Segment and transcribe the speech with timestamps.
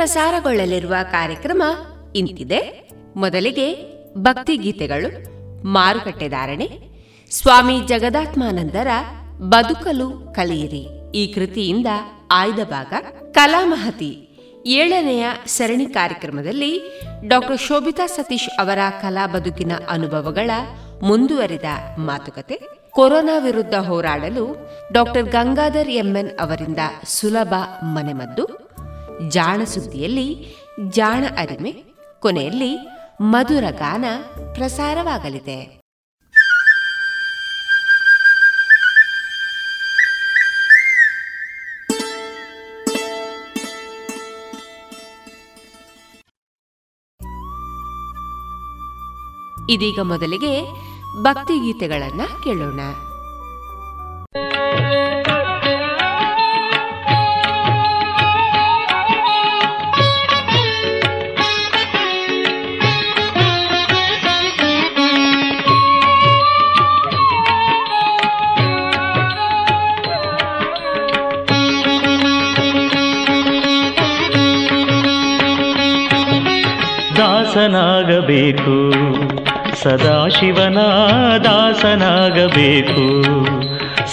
[0.00, 1.62] ಪ್ರಸಾರಗೊಳ್ಳಲಿರುವ ಕಾರ್ಯಕ್ರಮ
[2.16, 2.90] ಇಂತಿದೆ.
[3.16, 3.66] ಮೊದಲಿಗೆ
[4.18, 5.08] ಭಕ್ತಿ ಗೀತೆಗಳು,
[5.66, 6.68] ಮಾರುಕಟ್ಟೆ ಧಾರಣೆ,
[7.30, 8.86] ಸ್ವಾಮಿ ಜಗದಾತ್ಮಾನಂದರ
[9.38, 11.12] ಬದುಕಲು ಕಲಿಯಿರಿ.
[11.14, 11.86] ಈ ಕೃತಿಯಿಂದ
[12.30, 12.92] ಆಯ್ದ ಭಾಗ
[13.32, 14.10] ಕಲಾಮಹತಿ
[14.66, 16.72] ಏಳನೆಯ ಸರಣಿ ಕಾರ್ಯಕ್ರಮದಲ್ಲಿ
[17.28, 20.50] ಡಾಕ್ಟರ್ ಶೋಭಿತಾ ಸತೀಶ್ ಅವರ ಕಲಾ ಬದುಕಿನ ಅನುಭವಗಳ
[21.02, 21.64] ಮುಂದುವರಿದ
[21.98, 22.58] ಮಾತುಕತೆ,
[22.90, 24.46] ಕೊರೋನಾ ವಿರುದ್ಧ ಹೋರಾಡಲು
[24.92, 28.69] ಡಾಕ್ಟರ್ ಗಂಗಾಧರ್ ಎಂಎನ್ ಅವರಿಂದ ಸುಲಭ ಮನೆಮದ್ದು
[29.28, 30.56] ಜಾಣ ಸುದ್ದಿಯಲ್ಲಿ
[30.90, 31.84] ಜಾಣ ಅರಿಮೆ
[32.20, 32.76] ಕೊನೆಯಲ್ಲಿ
[33.20, 34.04] ಮಧುರ ಗಾನ
[34.54, 35.80] ಪ್ರಸಾರವಾಗಲಿದೆ.
[49.70, 50.62] ಇದೀಗ ಮೊದಲಿಗೆ
[51.22, 52.80] ಭಕ್ತಿಗೀತೆಗಳನ್ನ ಕೇಳೋಣ.
[77.60, 78.92] ದಾಸನಾಗಬೇಕು.
[79.82, 80.78] ಸದಾಶಿವನ
[81.44, 83.06] ದಾಸನಾಗಬೇಕು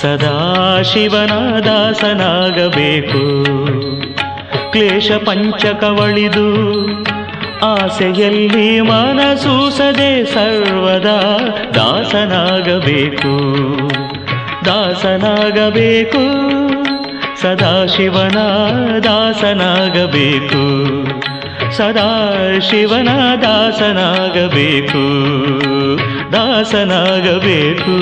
[0.01, 3.43] ಸದಾಶಿವನ ದಾಸನಾಗಬೇಕು
[4.71, 6.47] ಕ್ಲೇಶ ಪಂಚಕವಳಿದು
[7.65, 11.39] ಆಸೆಯಲ್ಲಿ ಮನಸೂಸದೆ ಸರ್ವದಾ
[11.75, 13.33] ದಾಸನಾಗಬೇಕು.
[14.65, 16.47] ದಾಸನಾಗಬೇಕು.
[17.41, 18.37] ಸದಾಶಿವನ
[18.99, 20.63] ದಾಸನಾಗಬೇಕು
[21.71, 22.33] ಸದಾ
[22.69, 23.09] ಶಿವನ
[23.41, 25.03] ದಾಸನಾಗಬೇಕು
[26.31, 27.97] ದಾಸನಾಗಬೇಕು.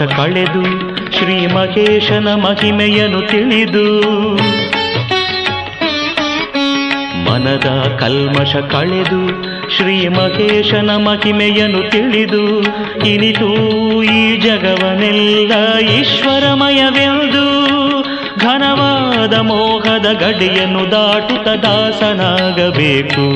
[0.00, 0.62] ಕಳೆದು
[1.12, 4.02] ಶ್ರೀ ಮಹೇಶನ ಮಹಿಮೆಯನ್ನು ತಿಳಿದು
[7.24, 9.42] ಮನದ ಕಲ್ಮಶ ಕಳೆದು
[9.76, 12.62] ಶ್ರೀ ಮಹೇಶನ ಮಹಿಮೆಯನ್ನು ತಿಳಿದು
[13.06, 13.48] ಇನಿತು
[14.02, 17.60] ಈ ಜಗವನೆಲ್ಲ ಈಶ್ವರಮಯವೆಂದು
[18.40, 23.26] ಘನವಾದ ಮೋಹದ ಗಡಿಯನ್ನು ದಾಟುತ್ತ ದಾಸನಾಗಬೇಕು.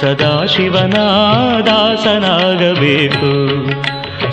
[0.00, 0.94] ಸದಾಶಿವನ
[1.66, 3.54] ದಾಸನಾಗಬೇಕು.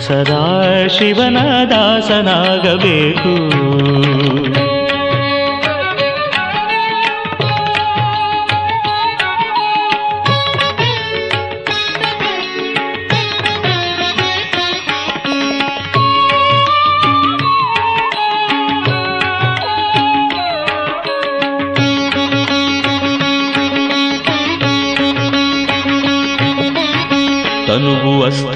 [0.06, 0.42] ಸದಾ
[0.88, 1.38] ಶಿವನ
[1.70, 3.34] ದಾಸನಾಗಬೇಕು.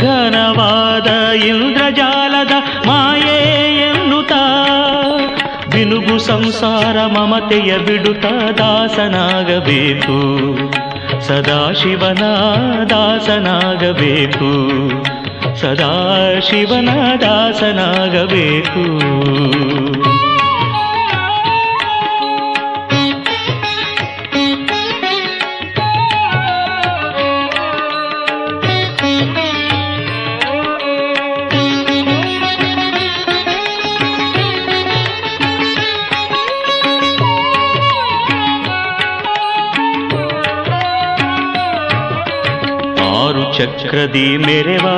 [0.00, 2.09] ಘನವಾದ ಇಂದ್ರಜಾಲದ
[6.60, 8.26] ಸಂಸಾರ ಮಮತೆಯ ಬಿಡುತ್ತ
[8.58, 10.18] ದಾಸನಾಗಬೇಕು.
[11.20, 12.22] ಸದಾಶಿವನ
[12.90, 14.60] ದಾಸನಾಗಬೇಕು.
[15.56, 16.88] ಸದಾಶಿವನ
[17.20, 19.00] ದಾಸನಾಗಬೇಕು.
[43.90, 44.88] ಚಕ್ರದಿ ಮೆರೆವ,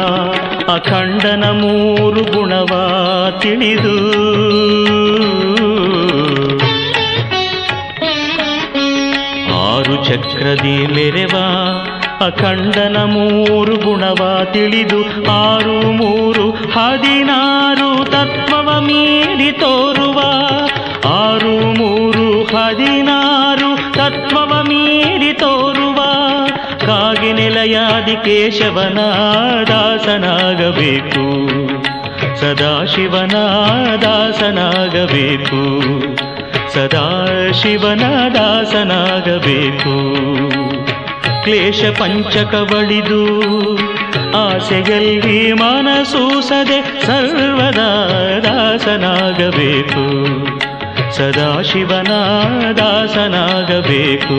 [0.73, 2.67] ಅಖಂಡನ ಮೂರು ಗುಣವ
[3.39, 3.95] ತಿಳಿದು.
[9.55, 11.37] ಆರು ಚಕ್ರದಿ ಮೆರೆವ,
[12.25, 15.31] ಅಖಂಡನ ಮೂರು ಗುಣವ ತಿಳಿದು.
[15.31, 19.53] ಆರು ಮೂರು ಹದಿನಾರು ತತ್ವವ ಮೀರಿ
[27.55, 28.99] ನೆಲೆಯಾದಿ ಕೇಶವನ
[29.69, 31.25] ದಾಸನಾಗಬೇಕು
[32.41, 33.35] ಸದಾಶಿವನ
[34.03, 35.61] ದಾಸನಾಗಬೇಕು
[36.73, 38.05] ಸದಾಶಿವನ
[38.35, 39.95] ದಾಸನಾಗಬೇಕು
[41.45, 43.23] ಕ್ಲೇಶ ಪಂಚಕ ಬಳಿದು
[44.37, 47.91] ಆಸೆಯಲ್ಲಿ ಮನಸೂಸದೆ ಸರ್ವದಾ
[48.45, 50.05] ದಾಸನಾಗಬೇಕು.
[51.13, 52.13] ಸದಾಶಿವನ
[52.73, 54.39] ದಾಸನಾಗಬೇಕು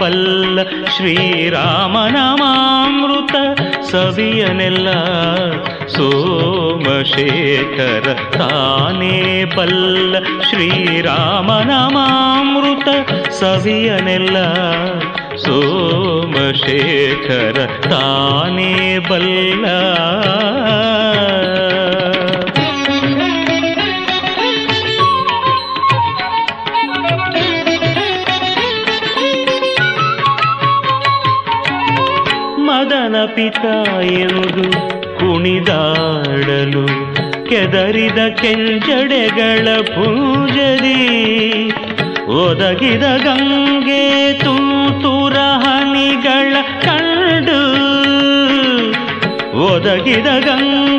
[0.00, 0.58] ಬಲ್ಲ
[0.96, 1.64] ಶ್ರೀರಾಮನಾಮಾಮೃತ
[3.90, 4.88] ಸವಿಯನೆಲ್ಲ
[5.96, 8.06] ಸೋಮಶೇಖರ
[8.38, 9.16] ತಾನೇ
[9.56, 10.14] ಬಲ್ಲ
[10.50, 10.98] ಶ್ರೀರಾಮನಾಮಾಮೃತ
[13.40, 14.36] ಸವಿಯನೆಲ್ಲ
[15.44, 17.56] ಸೋಮಶೇಖರ
[17.90, 18.72] ತಾನೇ
[19.10, 19.64] ಬಲ್ಲ
[33.35, 33.65] ಪಿತ
[34.01, 34.71] ಎಂದು
[35.19, 36.87] ಕುಣಿದಾಡಲು
[37.49, 41.03] ಕೆದರಿದ ಕೆಂಜಡೆಗಳ ಪೂಜರಿ.
[42.25, 47.59] ಒದಗಿದ ಗಂಗೆ ತೂತುರ ಹನಿಗಳ ಕಂಡು.
[49.65, 50.92] ಒದಗಿದ ಗಂಗೆ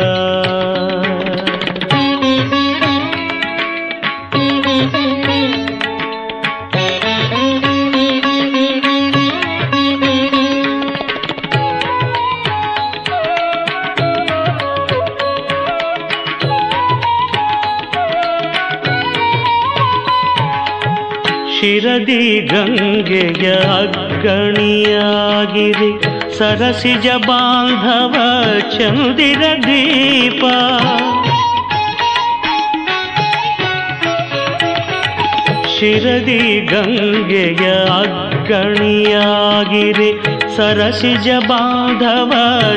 [22.04, 25.90] ಶಿರದಿ ಗಂಗೆಯ ಅಗ್ಗಣಿಯಾಗಿರಿ
[26.38, 28.14] ಸರಸಿಜ ಬಾಂಧವ
[28.78, 30.44] ಚಂದಿರ ದೀಪ.
[35.78, 40.20] ಶಿರದಿ ಗಂಗೆಯ ಅಗ್ಗಣಿಯಾಗಿರಿ
[40.56, 42.32] ಸರಸಿಜ ಬಾಂಧವ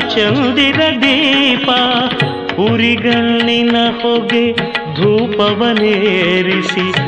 [0.08, 1.70] ಚಂದಿರ ದೀಪ.
[2.58, 4.52] ಉರಿಗಣ್ಣಿನ ಹೊಗೆ
[4.94, 7.07] ಧೂಪವನೇರಿಸಿ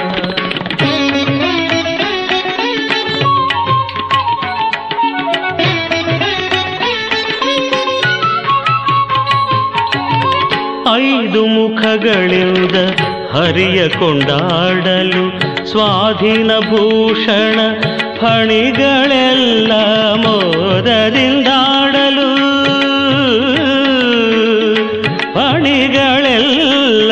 [11.31, 12.75] ಐದು ಮುಖಗಳಿಂದ
[13.33, 17.59] ಹರಿಯ ಕೊಂಡಾಡಲು ಸ್ವಾಧೀನ ಭೂಷಣ
[18.19, 19.71] ಫಣಿಗಳೆಲ್ಲ
[20.23, 22.27] ಮೋದದಿಂದಾಡಲು.
[25.33, 27.11] ಫಣಿಗಳೆಲ್ಲ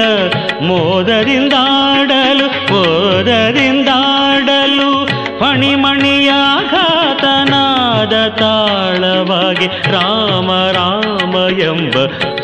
[0.62, 5.08] ಮೋದದಿಂದಾಡಲು ಮೋದದಿಂದಾಡಲು
[5.40, 12.08] ಫಣಿಮಣಿಯಾಘಾತನಾದ ತಾಳವಾಗಿ ರಾಮ ರಾಮ ಎಂಬ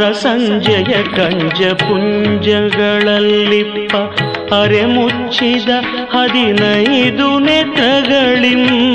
[0.00, 3.96] ಸಂಜಯ ಕಂಜ ಪುಂಜಗಳಲ್ಲಿಪ್ಪ
[4.54, 5.68] ಅರೆ ಮುಚ್ಚಿದ
[6.14, 8.94] ಹದಿನೈದು ನೆತಗಳಿಂ.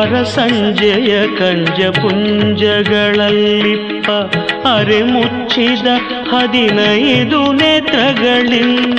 [0.00, 4.10] ಅರ ಸಂಜಯ ಕಂಜ ಪುಂಜಗಳಲ್ಲಿಪ್ಪ
[4.66, 5.86] ಅರೆ ಮುಚ್ಚಿದ
[6.32, 8.98] ಹದಿನೈದು ನೇತ್ರಗಳಿಂ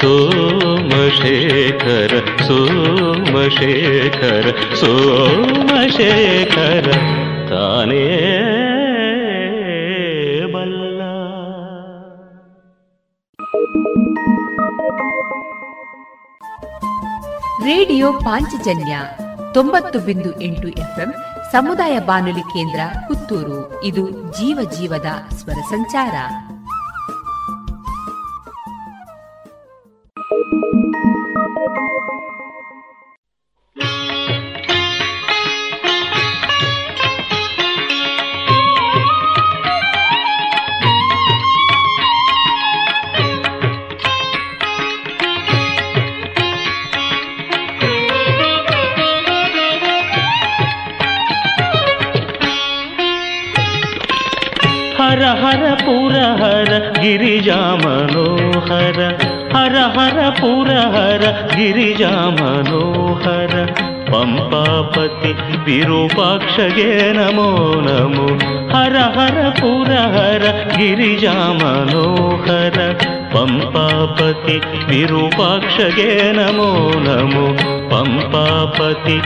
[0.00, 6.92] ಸೋಮಶೇಖರ ಸೋಮಶೇಖರ ಸೋಮಶೇಖರ,
[7.48, 8.08] ತಾನೇ
[10.52, 11.02] ಬಲ್ಲ.
[17.64, 18.98] ರೇಡಿಯೋ ಪಾಂಚಜನ್ಯ
[19.54, 21.14] ತೊಂಬತ್ತು ಬಿಂದು ಎಂಟು ಎಫ್ಎಂ
[21.52, 23.84] ಸಮುದಾಯ ಬಾನುಲಿ ಕೇಂದ್ರ ಪುತ್ತೂರು.
[23.84, 26.12] ಇದು ಜೀವ ಜೀವದ ಸ್ವರ ಸಂಚಾರ.
[30.30, 30.42] ಹರ
[55.34, 57.58] ಹರ ಪುರ ಹರ ಗಿರಿಜಾ
[59.52, 61.24] ಮನೋಹರ ಹರ ಹರ ಪುರ ಹರ
[61.56, 63.54] ಗಿರಿಜಾ ಮನೋಹರ
[64.10, 65.32] ಪಂಪಾಪತಿ
[65.64, 67.48] ವಿರೂಪಾಕ್ಷಗೆ ನಮೋ
[67.80, 68.26] ನಮೋ
[68.74, 70.44] ಹರ ಹರ ಪುರ ಹರ
[70.76, 72.78] ಗಿರಿಜಾ ಮನೋಹರ
[73.34, 74.56] ಪಂಪಾಪತಿ
[74.88, 77.46] ವಿರೂಪಾಕ್ಷಗೆ ನಮೋ ನಮೋ
[77.90, 79.18] ಪಂಪಾಪತಿ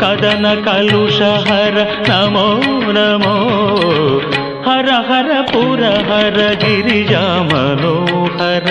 [0.00, 1.76] ಕದನ ಕಲುಷಹರ
[2.08, 2.46] ನಮೋ
[2.96, 3.34] ನಮೋ
[4.66, 8.68] ಹರ ಹರ ಪುರ ಹರ ಗಿರಿಜಾ ಮನೋಹರ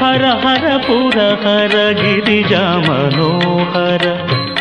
[0.00, 4.04] ಹರ ಹರ ಪುರ ಹರ ಗಿರಿಜಾ ಮನೋಹರ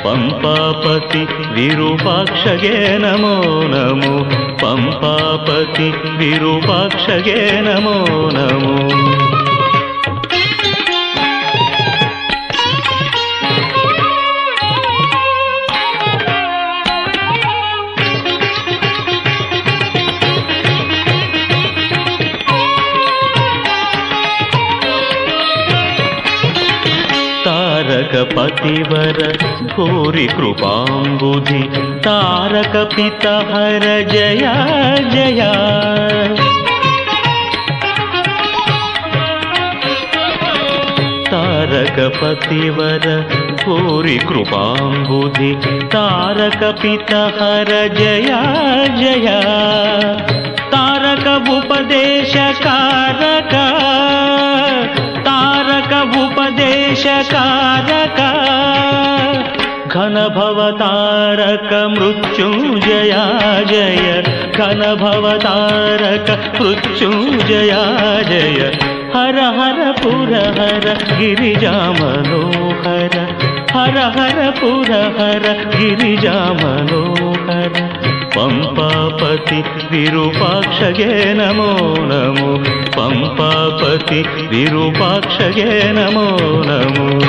[0.04, 1.23] ಪಂಪಾಪತಿ
[1.56, 3.36] ವಿರೂಪಾಕ್ಷಗೆ ನಮೋ
[3.73, 4.13] ನಮೋ
[4.62, 7.97] ಪಂಪಾಪತಿ ವಿರೂಪಾಕ್ಷಗೆ ನಮೋ
[8.38, 8.76] ನಮೋ
[28.06, 29.16] पतिवर
[29.74, 31.62] भूरि कृपाम्बुधि
[32.04, 34.52] तारक पितहर जया
[35.14, 35.52] जया
[41.30, 43.06] तारक पतिवर
[43.64, 45.52] भूरि कृपाम्बुधि
[45.94, 48.42] तारक पितहर जया
[49.00, 49.40] जया
[50.74, 51.26] तारक
[51.58, 54.25] उपदेशकारक तारक
[56.27, 58.19] उपदेशकारक
[59.93, 63.23] घन भवतारक मृत्युञ्जया
[63.69, 64.23] जय
[64.57, 67.81] घन भवतारक मृत्युञ्जया
[68.29, 68.59] जय
[69.15, 70.87] हर हर पुर हर
[71.19, 73.17] गिरिजा मनोहर
[73.75, 77.81] हर हर पुर हर गिरिजा मनोहर
[78.38, 82.63] ಪಂಪಾಪತಿ ವಿರೂಪಾಕ್ಷಗೆ ನಮೋ ನಮೋ.
[82.91, 87.19] ಪಂಪಾಪತಿ ವಿರೂಪಾಕ್ಷಗೆ ನಮೋ ನಮೋ.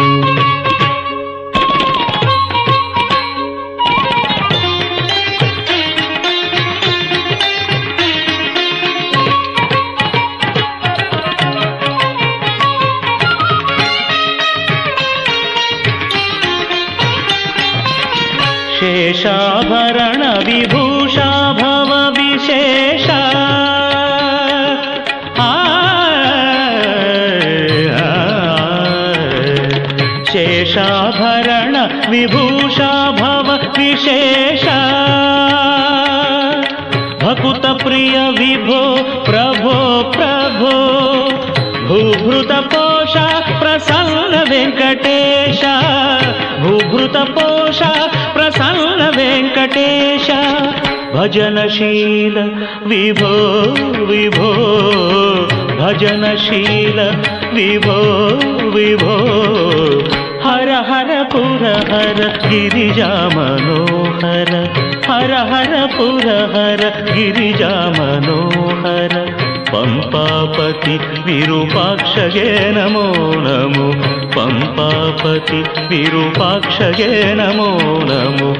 [18.80, 20.87] ಶೇಷಾಭರಣ ವಿಭೂ
[51.28, 52.36] भजनशील
[52.90, 53.32] विभो
[54.06, 54.52] विभो
[55.80, 57.00] भजनशील
[57.54, 57.96] विभो
[58.74, 59.16] विभो।
[60.44, 64.52] हर हर पुर हर गिरिजा मनोहर
[65.08, 69.14] हर हर पुर हर गिरिजा मनोहर
[69.72, 73.04] पम्पापति विरूपाक्षगे नमो
[73.36, 73.88] नमो।
[74.36, 77.70] पम्पापति विरूपाक्षगे नमो
[78.04, 78.50] नमो।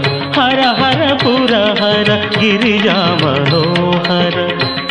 [0.41, 4.37] हर हर पुर हर गिरिजा मनोहर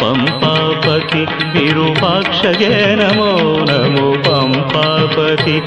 [0.02, 1.26] पम्पापति
[1.60, 3.32] विरूपाक्षगे नमो
[3.70, 5.62] नमो। पम्पापति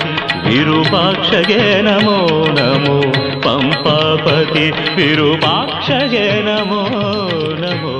[0.48, 2.18] विरूपाक्षगे नमो
[2.50, 3.00] नमो।
[3.40, 6.82] पम्पापति विरूपाक्षगे नमो
[7.60, 7.99] नमो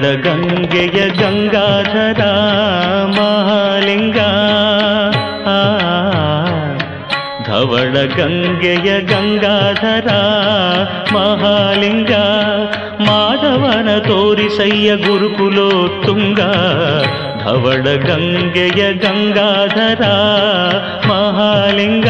[0.00, 2.24] ಧವಳ ಗಂಗೆಯ ಗಂಗಾಧರ
[3.04, 4.18] ಮಹಾಲಿಂಗ.
[5.46, 5.76] ಆ,
[7.46, 10.08] ಧವಳ ಗಂಗೆಯ ಗಂಗಾಧರ
[11.12, 12.10] ಮಹಾಲಿಂಗ.
[13.00, 16.40] ಮಾಧವನ ತೋರಿಸಯ್ಯ ಗುರುಕುಲೋತ್ತುಂಗ.
[17.44, 20.04] ಧವಳ ಗಂಗೆಯ ಗಂಗಾಧರ
[21.08, 22.06] ಮಹಾಲಿಂಗ.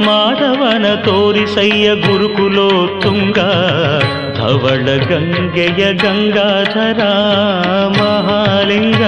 [0.00, 3.38] ಮಾಧವನ ತೋರಿಸಯ್ಯ ಗುರುಕುಲೋತ್ತುಂಗ
[4.36, 7.00] ಧವಳ ಗಂಗೆಯ ಗಂಗಾಧರ
[7.98, 9.02] ಮಹಾಲಿಂಗ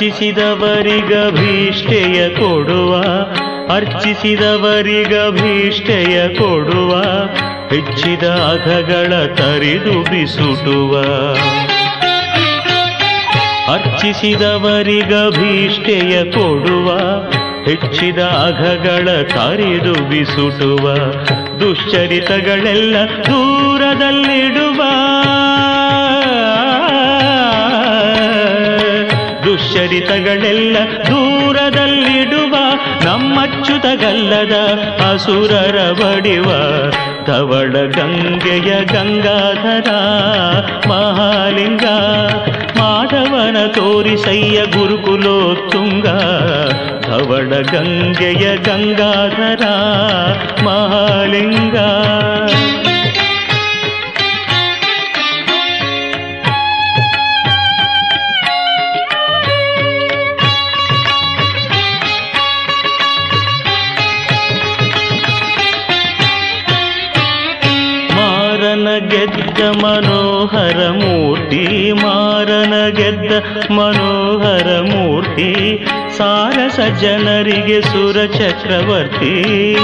[0.00, 3.02] ಅರ್ಚಿಸಿದವರಿಗಭೀಷ್ಟೆಯ ಕೊಡುವ
[3.74, 7.02] ಅರ್ಚಿಸಿದವರಿಗಭೀಷ್ಟೆಯ ಕೊಡುವ,
[7.68, 11.02] ಹೆಚ್ಚಿದ ಅಘಗಳ ತರಿದು ಬಿಸುಟುವ.
[13.72, 16.98] ಅರ್ಚಿಸಿದವರಿಗಭೀಷ್ಟೆಯ ಕೊಡುವ,
[17.64, 20.96] ಹೆಚ್ಚಿದ ಅಘಗಳ ತರಿದು ಬಿಸುಟುವ,
[21.60, 24.82] ದುಶ್ಚರಿತಗಳೆಲ್ಲ ದೂರದಲ್ಲಿಡುವ.
[29.60, 30.76] ದುಶ್ಚರಿತಗಳೆಲ್ಲ
[31.08, 32.54] ದೂರದಲ್ಲಿಡುವ
[33.04, 34.54] ನಮ್ಮಚ್ಚುತಗಲ್ಲದ
[35.10, 36.48] ಅಸುರರ ಬಡಿವ
[37.26, 39.88] ತವಳ ಗಂಗೆಯ ಗಂಗಾಧರ
[40.88, 41.84] ಮಹಾಲಿಂಗ,
[42.78, 46.06] ಮಾಧವನ ತೋರಿಸಯ್ಯ ಗುರುಕುಲೋತ್ತುಂಗ,
[47.06, 49.64] ಧವಳ ಗಂಗೆಯ ಗಂಗಾಧರ
[50.64, 51.76] ಮಹಾಲಿಂಗ.
[69.60, 73.32] ಮನೋಹರ ಮೂರ್ತಿ ಮಾರನ ಗೆದ್ದ
[73.70, 75.78] ಮನೋಹರ ಮೂರ್ತಿ
[76.16, 79.76] ಸಾರಸ ಜನರಿಗೆ ಸುರ ಚಕ್ರವರ್ತಿ.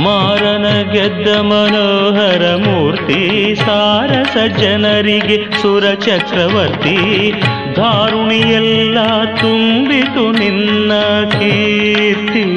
[0.00, 7.32] ಮಾರನ ಗೆದ್ದ ಮನೋಹರ ಮೂರ್ತಿ ಸಾರಸ ಜನರಿಗೆ ಸುರ ಚಕ್ರವರ್ತಿ.
[7.76, 10.92] ದಾರುಣಿಯೆಲ್ಲ ತುಂಬಿತು ನಿನ್ನ
[11.30, 12.56] ಕೀರ್ತಿ.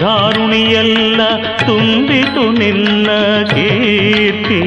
[0.00, 1.20] ದಾರುಣಿಯೆಲ್ಲ
[1.66, 3.06] ತುಂಬಿತು ನಿನ್ನ
[3.42, 4.60] ಕೀರ್ತಿ.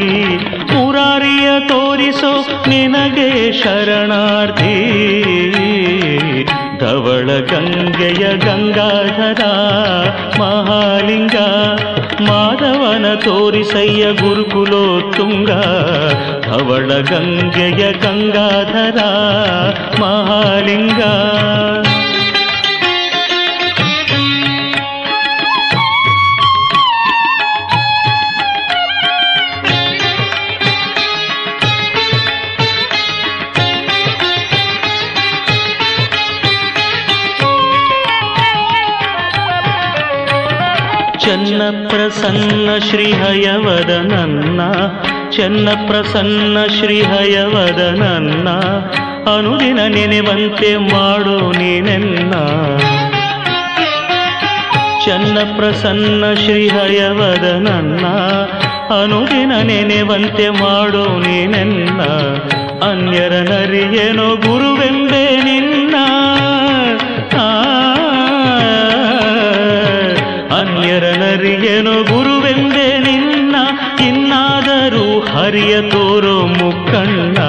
[0.74, 5.02] ಮುರಾರಿಯ ತೋರಿಸೋ ನಿನಗೆ ಶರಣಾರ್ಥಿ.
[6.82, 9.42] ಧವಳ ಗಂಗೆಯ ಗಂಗಾಧರ
[10.40, 11.38] ಮಹಾಲಿಂಗ
[12.30, 15.52] ಮಾಧವನ ತೋರಿಸಯ್ಯ ಗುರುಕುಲೋತ್ತುಂಗ
[16.48, 19.00] ಧವಳ ಗಂಗೆಯ ಗಂಗಾಧರ
[20.02, 21.02] ಮಹಾಲಿಂಗ
[41.22, 44.62] ಚೆನ್ನ ಪ್ರಸನ್ನ ಶ್ರೀಹಯವದ ನನ್ನ,
[45.32, 48.50] ಚನ್ನ ಪ್ರಸನ್ನ ಶ್ರೀಹಯವದ ನನ್ನ,
[49.38, 52.32] ಅನುದಿನ ನೆನೆವಂತೆ ಮಾಡು ನೀನೆನ್ನ.
[55.06, 58.06] ಚನ್ನ ಪ್ರಸನ್ನ ಶ್ರೀಹಯವದ ನನ್ನ,
[59.02, 62.02] ಅನುದಿನ ನೆನೆವಂತೆ ಮಾಡು ನೀನೆನ್ನ.
[62.86, 65.81] ಅನ್ಯರ ನರಿಯೇನೋ ಗುರುವೆಂಬೆ ನಿನ್ನ.
[71.42, 73.56] ಅನ್ಯರ ಗುರುವೆಂದೇ ನಿನ್ನ
[74.08, 77.41] ಇನ್ನಾದರೂ ಹರಿಯ ತೋರು ಮುಕ್ಕಣ್ಣ.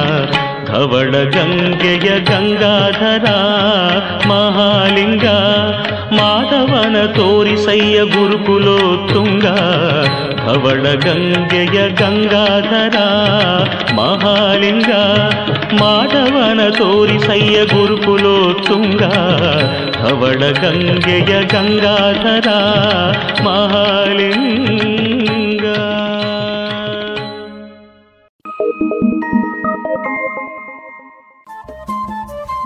[0.73, 3.25] ಧವಳ ಗಂಗೆಯ ಗಂಗಾಧರ,
[4.29, 5.27] ಮಹಾಲಿಂಗ,
[6.17, 9.45] ಮಾಧವನ ತೋರಿಸಯ್ಯ ಗುರುಕುಲೋತ್ತುಂಗ,
[10.47, 12.97] ಧವಳ ಗಂಗೆಯ ಗಂಗಾಧರ,
[13.95, 14.93] ಮಹಾಲಿಂಗ,
[15.81, 19.03] ಮಾಧವನ ತೋರಿಸಯ್ಯ ಗುರುಕುಲೋತ್ತುಂಗ,
[20.03, 22.49] ಧವಳ ಗಂಗೆಯ ಗಂಗಾಧರ,
[23.45, 24.33] ಮಹಾಲಿಂಗ.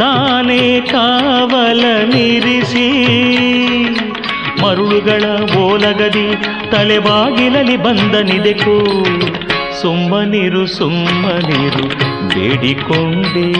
[0.00, 1.84] ತಾನೇ ಕಾವಲ
[2.14, 2.88] ನಿರಿಸಿ,
[4.62, 5.24] ಮರುಳುಗಳ
[5.58, 6.34] ಓಲಗದಿ
[6.70, 9.04] ತಲೆಬಾಗಿಲಲಿ ಬಂದನಿದೆಕೋ
[9.82, 11.88] ಸುಮ್ಮನಿರು ಸುಮ್ಮನಿರು
[12.28, 13.50] ಬೇಡಿಕೊಂಡೆ.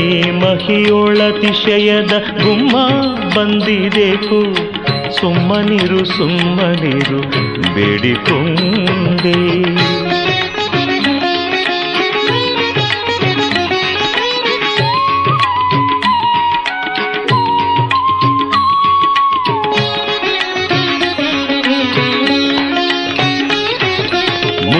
[0.00, 2.76] ಈ ಮಹಿಯೊಳತಿಶಯದ ಗುಮ್ಮ
[3.36, 4.40] ಬಂದಿದೆಕು,
[5.20, 7.20] ಸುಮ್ಮನಿರು ಸುಮ್ಮನಿರು
[7.74, 9.83] ಬೇಡಿಕೊಂಡೆ.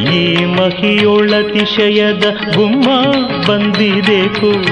[0.00, 2.24] ಈ ಮಹಿಯೊಳತಿಶಯದ
[2.56, 2.86] ಗುಮ್ಮ
[3.48, 4.64] ಬಂದಿದೆಕು.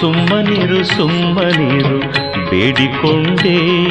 [0.00, 1.98] ಸುಮ್ಮನಿರು ಸುಮ್ಮನಿರು,
[2.50, 3.86] ಬೇಡಿಕೊಂಡೆ.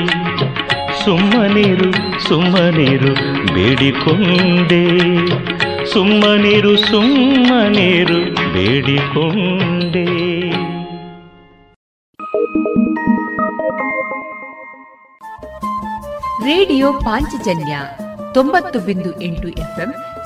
[1.05, 1.91] ಸುಮ್ಮನಿರು
[2.23, 3.13] ಸುಮ್ಮನಿರು,
[3.53, 4.86] ಬೇಡಿಕೊಂಡೆ.
[5.93, 10.23] ಸುಮ್ಮನಿರು ಸುಮ್ಮನಿರು, ಬೇಡಿಕೊಂಡೆ.
[16.45, 17.77] ರೇಡಿಯೋ ಪಾಂಚಜನ್ಯ
[18.33, 19.93] ತೊಂಬತ್ತು ಬಿಂದು ಎಂಟು ಎಫ್ಎಂ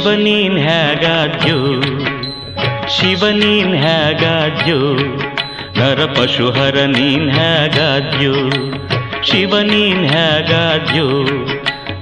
[0.00, 1.82] ಶಿವನೀನ್ ಹೇಗಾದ್ಯೋ?
[2.88, 4.96] ಶಿವನೀನ್ ಹೇಗಾದ್ಯೋ?
[5.80, 8.32] ನರ ಪಶುಹರ ನೀನ್ ಹೇಗಾದ್ಯೋ?
[9.22, 11.24] ಶಿವನೀನ್ ಹೇಗಾದ್ಯೋ?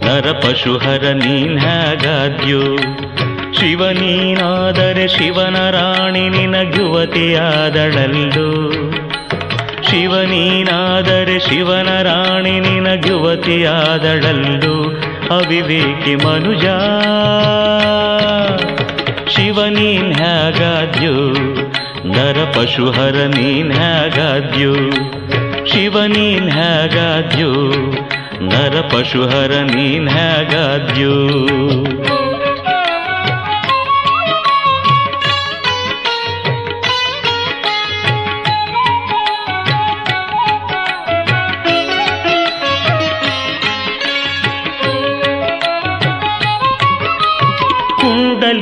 [0.07, 2.77] ನರ ಪಶುಹರ ನೀನ್ ಹೇಗಾದ್ಯೋ?
[3.53, 8.73] ಶಿವನೀನಾದರೆ ಶಿವನ ರಾಣಿ ನಿನಗ್ಯುವತಿಯಾದಳಲ್ಲೋ?
[9.91, 15.08] ಶಿವನೀನಾದರೆ ಶಿವನ ರಾಣಿ ನಿನಗ್ಯುವತಿಯಾದಳಲ್ಲೋ?
[15.31, 16.65] ಅವಿವೇಕಿ ಮನುಜ.
[19.29, 21.33] ಶಿವನೀನ್ ಹೇಗಾದ್ಯೋ?
[22.13, 24.75] ನರ ಪಶುಹರ ನೀನ್ ಹೇಗಾದ್ಯೋ?
[25.67, 27.53] ಶಿವನೀನ್ ಹೇಗಾದ್ಯೋ?
[28.41, 31.29] ನರ ಪಶುಹರ ನೀನ್ ಹೇಗಾದ್ಯೋ?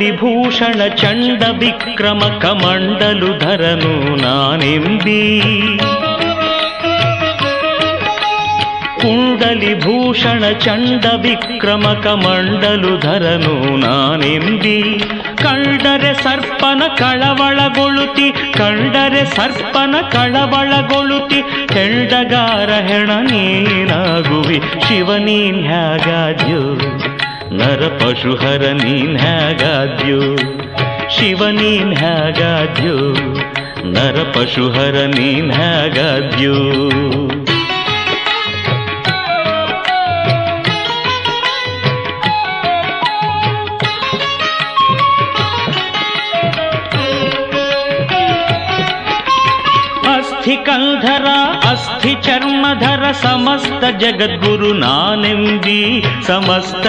[0.07, 5.41] ಕುಂಡಲಿ ಭೂಷಣ ಚಂಡ ವಿಕ್ರಮ ಕಮಂಡಲು ಧರನು ನಾನೆಂಬಿ.
[9.01, 14.99] ಕುಂಡಲಿ ಭೂಷಣ ಚಂಡ ವಿಕ್ರಮ ಕಮಂಡಲು ಧರನು ನಾನೆಂಬಿ.
[15.37, 21.41] ಕಂಡರೆ ಸರ್ಪನ ಕಳವಳಗೊಳುತಿ ಕಂಡರೆ ಸರ್ಪನ ಕಳವಳಗೊಳುತಿ
[21.75, 25.67] ಹೆಂಡಗಾರ ಹೆಣ ನೀನಾಗುವಿ, ಶಿವನೀನ್
[27.57, 30.37] ಹ್ಯಾಗಾದ್ಯೋ ನರ ಪಶುಹರ ನೀನ್ ಹೇಗಾದ್ಯೋ?
[31.09, 33.15] ಶಿವ ನೀನ್ ಹೇಗಾದ್ಯೋ?
[33.85, 36.55] ನರ ಪಶುಹರ ನೀನ್ ಹೇಗಾದ್ಯೋ?
[50.47, 54.95] अस्थि अस्थिचर्मधर समस्त जगद्गुरुना
[56.27, 56.87] समस्त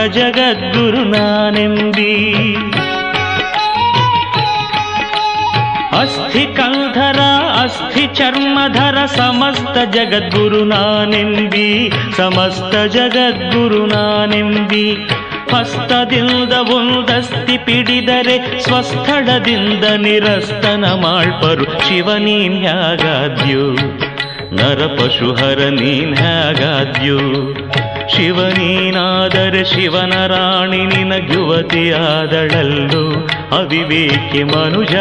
[1.51, 2.13] निथि
[6.45, 7.29] कल्धरा
[7.63, 10.83] अस्थिचर्मधर समस्त जगद्गुरुना
[12.17, 14.03] समस्त जगद्गुरुना
[15.53, 23.65] ಹಸ್ತದಿಂದ ಒಂದಸ್ತಿ ಪಿಡಿದರೆ ಸ್ವಸ್ಥಳದಿಂದ ನಿರಸ್ತನ ಮಾಡ್ಪರು ಶಿವ ನೀನ್ ಹ್ಯಾಗಾದ್ಯು
[24.51, 26.15] ನರ ಪಶುಹರ ನೀನ್
[28.15, 28.39] ಶಿವ
[29.63, 33.03] ಶಿವನ ರಾಣಿ ನಿನ ಯುವತಿಯಾದಳಲ್ಲು
[33.57, 34.93] ಅವಿವೇಕಿ ಮನುಜ.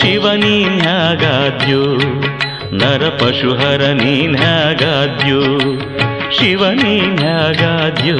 [0.00, 1.82] ಶಿವ ನೀನ್ ಹ್ಯಾಗಾದ್ಯು
[2.72, 3.08] ನರ
[3.92, 4.36] ನೀನ್
[6.36, 8.18] ಶಿವ ನೀನ್ ಹ್ಯಾಗಾದ್ಯು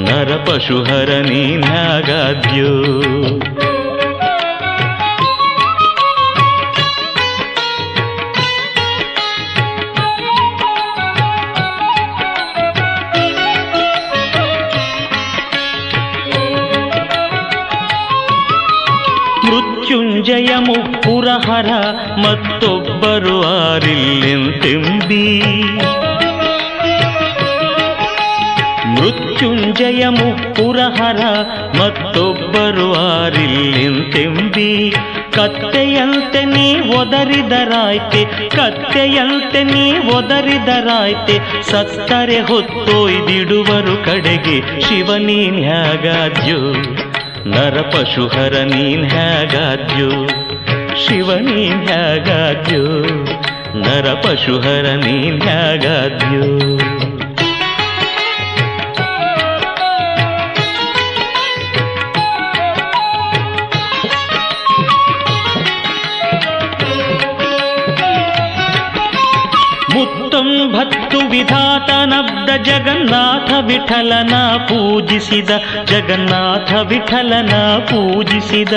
[0.00, 2.70] ನರ ಪಶುಹರ ನೀನ್ ಹ್ಯಾಗಾದ್ಯು
[19.48, 21.70] ಮೃತ್ಯುಂಜಯ ಮುಪ್ಪುರಹರ
[22.16, 25.24] ಮತ್ತೊಬ್ಬರು ಆರಿಲ್ಲೆಂತೆಂಬಿ.
[29.94, 31.20] ಮೃತ್ಯುಂಜಯ ಮುಪ್ಪುರಹರ
[31.78, 34.70] ಮತ್ತೊಬ್ಬರು ಆರಿಲ್ಲೆಂತೆಂಬಿ
[35.36, 36.66] ಕತ್ತೆಯಂತೆ ನೀ
[36.98, 38.22] ಒದರಿದರಾಯ್ತೆ,
[38.56, 39.86] ಕತ್ತೆಯಂತೆ ನೀ
[40.16, 41.36] ಒದರಿದರಾಯ್ತೆ.
[41.70, 46.60] ಸತ್ತರೆ ಹೊತ್ತೊಯ್ದಿಡುವರು ಕಡೆಗೆ ಶಿವನೀನ್ ಹ್ಯಾಗಾದ್ಯೋ
[47.54, 50.10] ನರ ಪಶುಹರ ನೀನ್ ಹ್ಯಾಗಾದ್ಯೋ
[51.04, 52.84] ಶಿವ ನೀನ್ ಹ್ಯಾಗಾದ್ಯೋ
[53.84, 56.44] ನರ ಪಶುಹರ ನೀನ್ ಹ್ಯಾಗಾದ್ಯೋ
[70.34, 75.50] ಮುತ್ತೊಂಬತ್ತು ವಿಧಾತನಬ್ದ ಜಗನ್ನಾಥ ವಿಠಲನ ಪೂಜಿಸಿದ
[75.84, 77.52] ಜಗನ್ನಾಥ ವಿಠಲನ
[77.90, 78.74] ಪೂಜಿಸಿದ.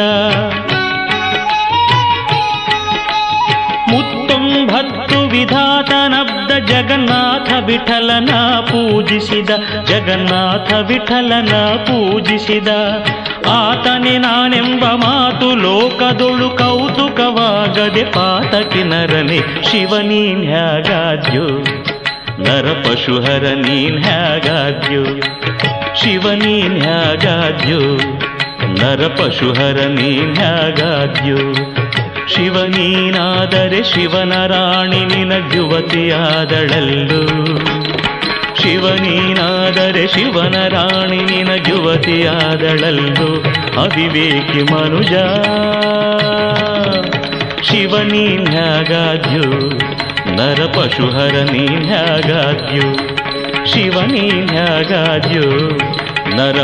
[5.07, 8.29] ಮುತ್ತೊಂಬತ್ತು ವಿಧಾತನಬ್ದ ಜಗನ್ನಾಥ ವಿಠಲನ
[8.59, 9.49] ಪೂಜಿಸಿದ,
[9.85, 12.67] ಜಗನ್ನಾಥ ವಿಠಲನ ಪೂಜಿಸಿದ.
[13.49, 20.45] ಆತನೆ ನಾನೆಂಬ ಮಾತು ಲೋಕದೊಳು ಕೌತುಕವಾಗದೆ ಪಾತಕಿ ನರನೆ ಶಿವ ನರಪಶುಹರ
[22.39, 25.03] ನರ ಪಶುಹರ ನೀನ್ ಹ್ಯಾಗಾದ್ಯೋ?
[25.95, 26.31] ಶಿವ
[26.81, 27.79] ಹ್ಯಾಗಾದ್ಯೋ?
[28.67, 31.37] ನರ ಪಶುಹರ ನೀನ್ ಹ್ಯಾಗಾದ್ಯೋ?
[32.27, 37.27] ಶಿವ ನೀನಾದರೆ ಶಿವನ ರಾಣಿ ನಿನ ಯುವತಿಯಾದಳಲ್ಲು.
[38.61, 43.41] ಶಿವ ನೀನಾದರೆ ಶಿವನ ರಾಣಿ ನಿನ ಯುವತಿಯಾದಳಲ್ಲು.
[43.81, 45.13] ಅವಿವೇಕಿ ಮನುಜ.
[47.61, 48.47] ಶಿವ ನೀನ್
[53.65, 55.41] ಶಿವನೀನ್ಯಾಗಾದ್ಯು
[56.35, 56.63] ನರ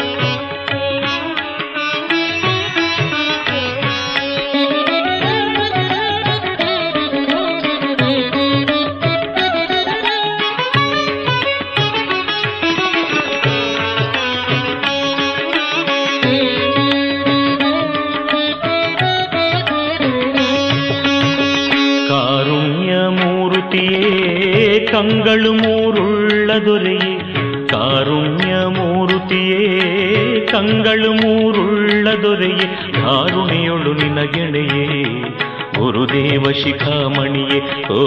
[36.01, 37.97] ಗುರುದೇವ ಶಿಖಾಮಣಿಯೇ ಓ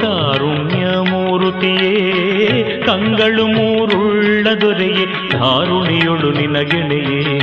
[0.00, 1.90] ಕಾರುಣ್ಯ ಮೂರುತಿಯೇ
[2.86, 7.36] ಕಂಗಳು ಮೂರುಳ್ಳ ದೊರೆಯೇ ಧಾರುಣಿಯೊಳು ನಿನಗೆಳೆಯೇ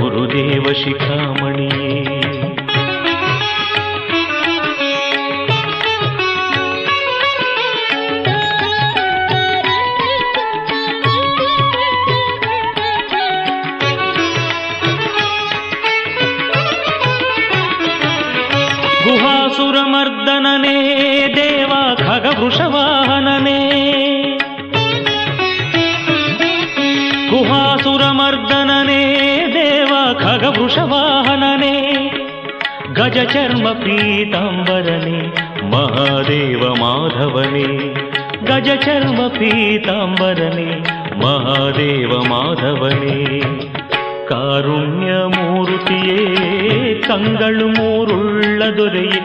[0.00, 1.87] ಗುರುದೇವ ಶಿಖಾಮಣಿಯೇ.
[22.48, 23.60] ಖಗವೃಷವಾಹನನೇ
[27.30, 29.02] ಗುಹಾಸುರಮರ್ದನನೇ
[29.54, 31.74] ದೇವ ಖಗವೃಷವಾಹನನೇ
[32.94, 35.18] ಗಜಚರ್ಮ ಪೀತಾಂಬರನೇ
[35.66, 37.66] ಮಹಾದೇವ ಮಾಧವನೇ
[38.44, 40.68] ಗಜಚರ್ಮ ಪೀತಾಂಬರನೇ
[41.24, 43.18] ಮಹಾದೇವ ಮಾಧವನೇ
[44.28, 46.18] ಕಾರುಣ್ಯ ಮೂರುತಿಯೇ
[47.08, 49.20] ಕಂಗಳು ಮೂರುಳ್ಳ ದೊರೆಯೇ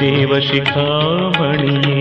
[0.00, 1.98] ದೇವ ಶಿಖಾಮಣಿಯೇ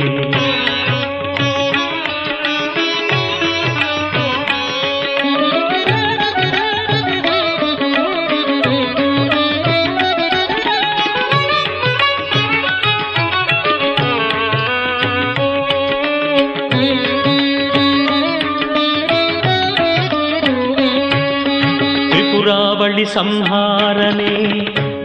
[22.09, 24.33] ತ್ರಿಪುರಾವಳಿ ಸಂಹಾರನೆ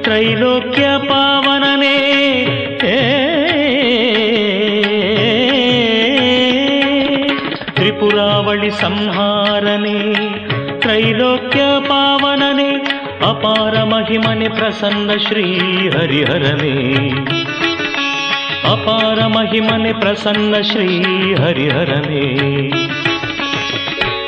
[0.02, 0.84] ತ್ರೈಲೋಕ್ಯ
[8.80, 10.14] ಸಂಹಾರನೆ,
[10.80, 12.70] ತ್ರೈಲೋಕ್ಯ ಪಾವನನೆ,
[13.28, 15.58] ಅಪಾರ ಮಹಿಮನೆ ಪ್ರಸನ್ನ ಶ್ರೀ
[15.88, 17.08] ಹರಿಹರನೇ.
[18.72, 21.02] ಅಪಾರ ಮಹಿಮನೆ ಪ್ರಸನ್ನ ಶ್ರೀ
[21.34, 22.68] ಹರಿಹರನೇ.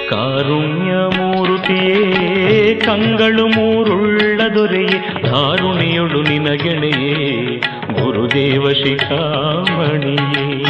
[0.08, 7.56] ಕಾರುಣ್ಯ ಮೂರುತಿಯೇ, ಕಂಗಳು ಮೂರುಳ್ಳ ದೊರೆಯೇ ಧಾರುಣಿಯೊಳು ನಿನಗೆಳೆಯೇ,
[7.92, 10.64] ಗುರುದೇವ ಶಿಖಾಮಣಿಯೇ.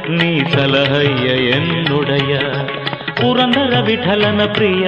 [0.09, 2.33] ನೀ ಸಲಹಯ್ಯ ಎನ್ನುಡಯ
[3.21, 4.87] ಪುರಂದರ ವಿಠಲನ ಪ್ರಿಯ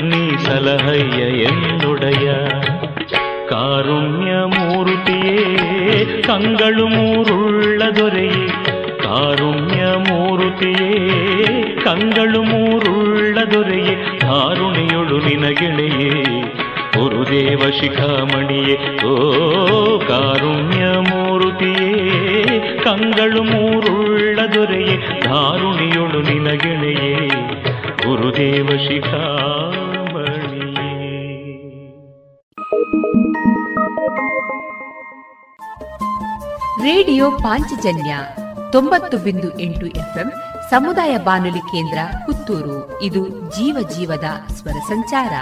[0.00, 2.26] ನೀ ಸಲಹಯ್ಯ ಎನ್ನುಡಯ
[3.48, 5.36] ಕಾರುಣ್ಯ ಮೂರುತಿಯೇ
[6.22, 8.46] ಕಂಗಳು ಮೂರುಳ್ಳ ದೊರೆಯೇ
[9.02, 10.90] ಕಾರುಣ್ಯ ಮೂರುತಿಯೇ
[11.84, 15.18] ಕಂಗಳು ಮೂರುಳ್ಳ ದೊರೆಯೇ ಧಾರುಣಿಯೊಳು
[22.84, 27.28] ಕಂಗಳು ಮೂರುಳ್ಳ ದೊರೆಯೇ, ಧಾರುಣಿಯೊಳು ನಿನಗೆಳೆಯೇ,
[28.06, 30.56] ಗುರುದೇವ ಶಿಖಾಮಣಿ
[36.82, 38.16] ರೇಡಿಯೋ ಪಾಂಚಜನ್ಯ
[38.72, 40.32] ತೊಂಬತ್ತು ಬಿಂದು ಎಂಟು ಎಫ್ಎಂ,
[40.70, 43.02] ಸಮುದಾಯ ಬಾನುಲಿ ಕೇಂದ್ರ ಪುತ್ತೂರು.
[43.02, 45.32] ಇದು ಜೀವ ಜೀವದ ಸ್ವರ ಸಂಚಾರ.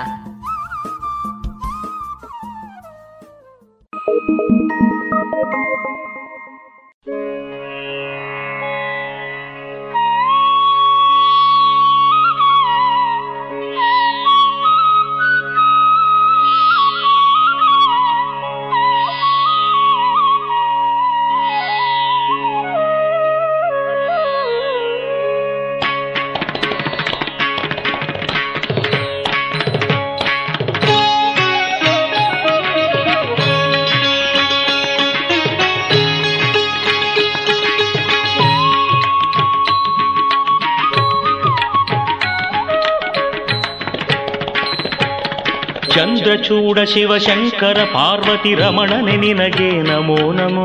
[46.35, 50.65] ಚಂದ್ರಚೂಡ ಶಿವಶಂಕರ ಪಾರ್ವತಿ ರಮಣನೆ ನಿನಗೆ ನಮೋ ನಮೋ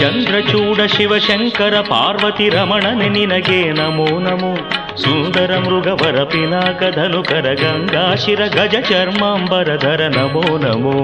[0.00, 4.52] ಚಂದ್ರಚೂಡ ಶಿವಶಂಕರ ಪಾರ್ವತಿ ರಮಣನೆ ನಿನಗೆ ನಮೋ ನಮೋ
[4.96, 10.96] ಸುಂದರ ಮೃಗವರ ಪಿನಾಕ ಧನುಕರ ಗಂಗಾಶಿರ ಗಜ ಚರ್ಮಾಂಬರಧರ ನಮೋ ನಮೋ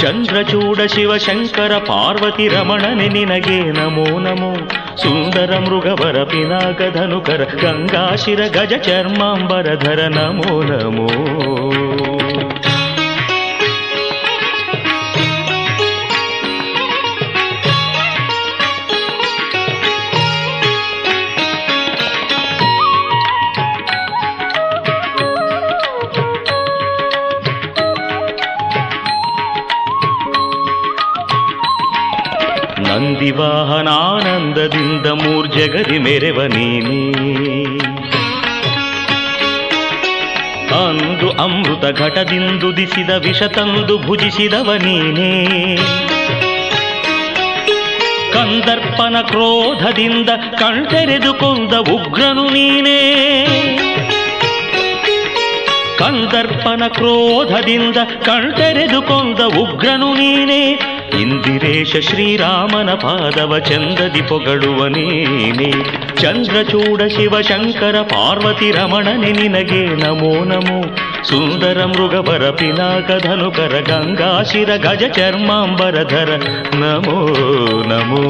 [0.00, 4.52] ಚಂದ್ರಚೂಡ ಶಿವಶಂಕರ ಪಾರ್ವತಿ ರಮಣನೆ ನಿನಗೆ ನಮೋ ನಮೋ
[5.02, 11.63] सुन्दर मृगवर पिनाक धनुकर गङ्गाशिर गज चर्माम्बरधर नमो नमो
[35.64, 37.12] ಮೂರ್ಜಗದಿ ಮೆರೆವ ನೀನೇ.
[40.74, 45.76] ಅಂದು ಅಮೃತ ಘಟದಿಂದುದಿಸಿದ ವಿಷ ತಂದು ಭುಜಿಸಿದವ ನೀನೇ.
[48.32, 53.14] ಕಂದರ್ಪನ ಕ್ರೋಧದಿಂದ ಕಣ್ತೆರೆದುಕೊಂಡ ಉಗ್ರನು ನೀನೇ.
[55.98, 60.93] ಕಂದರ್ಪನ ಕ್ರೋಧದಿಂದ ಕಣ್ತೆರೆದುಕೊಂಡ ಉಗ್ರನು ನೀನೇ.
[61.21, 65.71] ಇಂದಿರೇಶ ಶ್ರೀರಾಮನ ಪಾದವ ಚಂದದಿ ಪೊಗಳುವ ನೀನೆ
[66.21, 70.79] ಚಂದ್ರಚೂಡ ಶಿವಶಂಕರ ಪಾರ್ವತಿ ರಮಣನೆ ನಿನಗೆ ನಮೋ ನಮೋ
[71.23, 76.31] ಸುಂದರ ಮೃಗವರ ಪಿನಾಕ ಧನುಕರ ಗಂಗಾಶಿರ ಗಜ ಚರ್ಮಾಂಬರಧರ
[76.75, 77.19] ನಮೋ
[77.87, 78.23] ನಮೋ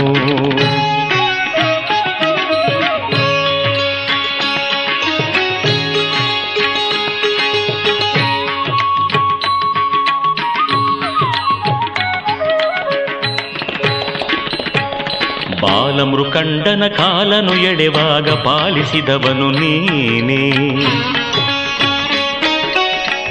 [15.95, 20.51] ಬಾಲಮೃಕಂಡನ ಕಾಲನು ಎಳೆವಾಗ ಪಾಲಿಸಿದವನು ನೀನೇ.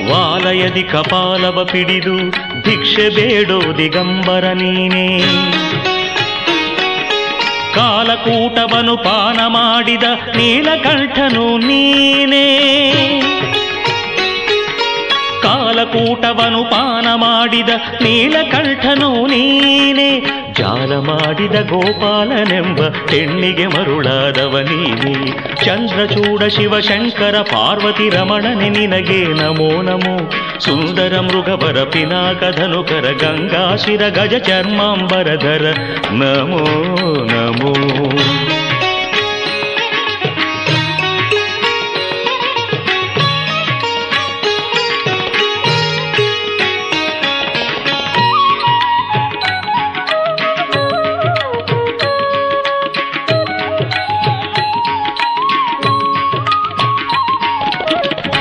[0.09, 2.29] ವಾಲಯದಿ ಕಪಾಲವ ಪಿಡಿದು
[2.61, 5.19] ಭಿಕ್ಷೆ ಬೇಡೋ ದಿಗಂಬರ ನೀನೇ.
[7.75, 10.03] ಕಾಲಕೂಟವನು ಪಾನ ಮಾಡಿದ
[10.35, 12.47] ನೀಲಕಂಠನು ನೀನೇ.
[15.43, 17.69] ಕಾಲಕೂಟವನು ಪಾನ ಮಾಡಿದ
[18.01, 20.32] ನೀಲಕಂಠನು ನೀನೇ.
[20.72, 22.80] ಜಾಲ ಮಾಡಿದ ಗೋಪಾಲನೆಂಬ
[23.10, 25.14] ಹೆಣ್ಣಿಗೆ ಮರುಳಾದವ ನೀನೇ
[25.64, 30.14] ಚಂದ್ರಚೂಡ ಶಿವಶಂಕರ ಪಾರ್ವತಿ ರಮಣನೆ ನಿನಗೆ ನಮೋ ನಮೋ
[30.60, 35.64] ಸುಂದರ ಮೃಗವರ ಪಿನಾಕಧನುಕರ ಗಂಗಾಶಿರ ಗಜ ಚರ್ಮಾಂಬರಧರ
[36.12, 36.64] ನಮೋ
[37.32, 37.72] ನಮೋ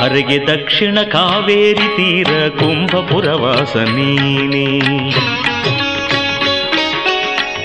[0.02, 4.80] ಹರಿಗೆ ದಕ್ಷಿಣ ಕಾವೇರಿ ತೀರ ಕುಂಭಪುರವಾಸ ನೀನೇ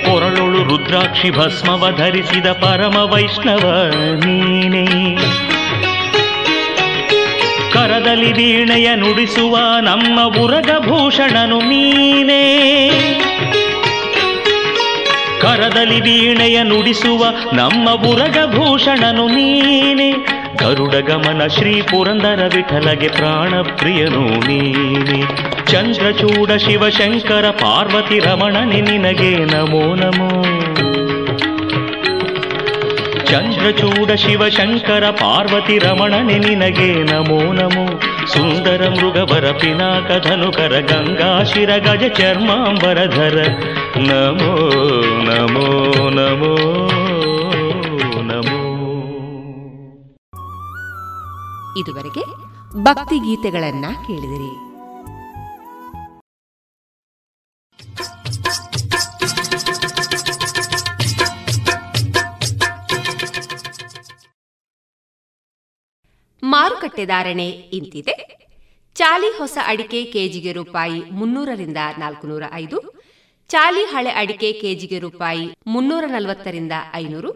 [0.06, 3.92] ಕೊರಳೊಳು ರುದ್ರಾಕ್ಷಿ ಭಸ್ಮವ ಧರಿಸಿದ ಪರಮ ವೈಷ್ಣವ
[4.26, 5.18] ನೀನೇ.
[7.74, 12.70] ಕರದಲ್ಲಿ ವೀಣೆಯ ನುಡಿಸುವ ನಮ್ಮ ಉರಗಭೂಷಣನು ನೀನೇ.
[15.42, 20.37] ಕರದಲ್ಲಿ ವೀಣೆಯ ನುಡಿಸುವ ನಮ್ಮ ಉರಗಭೂಷಣನು ನೀನೆ.
[20.62, 25.20] ಗರುಡ ಗಮನ ಶ್ರೀ ಪುರಂದರ ವಿಠಲಗೆ ಪ್ರಾಣ ಪ್ರಿಯನು ನೀನೆ
[25.72, 30.30] ಚಂದ್ರಚೂಡ ಶಿವಶಂಕರ ಪಾರ್ವತಿ ರಮಣನೆ ನಿನಗೆ ನಮೋ ನಮೋ
[33.30, 37.86] ಚಂದ್ರಚೂಡ ಶಿವಶಂಕರ ಪಾರ್ವತಿ ರಮಣನೆ ನಿನಗೆ ನಮೋ ನಮೋ
[38.28, 43.38] ಸುಂದರ ಮೃಗವರ ಪಿನಾಕ ಧನುಕರ ಗಂಗಾಶಿರ ಗಜ ಚರ್ಮಾಂಬರಧರ
[44.08, 44.54] ನಮೋ
[45.30, 45.68] ನಮೋ
[46.12, 46.54] ನಮೋ ನಮೋ
[51.80, 52.24] ಇದುವರೆಗೆ
[52.84, 54.54] ಭಕ್ತಿ ಗೀತೆಗಳನ್ನ ಕೇಳಿದಿರಿ.
[66.44, 68.16] ಮಾರುಕಟ್ಟೆ ಧಾರಣೆ ಇಂತಿದೆ.
[68.94, 72.78] ಚಾಲಿ ಹೊಸ ಅಡಿಕೆ ಕೆಜಿಗೆ ರೂಪಾಯಿ ಮುನ್ನೂರರಿಂದ ನಾಲ್ಕುನೂರ ಐದು,
[73.48, 77.32] ಚಾಲಿ ಹಳೆ ಅಡಿಕೆ ಕೆಜಿಗೆ ರೂಪಾಯಿ ಮುನ್ನೂರ ನಲವತ್ತರಿಂದ ಐನೂರು,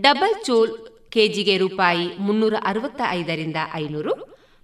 [0.00, 4.12] ಡಬಲ್ ಚೋಲ್ ಕೆಜಿಗೆ ರೂಪಾಯಿ ಮುನ್ನೂರ ಅರವತ್ತ ಐದರಿಂದ ಐನೂರು,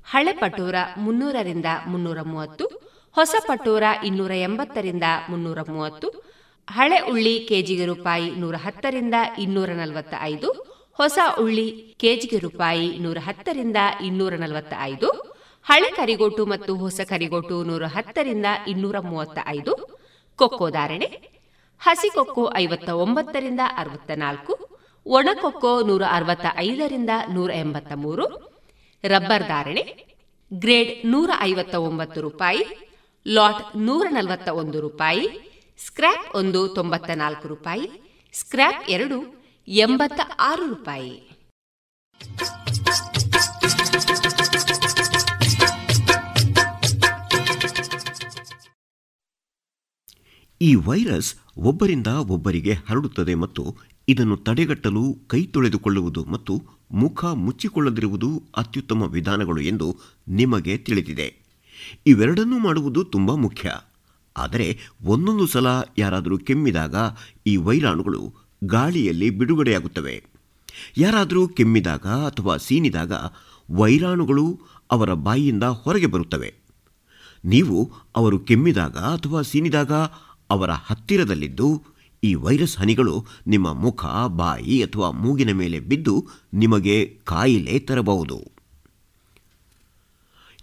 [0.07, 2.65] ಹಳೆ ಪಟೋರ ಮುನ್ನೂರರಿಂದ ಮುನ್ನೂರ ಮೂವತ್ತು,
[3.17, 6.09] ಹೊಸ ಪಟೋರ ಇನ್ನೂರ ಎಂಬತ್ತರಿಂದ ಮುನ್ನೂರ ಮೂವತ್ತು,
[6.69, 10.49] ಹಳೆ ಉಳ್ಳಿ ಕೆಜಿಗೆ ರೂಪಾಯಿ ನೂರ ಹತ್ತರಿಂದ ಇನ್ನೂರ ನಲವತ್ತ ಐದು
[10.99, 11.67] ಹೊಸ ಉಳ್ಳಿ
[12.01, 15.09] ಕೆಜಿಗೆ ರೂಪಾಯಿ ನೂರ ಹತ್ತರಿಂದ ಇನ್ನೂರ ನಲವತ್ತ ಐದು
[15.67, 19.73] ಹಳೆ ಕರಿಗೋಟು ಮತ್ತು ಹೊಸ ಕರಿಗೋಟು ನೂರ ಹತ್ತರಿಂದ ಇನ್ನೂರ ಮೂವತ್ತ ಐದು
[20.39, 21.09] ಕೊಕ್ಕೋ ಧಾರಣೆ,
[21.81, 24.55] ಹಸಿ ಕೊಕ್ಕೋ ಐವತ್ತ ಒಂಬತ್ತರಿಂದ ಅರವತ್ತ ನಾಲ್ಕು
[25.07, 28.25] ಒಣಕೊಕ್ಕೋ ನೂರ ಅರವತ್ತ ಐದರಿಂದ ನೂರ ಎಂಬತ್ತ ಮೂರು
[29.05, 30.07] ರಬ್ಬರ್ ಧಾರಣೆ,
[30.55, 32.65] ಗ್ರೇಡ್ ನೂರ ಐವತ್ತ ಒಂಬತ್ತು ರೂಪಾಯಿ,
[33.29, 35.29] ಲಾಟ್ ನೂರ ನಲವತ್ತ ಒಂದು ರೂಪಾಯಿ,
[35.87, 41.15] ಸ್ಕ್ರ್ಯಾಪ್ ಒಂದು ತೊಂಬತ್ತ ನಾಲ್ಕು ರೂಪಾಯಿ, ಸ್ಕ್ರ್ಯಾಪ್ ಎರಡು ಎಂಬತ್ತ ಆರು ರೂಪಾಯಿ.
[50.61, 53.77] ಈ ವೈರಸ್ ಒಬ್ಬರಿಂದ ಒಬ್ಬರಿಗೆ ಹರಡುತ್ತದೆ ಮತ್ತು
[54.09, 59.97] ಇದನ್ನು ತಡೆಗಟ್ಟಲು ಕೈ ತೊಳೆದುಕೊಳ್ಳುವುದು ಮತ್ತು ಮುಖ ಮುಚ್ಚಿಕೊಳ್ಳದಿರುವುದು ಅತ್ಯುತ್ತಮ ವಿಧಾನಗಳು ಎಂದು
[60.29, 61.35] ನಿಮಗೆ ತಿಳಿದಿದೆ.
[62.07, 63.75] ಇವೆರಡನ್ನೂ ಮಾಡುವುದು ತುಂಬ ಮುಖ್ಯ.
[64.37, 65.67] ಆದರೆ ಒಂದೊಂದು ಸಲ
[65.99, 66.95] ಯಾರಾದರೂ ಕೆಮ್ಮಿದಾಗ
[67.47, 68.35] ಈ ವೈರಾಣುಗಳು
[68.65, 70.25] ಗಾಳಿಯಲ್ಲಿ ಬಿಡುಗಡೆಯಾಗುತ್ತವೆ.
[70.99, 73.13] ಯಾರಾದರೂ ಕೆಮ್ಮಿದಾಗ ಅಥವಾ ಸೀನಿದಾಗ
[73.71, 76.55] ವೈರಾಣುಗಳು ಅವರ ಬಾಯಿಯಿಂದ ಹೊರಗೆ ಬರುತ್ತವೆ.
[77.45, 79.93] ನೀವು ಅವರು ಕೆಮ್ಮಿದಾಗ ಅಥವಾ ಸೀನಿದಾಗ
[80.51, 88.45] ಅವರ ಹತ್ತಿರದಲ್ಲಿದ್ದು ಈ ವೈರಸ್ ಹನಿಗಳು ನಿಮ್ಮ ಮುಖ, ಬಾಯಿ ಅಥವಾ ಮೂಗಿನ ಮೇಲೆ ಬಿದ್ದು ನಿಮಗೆ ಕಾಯಿಲೆ ತರಬಹುದು.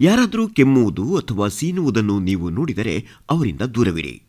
[0.01, 4.23] ಯಾರಾದರೂ ಕೆಮ್ಮುವುದು ಅಥವಾ ಸೀನುವುದನ್ನು ನೀವು ನೋಡಿದರೆ ಅವರಿಂದ ದೂರವಿರಿ.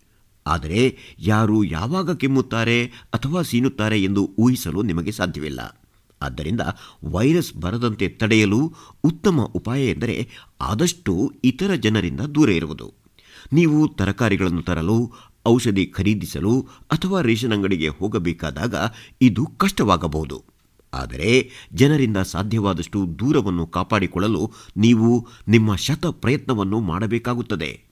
[0.46, 5.80] ಆದರೆ ಯಾರು ಯಾವಾಗ ಕೆಮ್ಮುತ್ತಾರೆ ಅಥವಾ ಸೀನುತ್ತಾರೆ ಎಂದು ಊಹಿಸಲು ನಿಮಗೆ ಸಾಧ್ಯವಿಲ್ಲ.
[6.22, 6.60] ಆದ್ದರಿಂದ
[7.04, 10.28] ವೈರಸ್ ಬರದಂತೆ ತಡೆಯಲು ಉತ್ತಮ ಉಪಾಯ ಎಂದರೆ
[10.60, 12.92] ಆದಷ್ಟು ಇತರ ಜನರಿಂದ ದೂರ ಇರುವುದು.
[13.52, 15.12] ನೀವು ತರಕಾರಿಗಳನ್ನು ತರಲು
[15.46, 16.60] ಔಷಧಿ ಖರೀದಿಸಲು
[16.92, 18.74] ಅಥವಾ ರೇಷನ್ ಅಂಗಡಿಗೆ ಹೋಗಬೇಕಾದಾಗ
[19.20, 20.44] ಇದು ಕಷ್ಟವಾಗಬಹುದು.
[20.92, 27.84] ಆದರೆ ಜನರಿಂದ ಸಾಧ್ಯವಾದಷ್ಟು ದೂರವನ್ನು ಕಾಪಾಡಿಕೊಳ್ಳಲು ನೀವು ನಿಮ್ಮ ಶತ ಪ್ರಯತ್ನವನ್ನು ಮಾಡಬೇಕಾಗುತ್ತದೆ.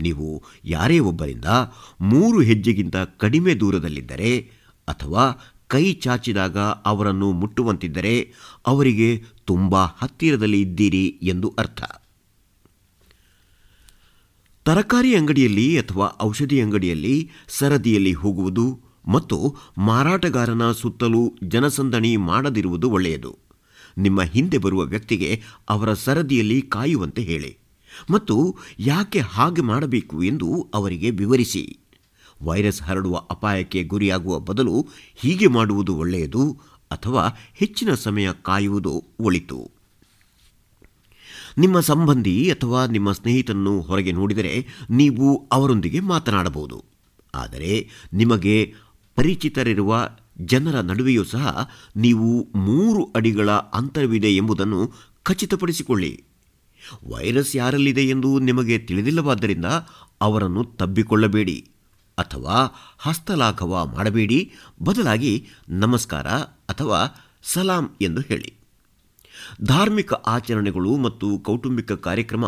[0.00, 1.44] ನೀವು ಯಾರೇ ಒಬ್ಬರಿಂದ
[2.00, 4.50] ಮೂರು ಹೆಜ್ಜೆಗಿಂತ ಕಡಿಮೆ ದೂರದಲ್ಲಿದ್ದರೆ
[4.88, 5.24] ಅಥವಾ
[5.68, 8.32] ಕೈ ಚಾಚಿದಾಗ ಅವರನ್ನು ಮುಟ್ಟುವಂತಿದ್ದರೆ
[8.66, 11.82] ಅವರಿಗೆ ತುಂಬ ಹತ್ತಿರದಲ್ಲಿ ಇದ್ದೀರಿ ಎಂದು ಅರ್ಥ.
[14.68, 23.38] ತರಕಾರಿ ಅಂಗಡಿಯಲ್ಲಿ ಅಥವಾ ಔಷಧಿ ಅಂಗಡಿಯಲ್ಲಿ ಸರದಿಯಲ್ಲಿ ಹೋಗುವುದು ಮತ್ತು ಮಾರಾಟಗಾರನ ಸುತ್ತಲೂ ಜನಸಂದಣಿ ಮಾಡದಿರುವುದು ಒಳ್ಳೆಯದು.
[23.98, 27.58] ನಿಮ್ಮ ಹಿಂದೆ ಬರುವ ವ್ಯಕ್ತಿಗೆ ಅವರ ಸರದಿಯಲ್ಲಿ ಕಾಯುವಂತೆ ಹೇಳಿ
[28.10, 31.78] ಮತ್ತು ಯಾಕೆ ಹಾಗೆ ಮಾಡಬೇಕು ಎಂದು ಅವರಿಗೆ ವಿವರಿಸಿ.
[32.42, 36.58] ವೈರಸ್ ಹರಡುವ ಅಪಾಯಕ್ಕೆ ಗುರಿಯಾಗುವ ಬದಲು ಹೀಗೆ ಮಾಡುವುದು ಒಳ್ಳೆಯದು
[36.90, 39.77] ಅಥವಾ ಹೆಚ್ಚಿನ ಸಮಯ ಕಾಯುವುದು ಒಳಿತು.
[41.58, 46.84] ನಿಮ್ಮ ಸಂಬಂಧಿ ಅಥವಾ ನಿಮ್ಮ ಸ್ನೇಹಿತನನ್ನು ಹೊರಗೆ ನೋಡಿದರೆ ನೀವು ಅವರೊಂದಿಗೆ ಮಾತನಾಡಬಹುದು.
[47.34, 48.74] ಆದರೆ ನಿಮಗೆ
[49.16, 50.08] ಪರಿಚಿತರಿರುವ
[50.40, 54.92] ಜನರ ನಡುವೆಯೂ ಸಹ ನೀವು ಮೂರು ಅಡಿಗಳ ಅಂತರವಿದೆ ಎಂಬುದನ್ನು
[55.22, 56.24] ಖಚಿತಪಡಿಸಿಕೊಳ್ಳಿ.
[57.08, 59.64] ವೈರಸ್ ಯಾರಲ್ಲಿದೆ ಎಂದು ನಿಮಗೆ ತಿಳಿದಿಲ್ಲವಾದ್ದರಿಂದ
[60.20, 61.68] ಅವರನ್ನು ತಬ್ಬಿಕೊಳ್ಳಬೇಡಿ
[62.18, 64.52] ಅಥವಾ ಹಸ್ತಲಾಘವ ಮಾಡಬೇಡಿ.
[64.82, 66.26] ಬದಲಾಗಿ ನಮಸ್ಕಾರ
[66.68, 68.57] ಅಥವಾ ಸಲಾಂ ಎಂದು ಹೇಳಿ.
[69.62, 72.44] ಧಾರ್ಮಿಕ ಆಚರಣೆಗಳು ಮತ್ತು ಕೌಟುಂಬಿಕ ಕಾರ್ಯಕ್ರಮ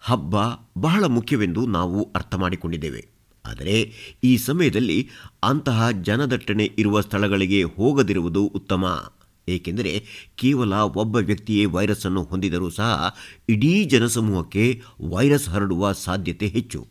[0.00, 0.34] ಹಬ್ಬ
[0.78, 3.08] ಬಹಳ ಮುಖ್ಯವೆಂದು ನಾವು ಅರ್ಥ ಮಾಡಿಕೊಂಡಿದ್ದೇವೆ.
[3.44, 3.92] ಆದರೆ
[4.24, 5.10] ಈ ಸಮಯದಲ್ಲಿ
[5.42, 9.12] ಅಂತಹ ಜನದಟ್ಟಣೆ ಇರುವ ಸ್ಥಳಗಳಿಗೆ ಹೋಗದಿರುವುದು ಉತ್ತಮ.
[9.48, 10.04] ಏಕೆಂದರೆ
[10.36, 13.16] ಕೇವಲ ಒಬ್ಬ ವ್ಯಕ್ತಿಯೇ ವೈರಸ್ ಅನ್ನು ಹೊಂದಿದರೂ ಸಹ
[13.48, 16.86] ಇಡೀ ಜನಸಮೂಹಕ್ಕೆ ವೈರಸ್ ಹರಡುವ ಸಾಧ್ಯತೆ ಹೆಚ್ಚು.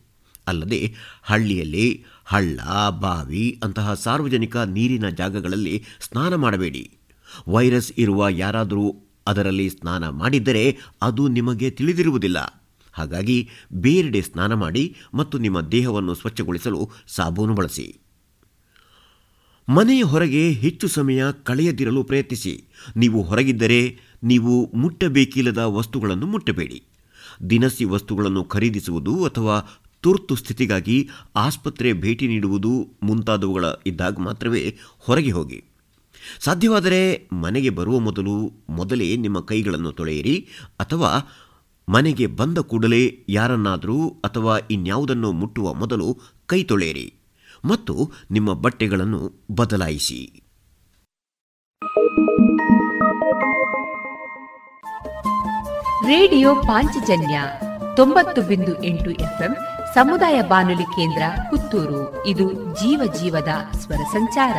[0.46, 2.60] ಅಲ್ಲದೆ ಹಳ್ಳಿಯಲ್ಲಿ ಹಳ್ಳ,
[2.90, 6.90] ಬಾವಿ ಅಂತಹ ಸಾರ್ವಜನಿಕ ನೀರಿನ ಜಾಗಗಳಲ್ಲಿ ಸ್ನಾನ ಮಾಡಬೇಡಿ.
[7.48, 12.62] ವೈರಸ್ ಇರುವ ಯಾರಾದರೂ ಅದರಲ್ಲಿ ಸ್ನಾನ ಮಾಡಿದ್ದರೆ ಅದು ನಿಮಗೆ ತಿಳಿದಿರುವುದಿಲ್ಲ.
[12.92, 17.98] ಹಾಗಾಗಿ ಬೇರೆಡೆ ಸ್ನಾನ ಮಾಡಿ ಮತ್ತು ನಿಮ್ಮ ದೇಹವನ್ನು ಸ್ವಚ್ಛಗೊಳಿಸಲು ಸಾಬೂನು ಬಳಸಿ.
[19.68, 22.64] ಮನೆಯ ಹೊರಗೆ ಹೆಚ್ಚು ಸಮಯ ಕಳೆಯದಿರಲು ಪ್ರಯತ್ನಿಸಿ.
[22.96, 26.84] ನೀವು ಹೊರಗಿದ್ದರೆ ನೀವು ಮುಟ್ಟಬೇಕಿಲ್ಲದ ವಸ್ತುಗಳನ್ನು ಮುಟ್ಟಬೇಡಿ.
[27.50, 35.71] ದಿನಸಿ ವಸ್ತುಗಳನ್ನು ಖರೀದಿಸುವುದು ಅಥವಾ ತುರ್ತು ಸ್ಥಿತಿಗಾಗಿ ಆಸ್ಪತ್ರೆ ಭೇಟಿ ನೀಡುವುದು ಮುಂತಾದವುಗಳ ಇದ್ದಾಗ ಮಾತ್ರವೇ ಹೊರಗೆ ಹೋಗಿ.
[36.40, 38.36] ಸಾಧ್ಯವಾದರೆ ಮನೆಗೆ ಬರುವ ಮೊದಲು
[38.68, 40.36] ಮೊದಲೇ ನಿಮ್ಮ ಕೈಗಳನ್ನು ತೊಳೆಯಿರಿ,
[40.80, 41.10] ಅಥವಾ
[41.88, 46.08] ಮನೆಗೆ ಬಂದ ಕೂಡಲೇ ಯಾರನ್ನಾದರೂ ಅಥವಾ ಇನ್ಯಾವುದನ್ನು ಮುಟ್ಟುವ ಮೊದಲು
[46.46, 47.08] ಕೈ ತೊಳೆಯಿರಿ,
[47.64, 47.96] ಮತ್ತು
[48.30, 50.20] ನಿಮ್ಮ ಬಟ್ಟೆಗಳನ್ನು ಬದಲಾಯಿಸಿ.
[56.06, 57.36] ರೇಡಿಯೋ ಪಾಂಚಜನ್ಯ
[57.96, 59.52] ತೊಂಬತ್ತು ಬಿಂದು ಎಂಟು ಎಫ್ಎಂ
[59.94, 62.26] ಸಮುದಾಯ ಬಾನುಲಿ ಕೇಂದ್ರ ಪುತ್ತೂರು.
[62.26, 64.58] ಇದು ಜೀವ ಜೀವದ ಸ್ವರ ಸಂಚಾರ.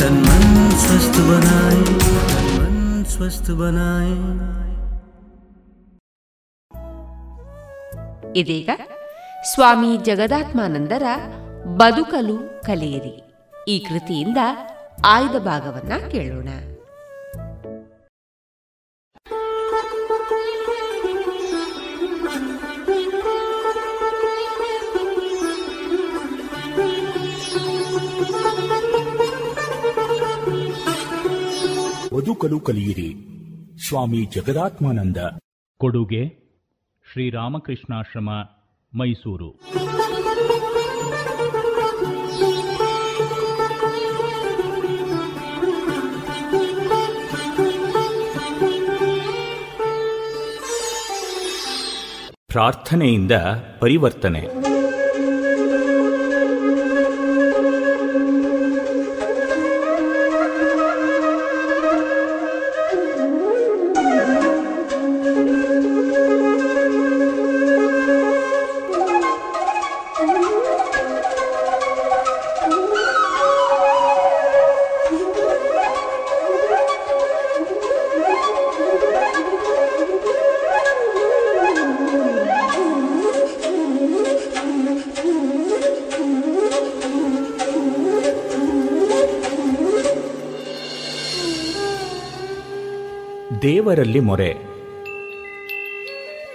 [0.00, 0.44] तन मन
[0.82, 1.80] स्वस्थ बनाए
[2.30, 2.76] तन मन
[3.12, 4.14] स्वस्थ बनाए
[8.36, 8.70] ಇದೀಗ
[9.52, 11.04] ಸ್ವಾಮಿ ಜಗದಾತ್ಮಾನಂದರ
[11.76, 13.14] ಬದುಕಲು ಕಲಿಯಿರಿ
[13.68, 14.40] ಈ ಕೃತಿಯಿಂದ
[15.04, 16.48] ಆಯ್ದ ಭಾಗವನ್ನ ಕೇಳೋಣ
[32.15, 33.15] ಬದುಕಲು ಕಲಿಯಿರಿ.
[33.87, 35.17] ಸ್ವಾಮಿ ಜಗದಾತ್ಮಾನಂದ.
[35.77, 36.27] ಕೊಡುಗೆ
[37.11, 38.29] ಶ್ರೀರಾಮಕೃಷ್ಣಾಶ್ರಮ
[38.93, 39.51] ಮೈಸೂರು.
[52.47, 53.31] ಪ್ರಾರ್ಥನೆಯಿಂದ
[53.79, 54.74] ಪರಿವರ್ತನೆ.
[93.95, 94.53] ದೇವರಲ್ಲಿ ಮೊರೆ.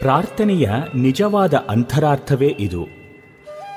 [0.01, 2.87] ಪ್ರಾರ್ಥನೆಯ ನಿಜವಾದ ಅಂತರಾರ್ಥವೇ ಇದು.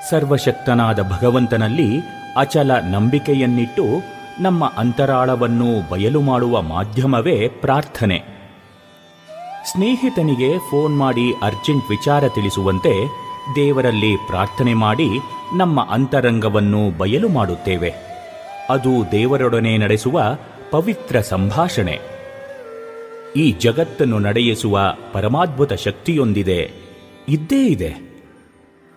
[0.09, 1.89] ಸರ್ವಶಕ್ತನಾದ ಭಗವಂತನಲ್ಲಿ
[2.37, 3.85] ಅಚಲ ನಂಬಿಕೆಯನ್ನಿಟ್ಟು
[4.41, 8.23] ನಮ್ಮ ಅಂತರಾಳವನ್ನು ಬಯಲು ಮಾಡುವ ಮಾಧ್ಯಮವೇ ಪ್ರಾರ್ಥನೆ.
[9.71, 13.07] ಸ್ನೇಹಿತನಿಗೆ ಫೋನ್ ಮಾಡಿ ಅರ್ಜೆಂಟ್ ವಿಚಾರ ತಿಳಿಸುವಂತೆ
[13.55, 15.09] ದೇವರಲ್ಲಿ ಪ್ರಾರ್ಥನೆ ಮಾಡಿ
[15.57, 17.93] ನಮ್ಮ ಅಂತರಂಗವನ್ನು ಬಯಲು ಮಾಡುತ್ತೇವೆ.
[18.69, 20.37] ಅದು ದೇವರೊಡನೆ ನಡೆಸುವ
[20.71, 22.12] ಪವಿತ್ರ ಸಂಭಾಷಣೆ.
[23.35, 26.71] ಈ ಜಗತ್ತನ್ನು ನಡೆಯಿಸುವ ಪರಮಾದ್ಭುತ ಶಕ್ತಿಯೊಂದಿದೆ.
[27.29, 28.13] ಇದ್ದೇ ಇದೆ.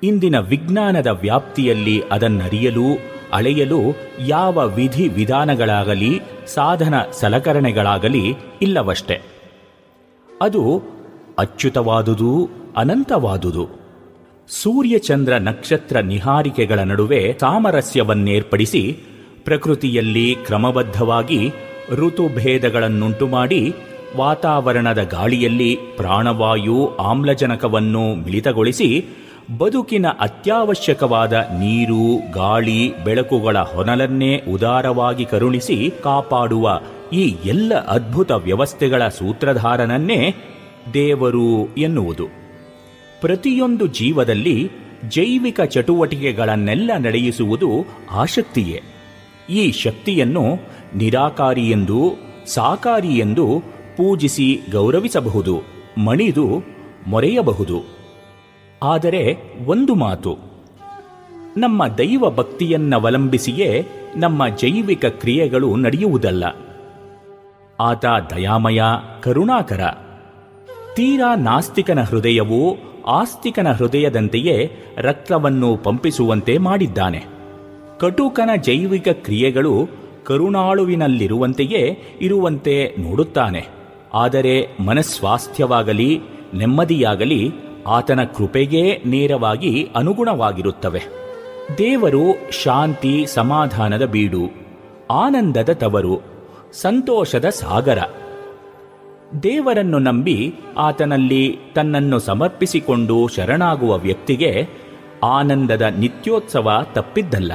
[0.03, 2.99] ಇಂದಿನ ವಿಜ್ಞಾನದ ವ್ಯಾಪ್ತಿಯಲ್ಲಿ ಅದನ್ನರಿಯಲು,
[3.33, 3.81] ಅಳೆಯಲು
[4.27, 9.21] ಯಾವ ವಿಧಿ ವಿಧಾನಗಳಾಗಲಿ, ಸಾಧನ ಸಲಕರಣೆಗಳಾಗಲಿ ಇಲ್ಲವಷ್ಟೆ.
[10.43, 10.83] ಅದು
[11.39, 13.69] ಅಚ್ಯುತವಾದುದು, ಅನಂತವಾದುದು.
[14.49, 18.93] ಸೂರ್ಯಚಂದ್ರ ನಕ್ಷತ್ರ ನಿಹಾರಿಕೆಗಳ ನಡುವೆ ಸಾಮರಸ್ಯವನ್ನೇರ್ಪಡಿಸಿ
[19.45, 21.53] ಪ್ರಕೃತಿಯಲ್ಲಿ ಕ್ರಮಬದ್ಧವಾಗಿ
[21.91, 23.75] ಋತುಭೇದಗಳನ್ನುಂಟು ಮಾಡಿ
[24.17, 29.05] ವಾತಾವರಣದ ಗಾಳಿಯಲ್ಲಿ ಪ್ರಾಣವಾಯು ಆಮ್ಲಜನಕವನ್ನು ಮಿಳಿತಗೊಳಿಸಿ
[29.59, 36.81] ಬದುಕಿನ ಅತ್ಯವಶ್ಯಕವಾದ ನೀರು, ಗಾಳಿ, ಬೆಳಕುಗಳ ಹೊನಲನ್ನೇ ಉದಾರವಾಗಿ ಕರುಣಿಸಿ ಕಾಪಾಡುವ
[37.13, 40.35] ಈ ಎಲ್ಲ ಅದ್ಭುತ ವ್ಯವಸ್ಥೆಗಳ ಸೂತ್ರಧಾರನನ್ನೇ
[40.95, 42.27] ದೇವರು ಎನ್ನುವುದು.
[43.21, 44.71] ಪ್ರತಿಯೊಂದು ಜೀವದಲ್ಲಿ
[45.09, 47.71] ಜೈವಿಕ ಚಟುವಟಿಕೆಗಳನ್ನೆಲ್ಲ ನಡೆಯಿಸುವುದು
[48.11, 48.83] ಆಸಕ್ತಿಯೇ.
[49.51, 50.45] ಈ ಶಕ್ತಿಯನ್ನು
[50.97, 52.15] ನಿರಾಕಾರಿ ಎಂದು
[52.47, 55.61] ಸಾಕಾರಿ ಎಂದು ಪೂಜಿಸಿ ಗೌರವಿಸಬಹುದು,
[55.99, 56.63] ಮಣಿದು
[57.07, 57.83] ಮೊರೆಯಬಹುದು.
[58.83, 59.37] ಆದರೆ
[59.67, 60.37] ಒಂದು ಮಾತು,
[61.57, 63.87] ನಮ್ಮ ದೈವ ಭಕ್ತಿಯನ್ನವಲಂಬಿಸಿಯೇ
[64.17, 66.45] ನಮ್ಮ ಜೈವಿಕ ಕ್ರಿಯೆಗಳು ನಡೆಯುವುದಲ್ಲ.
[67.81, 68.83] ಆತ ದಯಾಮಯ,
[69.23, 69.81] ಕರುಣಾಕರ.
[70.95, 72.77] ತೀರಾ ನಾಸ್ತಿಕನ ಹೃದಯವು
[73.07, 77.25] ಆಸ್ತಿಕನ ಹೃದಯದಂತೆಯೇ ರಕ್ತವನ್ನು ಪಂಪಿಸುವಂತೆ ಮಾಡಿದ್ದಾನೆ.
[77.99, 79.89] ಕಟುಕನ ಜೈವಿಕ ಕ್ರಿಯೆಗಳು
[80.25, 83.76] ಕರುಣಾಳುವಿನಲ್ಲಿರುವಂತೆಯೇ ಇರುವಂತೆ ನೋಡುತ್ತಾನೆ.
[84.15, 86.21] ಆದರೆ ಮನಸ್ವಾಸ್ಥ್ಯವಾಗಲಿ,
[86.55, 87.53] ನೆಮ್ಮದಿಯಾಗಲಿ
[87.87, 91.03] ಆತನ ಕೃಪೆಗೇ ನೇರವಾಗಿ ಅನುಗುಣವಾಗಿರುತ್ತವೆ.
[91.79, 94.51] ದೇವರು ಶಾಂತಿ, ಸಮಾಧಾನದ ಬೀಡು,
[95.11, 96.21] ಆನಂದದ ತವರು,
[96.73, 97.99] ಸಂತೋಷದ ಸಾಗರ.
[99.43, 104.69] ದೇವರನ್ನು ನಂಬಿ ಆತನಲ್ಲಿ ತನ್ನನ್ನು ಸಮರ್ಪಿಸಿಕೊಂಡು ಶರಣಾಗುವ ವ್ಯಕ್ತಿಗೆ
[105.23, 107.53] ಆನಂದದ ನಿತ್ಯೋತ್ಸವ ತಪ್ಪಿದ್ದಲ್ಲ.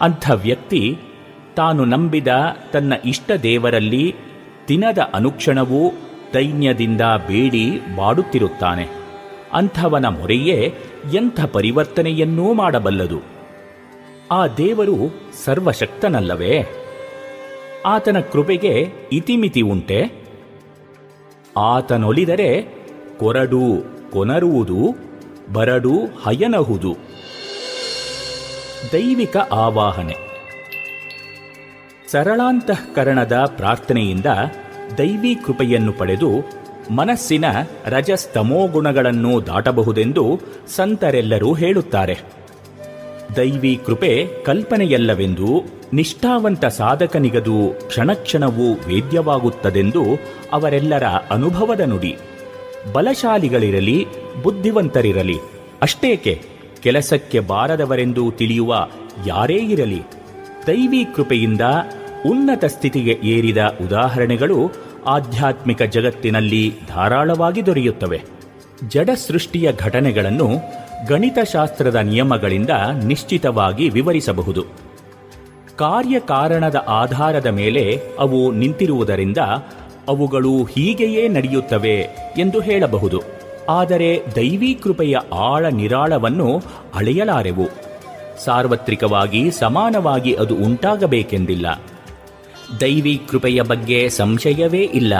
[0.00, 0.98] ಅಂಥ ವ್ಯಕ್ತಿ
[1.56, 2.28] ತಾನು ನಂಬಿದ
[2.72, 4.14] ತನ್ನ ಇಷ್ಟ ದೇವರಲ್ಲಿ
[4.70, 5.92] ದಿನದ ಅನುಕ್ಷಣವೂ
[6.34, 8.88] ದೈನ್ಯದಿಂದ ಬೇಡಿ ಬಾಡುತ್ತಿರುತ್ತಾನೆ.
[9.52, 10.74] ಅಂಥವನ ಮೊರೆಯೇ
[11.14, 13.20] ಎಂಥ ಪರಿವರ್ತನೆಯನ್ನೂ ಮಾಡಬಲ್ಲದು.
[14.32, 16.66] ಆ ದೇವರು ಸರ್ವಶಕ್ತನಲ್ಲವೇ?
[17.86, 20.12] ಆತನ ಕೃಪೆಗೆ ಇತಿಮಿತಿ ಉಂಟೆ?
[21.56, 22.62] ಆತನೊಲಿದರೆ
[23.18, 24.96] ಕೊರಡು ಕೊನರುವುದು,
[25.52, 26.96] ಬರಡು ಹಯನಹುದು.
[28.92, 30.29] ದೈವಿಕ ಆವಾಹನೆ.
[32.12, 34.26] ಸರಳಾಂತಃಕರಣದ ಪ್ರಾರ್ಥನೆಯಿಂದ
[34.98, 36.30] ದೈವಿ ಕೃಪೆಯನ್ನು ಪಡೆದು
[36.90, 37.44] ಮನಸ್ಸಿನ
[37.86, 40.40] ರಜಸ್ತಮೋಗುಣಗಳನ್ನು ದಾಟಬಹುದೆಂದು
[40.76, 42.18] ಸಂತರೆಲ್ಲರೂ ಹೇಳುತ್ತಾರೆ.
[43.36, 50.02] ದೈವಿ ಕೃಪೆ ಕಲ್ಪನೆಯಲ್ಲವೆಂದು ನಿಷ್ಠಾವಂತ ಸಾಧಕನಿಗದು ಕ್ಷಣಕ್ಷಣವೂ ವೇದ್ಯವಾಗುತ್ತದೆಂದು
[50.52, 52.16] ಅವರೆಲ್ಲರ ಅನುಭವದ ನುಡಿ.
[52.92, 54.06] ಬಲಶಾಲಿಗಳಿರಲಿ,
[54.42, 55.38] ಬುದ್ಧಿವಂತರಿರಲಿ,
[55.82, 56.42] ಅಷ್ಟೇಕೆ
[56.82, 58.86] ಕೆಲಸಕ್ಕೆ ಬಾರದವರೆಂದು ತಿಳಿಯುವ
[59.26, 60.02] ಯಾರೇ ಇರಲಿ,
[60.66, 61.60] ದೈವಿ ಕೃಪೆಯಿಂದ
[62.26, 63.56] ಉನ್ನತ ಸ್ಥಿತಿಗೆ ಏರಿದ
[63.86, 64.70] ಉದಾಹರಣೆಗಳು
[65.06, 68.22] ಆಧ್ಯಾತ್ಮಿಕ ಜಗತ್ತಿನಲ್ಲಿ ಧಾರಾಳವಾಗಿ ದೊರೆಯುತ್ತವೆ.
[68.88, 70.48] ಜಡ ಸೃಷ್ಟಿಯ ಘಟನೆಗಳನ್ನು
[71.08, 72.70] ಗಣಿತಶಾಸ್ತ್ರದ ನಿಯಮಗಳಿಂದ
[73.04, 74.64] ನಿಶ್ಚಿತವಾಗಿ ವಿವರಿಸಬಹುದು.
[75.76, 79.38] ಕಾರ್ಯಕಾರಣದ ಆಧಾರದ ಮೇಲೆ ಅವು ನಿಂತಿರುವುದರಿಂದ
[80.08, 82.08] ಅವುಗಳು ಹೀಗೆಯೇ ನಡೆಯುತ್ತವೆ
[82.38, 83.22] ಎಂದು ಹೇಳಬಹುದು.
[83.68, 86.62] ಆದರೆ ದೈವೀ ಕೃಪೆಯ ಆಳ ನಿರಾಳವನ್ನು
[86.94, 87.68] ಅಳೆಯಲಾರೆವು.
[88.44, 91.82] ಸಾರ್ವತ್ರಿಕವಾಗಿ ಸಮಾನವಾಗಿ ಅದು ಉಂಟಾಗಬೇಕೆಂದಿಲ್ಲ.
[92.80, 95.14] ದೈವಿ ಕೃಪೆಯ ಬಗ್ಗೆ ಸಂಶಯವೇ ಇಲ್ಲ.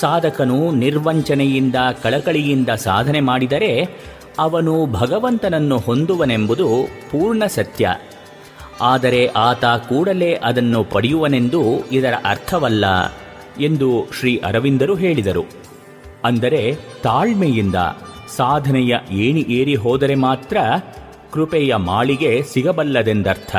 [0.00, 3.84] ಸಾಧಕನು ನಿರ್ವಂಚನೆಯಿಂದ, ಕಳಕಳಿಯಿಂದ ಸಾಧನೆ ಮಾಡಿದರೆ
[4.38, 6.68] ಅವನು ಭಗವಂತನನ್ನು ಹೊಂದುವನೆಂಬುದು
[7.10, 7.88] ಪೂರ್ಣ ಸತ್ಯ.
[8.80, 12.84] ಆದರೆ ಆತ ಕೂಡಲೇ ಅದನ್ನು ಪಡೆಯುವನೆಂದು ಇದರ ಅರ್ಥವಲ್ಲ
[13.60, 15.44] ಎಂದು ಶ್ರೀ ಅರವಿಂದರು ಹೇಳಿದರು.
[16.24, 17.74] ಅಂದರೆ ತಾಳ್ಮೆಯಿಂದ
[18.36, 20.56] ಸಾಧನೆಯ ಏಣಿ ಏರಿ ಹೋದರೆ ಮಾತ್ರ
[21.32, 23.56] ಕೃಪೆಯ ಮಾಳಿಗೆ ಸಿಗಬಲ್ಲದೆಂದರ್ಥ.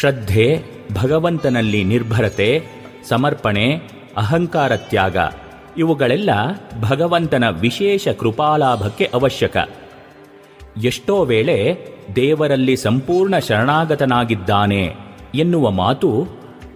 [0.00, 2.64] ಶ್ರದ್ಧೆ ಭಗವಂತನಲ್ಲಿ ನಿರ್ಭರತೆ,
[3.08, 3.80] ಸಮರ್ಪಣೆ,
[4.16, 5.16] ಅಹಂಕಾರ ತ್ಯಾಗ,
[5.78, 6.30] ಇವುಗಳೆಲ್ಲ
[6.80, 9.56] ಭಗವಂತನ ವಿಶೇಷ ಕೃಪಾಲಾಭಕ್ಕೆ ಅವಶ್ಯಕ.
[10.84, 14.94] ಎಷ್ಟೋ ವೇಳೆ ದೇವರಲ್ಲಿ ಸಂಪೂರ್ಣ ಶರಣಾಗತನಾಗಿದ್ದಾನೆ
[15.34, 16.26] ಎನ್ನುವ ಮಾತು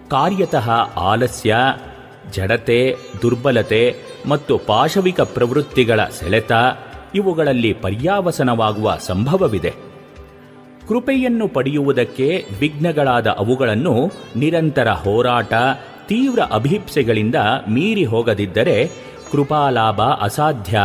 [0.09, 1.55] ಕಾರ್ಯತಃ ಆಲಸ್ಯ,
[2.31, 3.95] ಜಡತೆ, ದುರ್ಬಲತೆ
[4.25, 6.51] ಮತ್ತು ಪಾಶವಿಕ ಪ್ರವೃತ್ತಿಗಳ ಸೆಳೆತ
[7.15, 9.90] ಇವುಗಳಲ್ಲಿ ಪರ್ಯಾವಸನವಾಗುವ ಸಂಭವವಿದೆ.
[10.91, 15.53] ಕೃಪೆಯನ್ನು ಪಡೆಯುವುದಕ್ಕೆ ವಿಘ್ನಗಳಾದ ಅವುಗಳನ್ನು ನಿರಂತರ ಹೋರಾಟ,
[16.07, 17.35] ತೀವ್ರ ಅಭಿಪ್ಸೆಗಳಿಂದ
[17.69, 18.89] ಮೀರಿ ಹೋಗದಿದ್ದರೆ
[19.31, 20.79] ಕೃಪಾಲಾಭ ಅಸಾಧ್ಯ.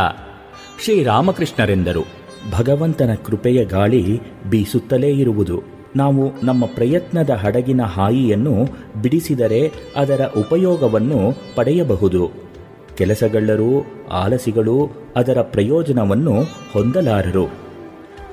[0.85, 2.05] ಶ್ರೀರಾಮಕೃಷ್ಣರೆಂದರು.
[2.59, 5.63] ಭಗವಂತನ ಕೃಪೆಯ ಗಾಳಿ ಬೀಸುತ್ತಲೇ ಇರುವುದು.
[5.97, 8.69] ನಾವು ನಮ್ಮ ಪ್ರಯತ್ನದ ಹಡಗಿನ ಹಾಯಿಯನ್ನು
[9.03, 12.31] ಬಿಡಿಸಿದರೆ ಅದರ ಉಪಯೋಗವನ್ನು ಪಡೆಯಬಹುದು.
[12.99, 16.43] ಕೆಲಸಗಳರು ಆಲಸಿಗಳು ಅದರ ಪ್ರಯೋಜನವನ್ನು
[16.73, 17.66] ಹೊಂದಲಾರರು.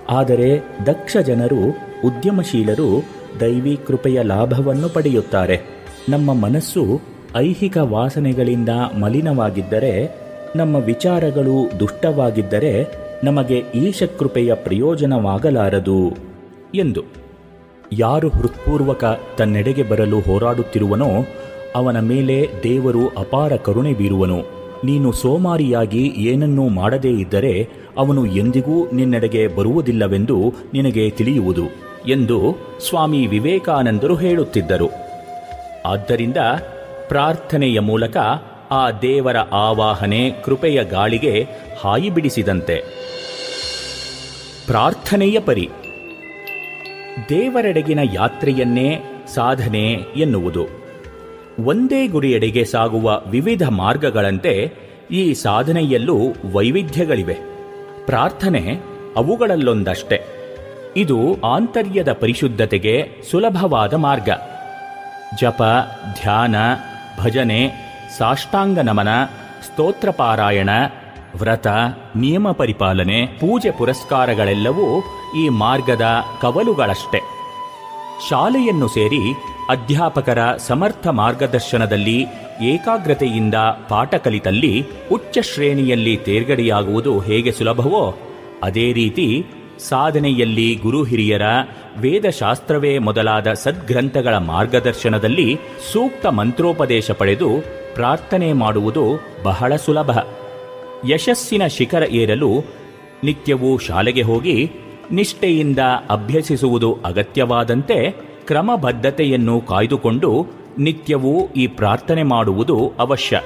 [0.09, 1.69] ಆದರೆ ದಕ್ಷ ಜನರು,
[2.05, 3.03] ಉದ್ಯಮಶೀಲರು
[3.39, 5.61] ದೈವಿ ಕೃಪೆಯ ಲಾಭವನ್ನು ಪಡೆಯುತ್ತಾರೆ.
[6.09, 7.01] ನಮ್ಮ ಮನಸ್ಸು
[7.35, 8.69] ಐಹಿಕ ವಾಸನೆಗಳಿಂದ
[9.01, 10.23] ಮಲಿನವಾಗಿದ್ದರೆ,
[10.55, 16.11] ನಮ್ಮ ವಿಚಾರಗಳು ದುಷ್ಟವಾಗಿದ್ದರೆ ನಮಗೆ ಈಶಕೃಪೆಯ ಪ್ರಯೋಜನವಾಗಲಾರದು
[16.75, 17.03] ಎಂದು.
[17.91, 19.03] ಯಾರು ಹೃತ್ಪೂರ್ವಕ
[19.37, 21.05] ತನ್ನೆಡೆಗೆ ಬರಲು ಹೋರಾಡುತ್ತಿರುವನೋ,
[21.75, 24.62] ಅವನ ಮೇಲೆ ದೇವರು ಅಪಾರ ಕರುಣೆ ಬೀರುವನು.
[24.83, 31.63] ನೀನು ಸೋಮಾರಿಯಾಗಿ ಏನನ್ನೂ ಮಾಡದೇ ಇದ್ದರೆ ಅವನು ಎಂದಿಗೂ ನಿನ್ನೆಡೆಗೆ ಬರುವುದಿಲ್ಲವೆಂದು ನಿನಗೆ ತಿಳಿಯುವುದು
[32.07, 32.55] ಎಂದು
[32.89, 34.89] ಸ್ವಾಮಿ ವಿವೇಕಾನಂದರು ಹೇಳುತ್ತಿದ್ದರು.
[35.85, 36.37] ಆದ್ದರಿಂದ
[37.07, 38.17] ಪ್ರಾರ್ಥನೆಯ ಮೂಲಕ
[38.71, 41.47] ಆ ದೇವರ ಆವಾಹನೆ ಕೃಪೆಯ ಗಾಳಿಗೆ
[41.79, 42.75] ಹಾಯಿ ಬಿಡಿಸಿದಂತೆ.
[44.67, 45.69] ಪ್ರಾರ್ಥನೆಯ ಪರಿ.
[47.29, 49.03] ದೇವರೆಡೆಗಿನ ಯಾತ್ರೆಯನ್ನೇ
[49.33, 50.82] ಸಾಧನೆ ಎನ್ನುವುದು.
[51.59, 54.73] ಒಂದೇ ಗುರಿಯೆಡೆಗೆ ಸಾಗುವ ವಿವಿಧ ಮಾರ್ಗಗಳಂತೆ
[55.11, 56.17] ಈ ಸಾಧನೆಯಲ್ಲೂ
[56.51, 57.37] ವೈವಿಧ್ಯಗಳಿವೆ.
[58.05, 58.79] ಪ್ರಾರ್ಥನೆ
[59.15, 60.21] ಅವುಗಳಲ್ಲೊಂದಷ್ಟೆ.
[60.97, 64.29] ಇದು ಆಂತರ್ಯದ ಪರಿಶುದ್ಧತೆಗೆ ಸುಲಭವಾದ ಮಾರ್ಗ.
[65.41, 65.61] ಜಪ,
[66.21, 66.55] ಧ್ಯಾನ,
[67.19, 67.71] ಭಜನೆ,
[68.17, 69.07] ಸಾಷ್ಟಾಂಗ ನಮನ,
[69.65, 70.69] ಸ್ತೋತ್ರ ಪಾರಾಯಣ,
[71.39, 71.67] ವ್ರತ,
[72.15, 75.03] ನಿಯಮ ಪರಿಪಾಲನೆ, ಪೂಜೆ ಪುರಸ್ಕಾರಗಳೆಲ್ಲವೂ
[75.45, 76.05] ಈ ಮಾರ್ಗದ
[76.41, 77.19] ಕವಲುಗಳಷ್ಟೆ.
[78.29, 82.25] ಶಾಲೆಯನ್ನು ಸೇರಿ ಅಧ್ಯಾಪಕರ ಸಮರ್ಥ ಮಾರ್ಗದರ್ಶನದಲ್ಲಿ
[82.61, 83.53] ಏಕಾಗ್ರತೆಯಿಂದ
[83.89, 88.15] ಪಾಠ ಕಲಿತಲ್ಲಿ ಉಚ್ಚ ಶ್ರೇಣಿಯಲ್ಲಿ ತೇರ್ಗಡೆಯಾಗುವುದು ಹೇಗೆ ಸುಲಭವೋ,
[88.63, 89.45] ಅದೇ ರೀತಿ
[89.79, 91.41] ಸಾಧನೆಯಲ್ಲಿ ಗುರು ಹಿರಿಯರ
[91.97, 95.59] ವೇದಶಾಸ್ತ್ರವೇ ಮೊದಲಾದ ಸದ್ಗ್ರಂಥಗಳ ಮಾರ್ಗದರ್ಶನದಲ್ಲಿ
[95.93, 97.49] ಸೂಕ್ತ ಮಂತ್ರೋಪದೇಶ ಪಡೆದು
[97.95, 100.11] ಪ್ರಾರ್ಥನೆ ಮಾಡುವುದು ಬಹಳ ಸುಲಭ.
[101.09, 102.63] ಯಶಸ್ಸಿನ ಶಿಖರ ಏರಲು
[103.23, 104.71] ನಿತ್ಯವೂ ಶಾಲೆಗೆ ಹೋಗಿ
[105.11, 108.15] ನಿಷ್ಠೆಯಿಂದ ಅಭ್ಯಸಿಸುವುದು ಅಗತ್ಯವಾದಂತೆ
[108.47, 110.45] ಕ್ರಮಬದ್ಧತೆಯನ್ನು ಕಾಯ್ದುಕೊಂಡು
[110.77, 113.41] ನಿತ್ಯವೂ ಈ ಪ್ರಾರ್ಥನೆ ಮಾಡುವುದು ಅವಶ್ಯ.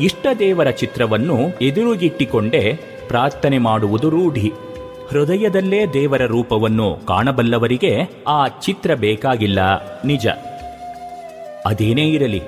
[0.00, 4.52] ಇಷ್ಟ ದೇವರ ಚಿತ್ರವನ್ನು ಎದುರುಗಿಟ್ಟಿಕೊಂಡೇ ಪ್ರಾರ್ಥನೆ ಮಾಡುವುದು ರೂಢಿ.
[5.10, 9.58] ಹೃದಯದಲ್ಲೇ ದೇವರ ರೂಪವನ್ನು ಕಾಣಬಲ್ಲವರಿಗೆ ಆ ಚಿತ್ರ ಬೇಕಾಗಿಲ್ಲ.
[10.02, 10.26] ನಿಜ.
[11.66, 12.40] ಅದೇನೇ ಇರಲಿ.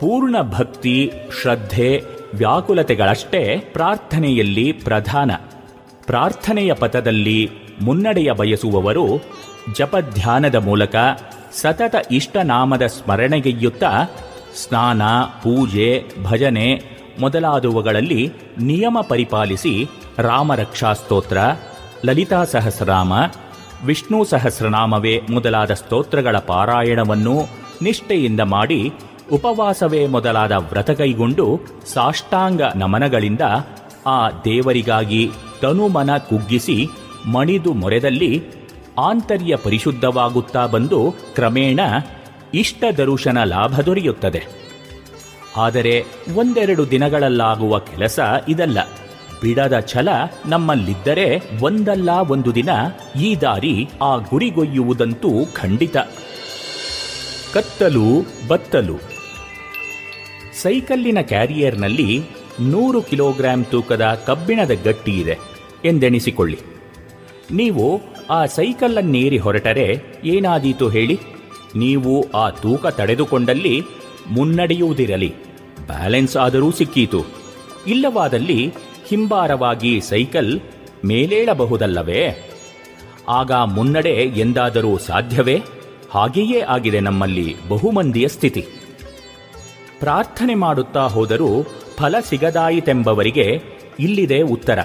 [0.00, 1.12] ಪೂರ್ಣ ಭಕ್ತಿ,
[1.42, 2.02] ಶ್ರದ್ಧೆ,
[2.34, 5.30] ವ್ಯಾಕುಲತೆಗಳಷ್ಟೇ ಪ್ರಾರ್ಥನೆಯಲ್ಲಿ ಪ್ರಧಾನ.
[6.06, 7.50] ಪ್ರಾರ್ಥನೆಯ ಪಥದಲ್ಲಿ
[7.80, 9.06] ಮುನ್ನಡೆಯ ಬಯಸುವವರು
[9.78, 10.96] ಜಪಧ್ಯಾನದ ಮೂಲಕ
[11.52, 13.84] ಸತತ ಇಷ್ಟನಾಮದ ಸ್ಮರಣೆಗೆಯುತ್ತ
[14.54, 15.02] ಸ್ನಾನ,
[15.42, 16.82] ಪೂಜೆ, ಭಜನೆ
[17.20, 19.88] ಮೊದಲಾದವುಗಳಲ್ಲಿ ನಿಯಮ ಪರಿಪಾಲಿಸಿ
[20.18, 21.38] ರಾಮರಕ್ಷಾ ಸ್ತೋತ್ರ
[22.04, 23.12] ಲಲಿತಾ ಸಹಸ್ರನಾಮ,
[23.84, 27.48] ವಿಷ್ಣು ಸಹಸ್ರನಾಮವೇ ಮೊದಲಾದ ಸ್ತೋತ್ರಗಳ ಪಾರಾಯಣವನ್ನು
[27.82, 28.92] ನಿಷ್ಠೆಯಿಂದ ಮಾಡಿ
[29.32, 31.60] ಉಪವಾಸವೇ ಮೊದಲಾದ ವ್ರತ ಕೈಗೊಂಡು
[31.94, 33.40] ಸಾಷ್ಟಾಂಗ ನಮನಗಳಿಂದ
[34.06, 36.88] ಆ ದೇವರಿಗಾಗಿ ತನುಮನ ಕುಗ್ಗಿಸಿ
[37.26, 38.44] ಮಣಿದು ಮೊರೆದಲ್ಲಿ
[38.98, 41.80] ಆಂತರ್ಯ ಪರಿಶುದ್ಧವಾಗುತ್ತಾ ಬಂದು ಕ್ರಮೇಣ
[42.54, 44.46] ಇಷ್ಟ ದರುಶನ ಲಾಭ ದೊರೆಯುತ್ತದೆ.
[45.56, 48.78] ಆದರೆ ಒಂದೆರಡು ದಿನಗಳಲ್ಲಾಗುವ ಕೆಲಸ ಇದಲ್ಲ.
[49.40, 50.08] ಬಿಡದ ಛಲ
[50.46, 52.68] ನಮ್ಮಲ್ಲಿದ್ದರೆ ಒಂದಲ್ಲ ಒಂದು ದಿನ
[53.20, 55.96] ಈ ದಾರಿ ಆ ಗುರಿಗೊಯ್ಯುವುದಂತೂ ಖಂಡಿತ.
[57.54, 58.04] ಕತ್ತಲು
[58.48, 58.96] ಬತ್ತಲು.
[60.62, 62.22] ಸೈಕಲ್ಲಿನ ಕ್ಯಾರಿಯರ್ನಲ್ಲಿ
[62.60, 65.38] ನೂರು ಕಿಲೋಗ್ರಾಂ ತೂಕದ ಕಬ್ಬಿಣದ ಗಟ್ಟಿ ಇದೆ
[65.84, 66.58] ಎಂದೆಣಿಸಿಕೊಳ್ಳಿ.
[67.52, 68.00] ನೀವು
[68.30, 71.20] ಆ ಸೈಕಲ್ಲನ್ನೇರಿ ಹೊರಟರೆ ಏನಾದೀತು ಹೇಳಿ?
[71.76, 73.82] ನೀವು ಆ ತೂಕ ತಡೆದುಕೊಂಡಲ್ಲಿ
[74.30, 75.34] ಮುನ್ನಡೆಯುವುದಿರಲಿ.
[75.86, 77.24] ಬ್ಯಾಲೆನ್ಸ್ ಆದರೂ ಸಿಕ್ಕೀತು.
[77.86, 78.72] ಇಲ್ಲವಾದಲ್ಲಿ
[79.08, 80.60] ಹಿಂಬಾರವಾಗಿ ಸೈಕಲ್
[81.04, 82.50] ಮೇಲೇಳಬಹುದಲ್ಲವೇ?
[83.28, 85.62] ಆಗ ಮುನ್ನಡೆ ಎಂದಾದರೂ ಸಾಧ್ಯವೇ?
[86.10, 88.66] ಹಾಗೆಯೇ ಆಗಿದೆ ನಮ್ಮಲ್ಲಿ ಬಹುಮಂದಿಯ ಸ್ಥಿತಿ.
[90.00, 91.66] ಪ್ರಾರ್ಥನೆ ಮಾಡುತ್ತಾ ಹೋದರೂ
[91.98, 93.62] ಫಲ ಸಿಗದಾಯಿತೆಂಬವರಿಗೆ
[94.00, 94.78] ಇಲ್ಲಿದೆ ಉತ್ತರ.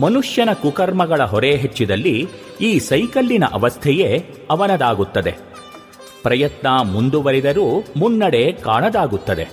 [0.00, 2.28] ಮನುಷ್ಯನ ಕುಕರ್ಮಗಳ ಹೊರೆ ಹೆಚ್ಚಿದಲ್ಲಿ
[2.62, 5.34] ಈ ಸೈಕಲ್ಲಿನ ಅವಸ್ಥೆಯೇ ಅವನದಾಗುತ್ತದೆ.
[6.22, 9.48] ಪ್ರಯತ್ನ ಮುಂದುವರಿದರೂ ಮುನ್ನಡೆ ಕಾಣದಾಗುತ್ತದೆ.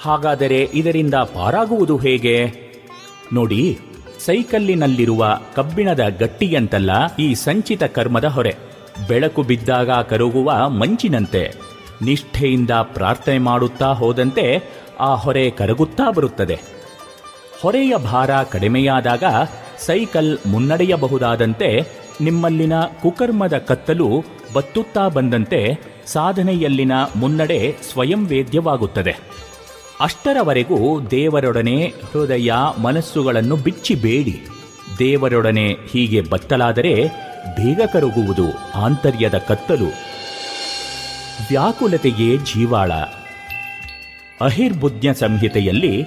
[0.00, 2.52] ಹಾಗಾದರೆ ಇದರಿಂದ ಪಾರಾಗುವುದು ಹೇಗೆ?
[3.32, 3.78] ನೋಡಿ,
[4.24, 8.54] ಸೈಕಲ್ಲಿನಲ್ಲಿರುವ ಕಬ್ಬಿಣದ ಗಟ್ಟಿಯಂತಲ್ಲ ಈ ಸಂಚಿತ ಕರ್ಮದ ಹೊರೆ.
[9.08, 11.54] ಬೆಳಕು ಬಿದ್ದಾಗ ಕರಗುವ ಮಂಚಿನಂತೆ.
[12.02, 14.62] ನಿಷ್ಠೆಯಿಂದ ಪ್ರಾರ್ಥನೆ ಮಾಡುತ್ತಾ ಹೋದಂತೆ
[15.00, 16.58] ಆ ಹೊರೆ ಕರಗುತ್ತಾ ಬರುತ್ತದೆ.
[17.62, 19.24] ಹೊರೆಯ ಭಾರ ಕಡಿಮೆಯಾದಾಗ
[19.78, 29.16] ಸೈಕಲ್ ಮುನ್ನಡೆಯಬಹುದಾದಂತೆ ನಿಮ್ಮಲ್ಲಿನ ಕುಕರ್ಮದ ಕತ್ತಲು ಬತ್ತುತ್ತಾ ಬಂದಂತೆ ಸಾಧನೆಯಲ್ಲಿನ ಮುನ್ನಡೆ ಸ್ವಯಂ ವೇದ್ಯವಾಗುತ್ತದೆ.
[30.00, 32.52] ಅಷ್ಟರವರೆಗೂ ದೇವರೊಡನೆ ಹೃದಯ
[32.82, 34.46] ಮನಸ್ಸುಗಳನ್ನು ಬಿಚ್ಚಿಬೇಡಿ.
[34.98, 36.94] ದೇವರೊಡನೆ ಹೀಗೆ ಬತ್ತಲಾದರೆ
[37.56, 39.86] ಬೇಗ ಕರಗುವುದು ಆಂತರ್ಯದ ಕತ್ತಲು.
[41.50, 42.92] ವ್ಯಾಕುಲತೆಯೇ ಜೀವಾಳ.
[44.40, 46.04] ಅಹಿರ್ಬುದ್ಧ ಸಂಹಿತೆಯಲ್ಲಿ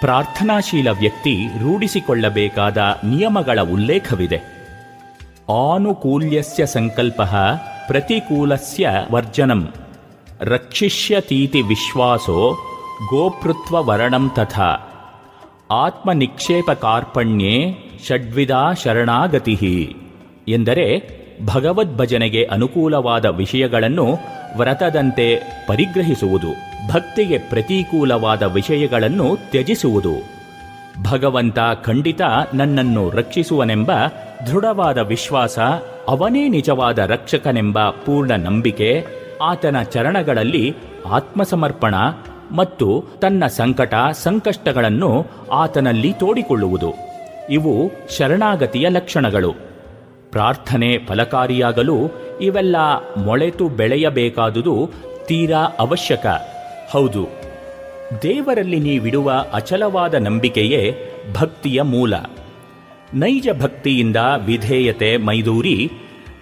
[0.00, 4.57] ಪ್ರಾರ್ಥನಾಶೀಲ ವ್ಯಕ್ತಿ ರೂಢಿಸಿಕೊಳ್ಳಬೇಕಾದ ನಿಯಮಗಳ ಉಲ್ಲೇಖವಿದೆ.
[5.50, 7.22] ಆನುಕೂಲ್ಯಸ್ಯ ಸಂಕಲ್ಪ
[7.86, 9.72] ಪ್ರತಿಕೂಲಸ್ಯ ವರ್ಜನಂ.
[10.40, 12.52] ರಕ್ಷಿಷ್ಯತೀತಿ ವಿಶ್ವಾಸೋ
[13.10, 14.70] ಗೋಪೃತ್ವ ವರ್ಣಂ ತಥಾ.
[15.70, 17.76] ಆತ್ಮನಿಕ್ಷೇಪ ಕಾರ್ಪಣ್ಯೇ
[18.08, 19.96] ಷಡ್ವಿಧಾ ಶರಣಾಗತಿ.
[20.48, 21.02] ಎಂದರೆ
[21.44, 24.06] ಭಗವದ್ಭಜನೆಗೆ ಅನುಕೂಲವಾದ ವಿಷಯಗಳನ್ನು
[24.56, 25.36] ವ್ರತದಂತೆ
[25.68, 26.52] ಪರಿಗ್ರಹಿಸುವುದು,
[26.92, 30.37] ಭಕ್ತಿಗೆ ಪ್ರತಿಕೂಲವಾದ ವಿಷಯಗಳನ್ನು ತ್ಯಜಿಸುವುದು.
[31.02, 32.20] ಭಗವಂತ ಖಂಡಿತ
[32.54, 33.92] ನನ್ನನ್ನು ರಕ್ಷಿಸುವನೆಂಬ
[34.46, 35.58] ದೃಢವಾದ ವಿಶ್ವಾಸ,
[36.08, 39.06] ಅವನೇ ನಿಜವಾದ ರಕ್ಷಕನೆಂಬ ಪೂರ್ಣ ನಂಬಿಕೆ,
[39.42, 40.76] ಆತನ ಚರಣಗಳಲ್ಲಿ
[41.10, 41.94] ಆತ್ಮಸಮರ್ಪಣ
[42.50, 46.94] ಮತ್ತು ತನ್ನ ಸಂಕಟ, ಸಂಕಷ್ಟಗಳನ್ನು ಆತನಲ್ಲಿ ತೋಡಿಕೊಳ್ಳುವುದು.
[47.50, 49.54] ಇವು ಶರಣಾಗತಿಯ ಲಕ್ಷಣಗಳು.
[50.30, 52.76] ಪ್ರಾರ್ಥನೆ ಫಲಕಾರಿಯಾಗಲು ಇವೆಲ್ಲ
[53.16, 54.90] ಮೊಳೆತು ಬೆಳೆಯಬೇಕಾದುದು
[55.26, 56.26] ತೀರಾ ಅವಶ್ಯಕ.
[56.90, 57.47] ಹೌದು.
[58.22, 60.96] ದೇವರಲ್ಲಿ ನೀವಿಡುವ ಅಚಲವಾದ ನಂಬಿಕೆಯೇ
[61.32, 62.14] ಭಕ್ತಿಯ ಮೂಲ.
[63.14, 65.90] ನೈಜ ಭಕ್ತಿಯಿಂದ ವಿಧೇಯತೆ ಮೈದೂರಿ,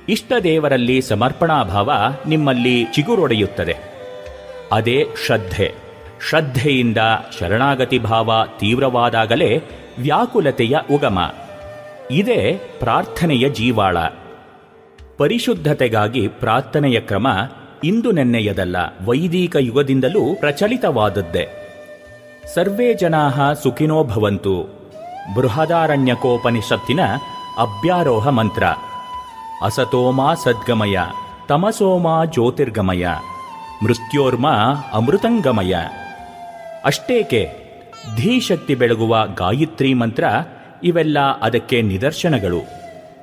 [0.09, 1.93] ಇಷ್ಟ ದೇವರಲ್ಲಿ ಸಮರ್ಪಣಾಭಾವ
[2.27, 3.77] ನಿಮ್ಮಲ್ಲಿ ಚಿಗುರೊಡೆಯುತ್ತದೆ.
[4.73, 5.75] ಅದೇ ಶ್ರದ್ಧೆ.
[6.29, 6.99] ಶ್ರದ್ಧೆಯಿಂದ
[7.41, 9.63] ಶರಣಾಗತಿ ಭಾವ ತೀವ್ರವಾದಾಗಲೇ
[9.99, 11.35] ವ್ಯಾಕುಲತೆಯ ಉಗಮ.
[12.11, 13.99] ಇದೇ ಪ್ರಾರ್ಥನೆಯ ಜೀವಾಳ.
[15.17, 17.27] ಪರಿಶುದ್ಧತೆಗಾಗಿ ಪ್ರಾರ್ಥನೆಯ ಕ್ರಮ
[17.87, 21.45] ಇಂದು ನೆನ್ನೆಯದಲ್ಲ, ವೈದಿಕ ಯುಗದಿಂದಲೂ ಪ್ರಚಲಿತವಾದದ್ದೇ.
[22.55, 24.55] ಸರ್ವೇ ಜನಾ ಸುಖಿನೋ ಭವಂತು.
[25.35, 27.01] ಬೃಹದಾರಣ್ಯಕೋಪನಿಷತ್ತಿನ
[27.59, 28.65] ಅಭ್ಯಾರೋಹ ಮಂತ್ರ.
[29.63, 30.99] ಅಸತೋಮಾ ಸದ್ಗಮಯ,
[31.49, 33.07] ತಮಸೋಮ ಜ್ಯೋತಿರ್ಗಮಯ,
[33.83, 34.47] ಮೃತ್ಯೋರ್ಮ
[34.93, 35.77] ಅಮೃತಂಗಮಯ.
[36.85, 37.43] ಅಷ್ಟೇಕೆ,
[38.17, 40.25] ಧೀಶಕ್ತಿ ಬೆಳಗುವ ಗಾಯತ್ರಿ ಮಂತ್ರ
[40.85, 42.61] ಇವೆಲ್ಲ ಅದಕ್ಕೆ ನಿದರ್ಶನಗಳು.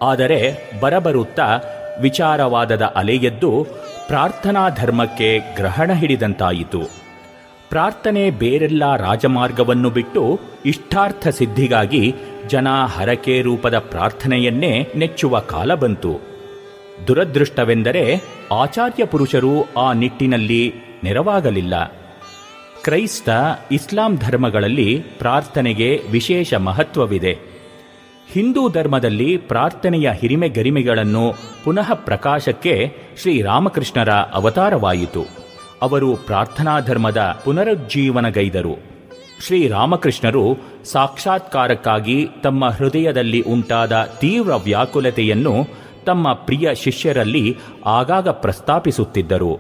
[0.01, 0.39] ಆದರೆ
[0.79, 1.59] ಬರಬರುತ್ತಾ
[2.01, 3.67] ವಿಚಾರವಾದದ ಅಲೆಯೆದ್ದು
[4.07, 6.81] ಪ್ರಾರ್ಥನಾ ಧರ್ಮಕ್ಕೆ ಗ್ರಹಣ ಹಿಡಿದಂತಾಯಿತು.
[7.69, 12.15] ಪ್ರಾರ್ಥನೆ ಬೇರೆಲ್ಲ ರಾಜಮಾರ್ಗವನ್ನು ಬಿಟ್ಟು ಇಷ್ಟಾರ್ಥ ಸಿದ್ಧಿಗಾಗಿ
[12.47, 16.19] ಜನ ಹರಕೆ ರೂಪದ ಪ್ರಾರ್ಥನೆಯನ್ನೇ ನೆಚ್ಚುವ ಕಾಲ ಬಂತು.
[17.07, 20.73] ದುರದೃಷ್ಟವೆಂದರೆ ಆಚಾರ್ಯ ಪುರುಷರು ಆ ನಿಟ್ಟಿನಲ್ಲಿ
[21.03, 21.93] ನೆರವಾಗಲಿಲ್ಲ.
[22.83, 23.29] ಕ್ರೈಸ್ತ
[23.71, 27.52] ಇಸ್ಲಾಂ ಧರ್ಮಗಳಲ್ಲಿ ಪ್ರಾರ್ಥನೆಗೆ ವಿಶೇಷ ಮಹತ್ವವಿದೆ.
[28.31, 35.25] ಹಿಂದೂ ಧರ್ಮದಲ್ಲಿ ಪ್ರಾರ್ಥನೆಯ ಹಿರಿಮೆ ಗರಿಮೆಗಳನ್ನು ಪುನಃ ಪ್ರಕಾಶಕ್ಕೆ ಶ್ರೀರಾಮಕೃಷ್ಣರ ಅವತಾರವಾಯಿತು.
[35.81, 38.75] ಅವರು ಪ್ರಾರ್ಥನಾ ಧರ್ಮದ ಪುನರುಜ್ಜೀವನಗೈದರು
[39.45, 45.67] ಶ್ರೀರಾಮಕೃಷ್ಣರು ಸಾಕ್ಷಾತ್ಕಾರಕ್ಕಾಗಿ ತಮ್ಮ ಹೃದಯದಲ್ಲಿ ಉಂಟಾದ ತೀವ್ರ ವ್ಯಾಕುಲತೆಯನ್ನು
[46.05, 49.59] ತಮ್ಮ ಪ್ರಿಯ ಶಿಷ್ಯರಲ್ಲಿ ಆಗಾಗ ಪ್ರಸ್ತಾಪಿಸುತ್ತಿದ್ದರು.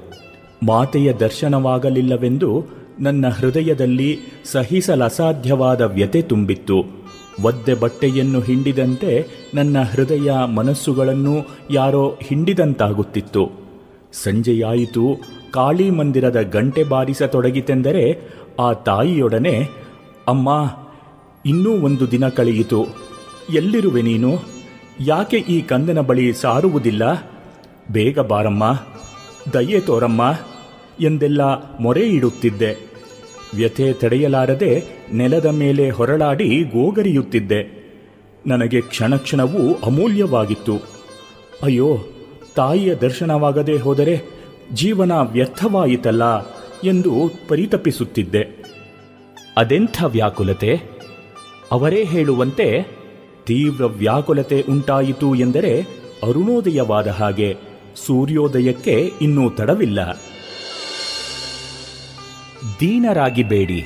[0.63, 2.65] ಮಾತೆಯ ದರ್ಶನವಾಗಲಿಲ್ಲವೆಂದು
[2.99, 7.03] ನನ್ನ ಹೃದಯದಲ್ಲಿ ಸಹಿಸಲಸಾಧ್ಯವಾದ ವ್ಯತೆ ತುಂಬಿತ್ತು.
[7.41, 13.51] ಒದ್ದೆ ಬಟ್ಟೆಯನ್ನು ಹಿಂಡಿದಂತೆ ನನ್ನ ಹೃದಯ ಮನಸ್ಸುಗಳನ್ನು ಯಾರೋ ಹಿಂಡಿದಂತಾಗುತ್ತಿತ್ತು.
[14.13, 15.17] ಸಂಜೆಯಾಯಿತು,
[15.51, 19.69] ಕಾಳಿ ಮಂದಿರದ ಗಂಟೆ ಬಾರಿಸತೊಡಗಿತೆಂದರೆ ಆ ತಾಯಿಯೊಡನೆ,
[20.27, 20.77] ಅಮ್ಮ,
[21.45, 22.85] ಇನ್ನೂ ಒಂದು ದಿನ ಕಳೆಯಿತು.
[23.53, 24.33] ಎಲ್ಲಿರುವೆ ನೀನು?
[24.99, 27.33] ಯಾಕೆ ಈ ಕಂದನ ಬಳಿ ಸಾರುವುದಿಲ್ಲ?
[27.91, 28.79] ಬೇಗ ಬಾರಮ್ಮ.
[29.53, 30.35] ದಯೆ ತೋರಮ್ಮ.
[30.99, 31.41] ಎಂದೆಲ್ಲ
[31.79, 32.92] ಮೊರೆ ಇಡುತ್ತಿದ್ದೆ.
[33.55, 34.83] ವ್ಯಥೆ ತಡೆಯಲಾರದೆ
[35.13, 37.83] ನೆಲದ ಮೇಲೆ ಹೊರಳಾಡಿ ಗೋಗರಿಯುತ್ತಿದ್ದೆ.
[38.47, 40.73] ನನಗೆ ಕ್ಷಣ ಕ್ಷಣವೂ ಅಮೂಲ್ಯವಾಗಿತ್ತು.
[41.63, 41.97] ಅಯ್ಯೋ,
[42.55, 44.21] ತಾಯಿಯ ದರ್ಶನವಾಗದೆ ಹೋದರೆ
[44.73, 46.41] ಜೀವನ ವ್ಯರ್ಥವಾಯಿತಲ್ಲ
[46.83, 47.11] ಎಂದು
[47.47, 48.63] ಪರಿತಪಿಸುತ್ತಿದ್ದೆ.
[49.57, 50.81] ಅದೆಂಥ ವ್ಯಾಕುಲತೆ?
[51.71, 52.97] ಅವರೇ ಹೇಳುವಂತೆ
[53.45, 55.81] ತೀವ್ರ ವ್ಯಾಕುಲತೆ ಉಂಟಾಯಿತು ಎಂದರೆ
[56.23, 57.55] ಅರುಣೋದಯವಾದ ಹಾಗೆ,
[57.95, 60.21] ಸೂರ್ಯೋದಯಕ್ಕೆ ಇನ್ನೂ ತಡವಿಲ್ಲ.
[62.79, 63.83] ದೀನರಾಗಿ ಬೇಡಿ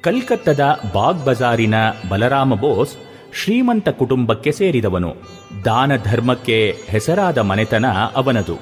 [0.00, 0.60] ಕಲ್ಕತ್ತದ
[0.94, 1.74] ಬಾಗ್ ಬಜಾರಿನ
[2.08, 2.96] ಬಲರಾಮ ಬೋಸ್
[3.34, 5.14] ಶ್ರೀಮಂತ ಕುಟುಂಬಕ್ಕೆ ಸೇರಿದವನು.
[5.64, 7.84] ದಾನ ಧರ್ಮಕ್ಕೆ ಹೆಸರಾದ ಮನೆತನ
[8.16, 8.58] ಅವನದು.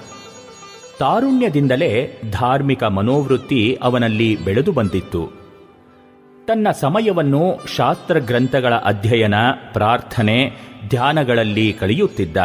[0.98, 5.32] ತಾರುಣ್ಯದಿಂದಲೇ ಧಾರ್ಮಿಕ ಮನೋವೃತ್ತಿ ಅವನಲ್ಲಿ ಬೆಳೆದು ಬಂದಿತ್ತು.
[6.46, 9.34] ತನ್ನ ಸಮಯವನ್ನು ಶಾಸ್ತ್ರ ಗ್ರಂಥಗಳ ಅಧ್ಯಯನ,
[9.72, 10.52] ಪ್ರಾರ್ಥನೆ,
[10.88, 12.36] ಧ್ಯಾನಗಳಲ್ಲಿ ಕಳೆಯುತ್ತಿದ್ದ.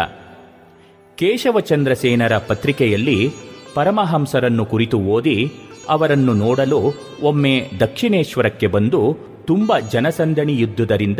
[1.16, 3.32] ಕೇಶವಚಂದ್ರಸೇನರ ಪತ್ರಿಕೆಯಲ್ಲಿ
[3.74, 5.54] ಪರಮಹಂಸರನ್ನು ಕುರಿತು ಓದಿ
[5.90, 6.94] ಅವರನ್ನು ನೋಡಲು
[7.24, 11.20] ಒಮ್ಮೆ ದಕ್ಷಿಣೇಶ್ವರಕ್ಕೆ ಬಂದು ತುಂಬ ಜನಸಂದಣಿಯಿದ್ದುದರಿಂದ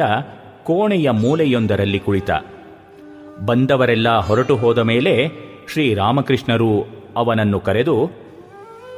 [0.64, 2.32] ಕೋಣೆಯ ಮೂಲೆಯೊಂದರಲ್ಲಿ ಕುಳಿತ.
[3.46, 5.30] ಬಂದವರೆಲ್ಲ ಹೊರಟು ಹೋದ ಮೇಲೆ
[5.74, 6.86] ಶ್ರೀರಾಮಕೃಷ್ಣರು
[7.16, 8.12] ಅವನನ್ನು ಕರೆದು,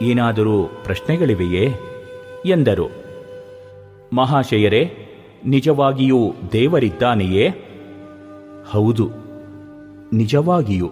[0.02, 1.74] ಏನಾದರೂ ಪ್ರಶ್ನೆಗಳಿವೆಯೇ?
[2.46, 2.90] ಎಂದರು.
[4.14, 4.92] ಮಹಾಶಯರೇ,
[5.46, 7.50] ನಿಜವಾಗಿಯೂ ದೇವರಿದ್ದಾನೆಯೇ?
[8.72, 9.10] ಹೌದು,
[10.14, 10.92] ನಿಜವಾಗಿಯೂ,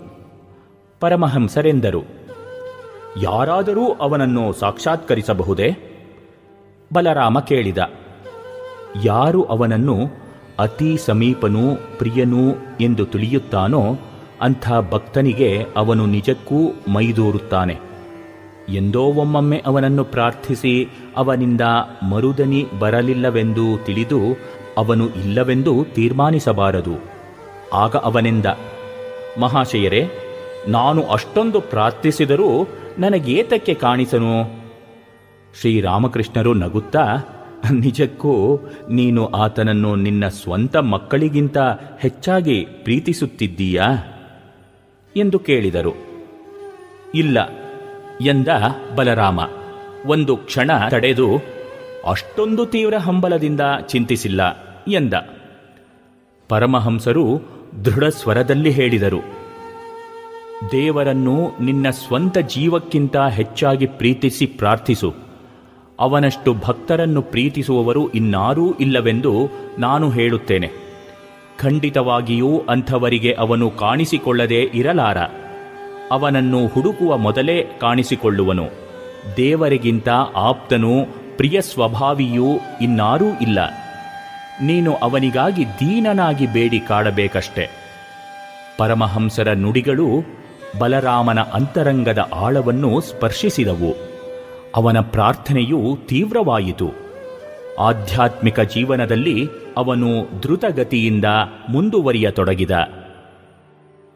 [1.00, 2.25] ಪರಮಹಂಸರೆಂದರು.
[3.22, 5.70] ಯಾರಾದರೂ ಅವನನ್ನು ಸಾಕ್ಷಾತ್ಕರಿಸಬಹುದೇ?
[6.94, 7.78] ಬಲರಾಮ ಕೇಳಿದ.
[9.04, 9.98] ಯಾರು ಅವನನ್ನು
[10.60, 13.98] ಅತಿ ಸಮೀಪನೂ ಪ್ರಿಯನೂ ಎಂದು ತಿಳಿಯುತ್ತಾನೋ
[14.42, 16.56] ಅಂಥ ಭಕ್ತನಿಗೆ ಅವನು ನಿಜಕ್ಕೂ
[16.94, 17.78] ಮೈದೂರುತ್ತಾನೆ.
[18.70, 21.62] ಎಂದೋ ಒಮ್ಮೊಮ್ಮೆ ಅವನನ್ನು ಪ್ರಾರ್ಥಿಸಿ ಅವನಿಂದ
[22.12, 24.20] ಮರುದನಿ ಬರಲಿಲ್ಲವೆಂದು ತಿಳಿದು
[24.78, 26.96] ಅವನು ಇಲ್ಲವೆಂದು ತೀರ್ಮಾನಿಸಬಾರದು.
[27.74, 28.46] ಆಗ ಅವನೆಂದ,
[29.40, 30.10] ಮಹಾಶಯರೇ,
[30.68, 32.68] ನಾನು ಅಷ್ಟೊಂದು ಪ್ರಾರ್ಥಿಸಿದರೂ
[33.00, 34.44] ನನಗೇತಕ್ಕೆ ಕಾಣಿಸನು?
[35.62, 37.18] ಶ್ರೀರಾಮಕೃಷ್ಣರು ನಗುತ್ತಾ,
[37.72, 38.60] ನಿಜಕ್ಕೂ
[38.90, 41.58] ನೀನು ಆತನನ್ನು ನಿನ್ನ ಸ್ವಂತ ಮಕ್ಕಳಿಗಿಂತ
[42.00, 43.84] ಹೆಚ್ಚಾಗಿ ಪ್ರೀತಿಸುತ್ತಿದ್ದೀಯಾ?
[45.16, 45.94] ಎಂದು ಕೇಳಿದರು.
[47.16, 47.50] ಇಲ್ಲ,
[48.22, 48.48] ಎಂದ
[48.96, 49.40] ಬಲರಾಮ.
[50.06, 51.42] ಒಂದು ಕ್ಷಣ ತಡೆದು,
[52.10, 54.42] ಅಷ್ಟೊಂದು ತೀವ್ರ ಹಂಬಲದಿಂದ ಚಿಂತಿಸಿಲ್ಲ,
[54.88, 55.14] ಎಂದ.
[56.50, 57.42] ಪರಮಹಂಸರು
[57.86, 59.35] ದೃಢ ಸ್ವರದಲ್ಲಿ ಹೇಳಿದರು.
[60.72, 65.14] ದೇವರನ್ನು ನಿನ್ನ ಸ್ವಂತ ಜೀವಕ್ಕಿಂತ ಹೆಚ್ಚಾಗಿ ಪ್ರೀತಿಸಿ ಪ್ರಾರ್ಥಿಸು.
[66.00, 69.50] ಅವನಷ್ಟು ಭಕ್ತರನ್ನು ಪ್ರೀತಿಸುವವರು ಇನ್ನಾರೂ ಇಲ್ಲವೆಂದು
[69.80, 70.70] ನಾನು ಹೇಳುತ್ತೇನೆ.
[71.60, 75.18] ಖಂಡಿತವಾಗಿಯೂ ಅಂಥವರಿಗೆ ಅವನು ಕಾಣಿಸಿಕೊಳ್ಳದೇ ಇರಲಾರ.
[76.12, 78.66] ಅವನನ್ನು ಹುಡುಕುವ ಮೊದಲೇ ಕಾಣಿಸಿಕೊಳ್ಳುವನು.
[79.38, 81.06] ದೇವರಿಗಿಂತ ಆಪ್ತನೂ
[81.38, 82.48] ಪ್ರಿಯ ಸ್ವಭಾವಿಯೂ
[82.82, 83.60] ಇನ್ನಾರೂ ಇಲ್ಲ.
[84.62, 87.86] ನೀನು ಅವನಿಗಾಗಿ ದೀನನಾಗಿ ಬೇಡಿ ಕಾಡಬೇಕಷ್ಟೆ
[88.78, 90.08] ಪರಮಹಂಸರ ನುಡಿಗಳು
[90.80, 93.96] ಬಲರಾಮನ ಅಂತರಂಗದ ಆಳವನ್ನು ಸ್ಪರ್ಶಿಸಿದವು.
[94.76, 96.92] ಅವನ ಪ್ರಾರ್ಥನೆಯು ತೀವ್ರವಾಯಿತು.
[97.80, 99.48] ಆಧ್ಯಾತ್ಮಿಕ ಜೀವನದಲ್ಲಿ
[99.78, 100.08] ಅವನು
[100.44, 101.26] ದ್ರುತಗತಿಯಿಂದ
[101.70, 102.72] ಮುಂದುವರಿಯತೊಡಗಿದ.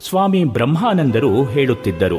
[0.10, 2.18] ಸ್ವಾಮಿ ಬ್ರಹ್ಮಾನಂದರು ಹೇಳುತ್ತಿದ್ದರು,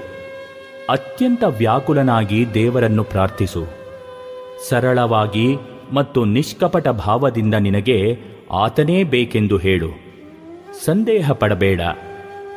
[0.91, 3.65] ಅತ್ಯಂತ ವ್ಯಾಕುಲನಾಗಿ ದೇವರನ್ನು ಪ್ರಾರ್ಥಿಸು.
[4.69, 5.57] ಸರಳವಾಗಿ
[5.93, 8.19] ಮತ್ತು ನಿಷ್ಕಪಟ ಭಾವದಿಂದ ನಿನಗೆ
[8.53, 9.91] ಆತನೇ ಬೇಕೆಂದು ಹೇಳು.
[10.85, 11.81] ಸಂದೇಹ ಪಡಬೇಡ.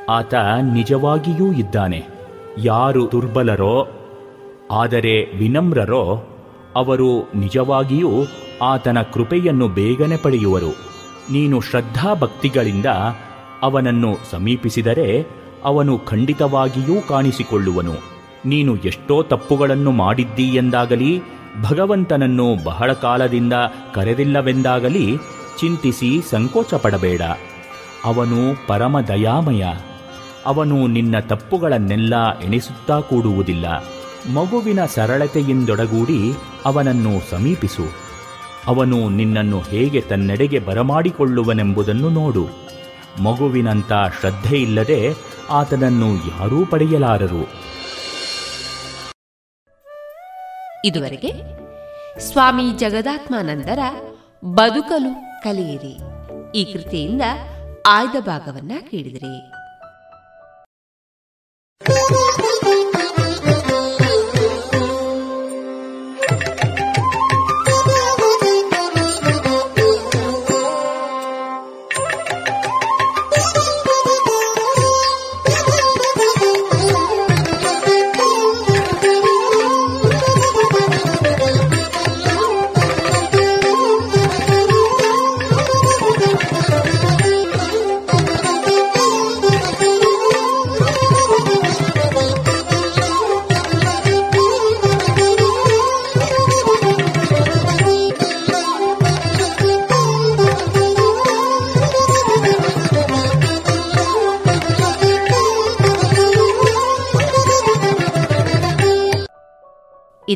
[0.09, 0.34] ಆತ
[0.73, 2.05] ನಿಜವಾಗಿಯೂ ಇದ್ದಾನೆ.
[2.57, 3.88] ಯಾರು ದುರ್ಬಲರೋ,
[4.71, 6.23] ಆದರೆ ವಿನಮ್ರರೋ,
[6.75, 8.09] ಅವರು ನಿಜವಾಗಿಯೂ
[8.61, 10.69] ಆತನ ಕೃಪೆಯನ್ನು ಬೇಗನೆ ಪಡೆಯುವರು.
[11.31, 12.85] ನೀನು ಶ್ರದ್ಧಾಭಕ್ತಿಗಳಿಂದ
[13.61, 15.27] ಅವನನ್ನು ಸಮೀಪಿಸಿದರೆ
[15.63, 17.93] ಅವನು ಖಂಡಿತವಾಗಿಯೂ ಕಾಣಿಸಿಕೊಳ್ಳುವನು.
[18.45, 21.21] ನೀನು ಎಷ್ಟೋ ತಪ್ಪುಗಳನ್ನು ಮಾಡಿದ್ದೀಯೆಂದಾಗಲಿ
[21.69, 23.53] ಭಗವಂತನನ್ನು ಬಹಳ ಕಾಲದಿಂದ
[23.93, 25.17] ಕರೆದಿಲ್ಲವೆಂದಾಗಲಿ
[25.59, 27.21] ಚಿಂತಿಸಿ ಸಂಕೋಚಪಡಬೇಡ.
[28.05, 29.65] ಅವನು ಪರಮ ದಯಾಮಯ.
[30.45, 33.65] ಅವನು ನಿನ್ನ ತಪ್ಪುಗಳನ್ನೆಲ್ಲ ಎಣಿಸುತ್ತಾ ಕೂಡುವುದಿಲ್ಲ.
[34.34, 36.34] ಮಗುವಿನ ಸರಳತೆಯಿಂದೊಡಗೂಡಿ
[36.65, 37.84] ಅವನನ್ನು ಸಮೀಪಿಸು.
[38.68, 42.48] ಅವನು ನಿನ್ನನ್ನು ಹೇಗೆ ತನ್ನೆಡೆಗೆ ಬರಮಾಡಿಕೊಳ್ಳುವನೆಂಬುದನ್ನು ನೋಡು.
[43.24, 45.14] ಮಗುವಿನಂಥ ಶ್ರದ್ಧೆಯಿಲ್ಲದೆ
[45.49, 47.74] ಆತನನ್ನು ಯಾರೂ ಪಡೆಯಲಾರರು.
[50.86, 51.32] ಇದುವರೆಗೆ
[52.20, 53.80] ಸ್ವಾಮಿ ಜಗದಾತ್ಮಾನಂದರ
[54.45, 55.98] ಬದುಕಲು ಕಲಿಯಿರಿ.
[56.56, 57.22] ಈ ಕೃತಿಯಿಂದ
[57.86, 59.62] ಆಯ್ದ ಭಾಗವನ್ನ ಕೇಳಿದಿರಿ.
[61.85, 63.02] Thank you.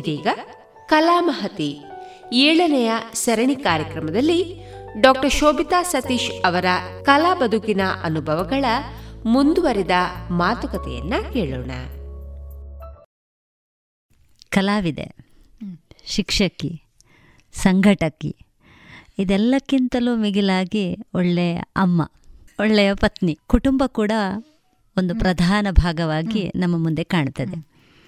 [0.08, 0.28] ಇದೀಗ
[0.86, 1.70] ಕಲಾಮಹತಿ
[2.32, 4.38] ಏಳನೆಯ ಸರಣಿ ಕಾರ್ಯಕ್ರಮದಲ್ಲಿ
[5.00, 6.64] ಡಾಕ್ಟರ್ ಶೋಭಿತಾ ಸತೀಶ್ ಅವರ
[7.02, 8.64] ಕಲಾ ಬದುಕಿನ ಅನುಭವಗಳ
[9.26, 9.90] ಮುಂದುವರಿದ
[10.30, 11.70] ಮಾತುಕತೆಯನ್ನ ಕೇಳೋಣ
[14.50, 15.06] ಕಲಾವಿದೆ
[16.06, 16.82] ಶಿಕ್ಷಕಿ
[17.54, 18.36] ಸಂಘಟಕಿ
[19.18, 22.10] ಇದೆಲ್ಲಕ್ಕಿಂತಲೂ ಮಿಗಿಲಾಗಿ ಒಳ್ಳೆಯ ಅಮ್ಮ
[22.60, 24.12] ಒಳ್ಳೆಯ ಪತ್ನಿ ಕುಟುಂಬ ಕೂಡ
[24.96, 27.58] ಒಂದು ಪ್ರಧಾನ ಭಾಗವಾಗಿ ನಮ್ಮ ಮುಂದೆ ಕಾಣ್ತದೆ.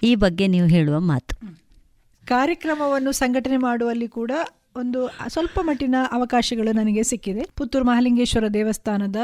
[0.03, 1.60] ಈ ಬಗ್ಗೆ ನೀವು ಹೇಳುವ ಮಾತು.
[2.27, 4.31] ಕಾರ್ಯಕ್ರಮವನ್ನು ಸಂಘಟನೆ ಮಾಡುವಲ್ಲಿ ಕೂಡ
[4.75, 7.43] ಒಂದು ಸ್ವಲ್ಪ ಮಟ್ಟಿನ ಅವಕಾಶಗಳು ನನಗೆ ಸಿಕ್ಕಿದೆ.
[7.57, 9.15] ಪುತ್ತೂರು ಮಹಾಲಿಂಗೇಶ್ವರ ದೇವಸ್ಥಾನದ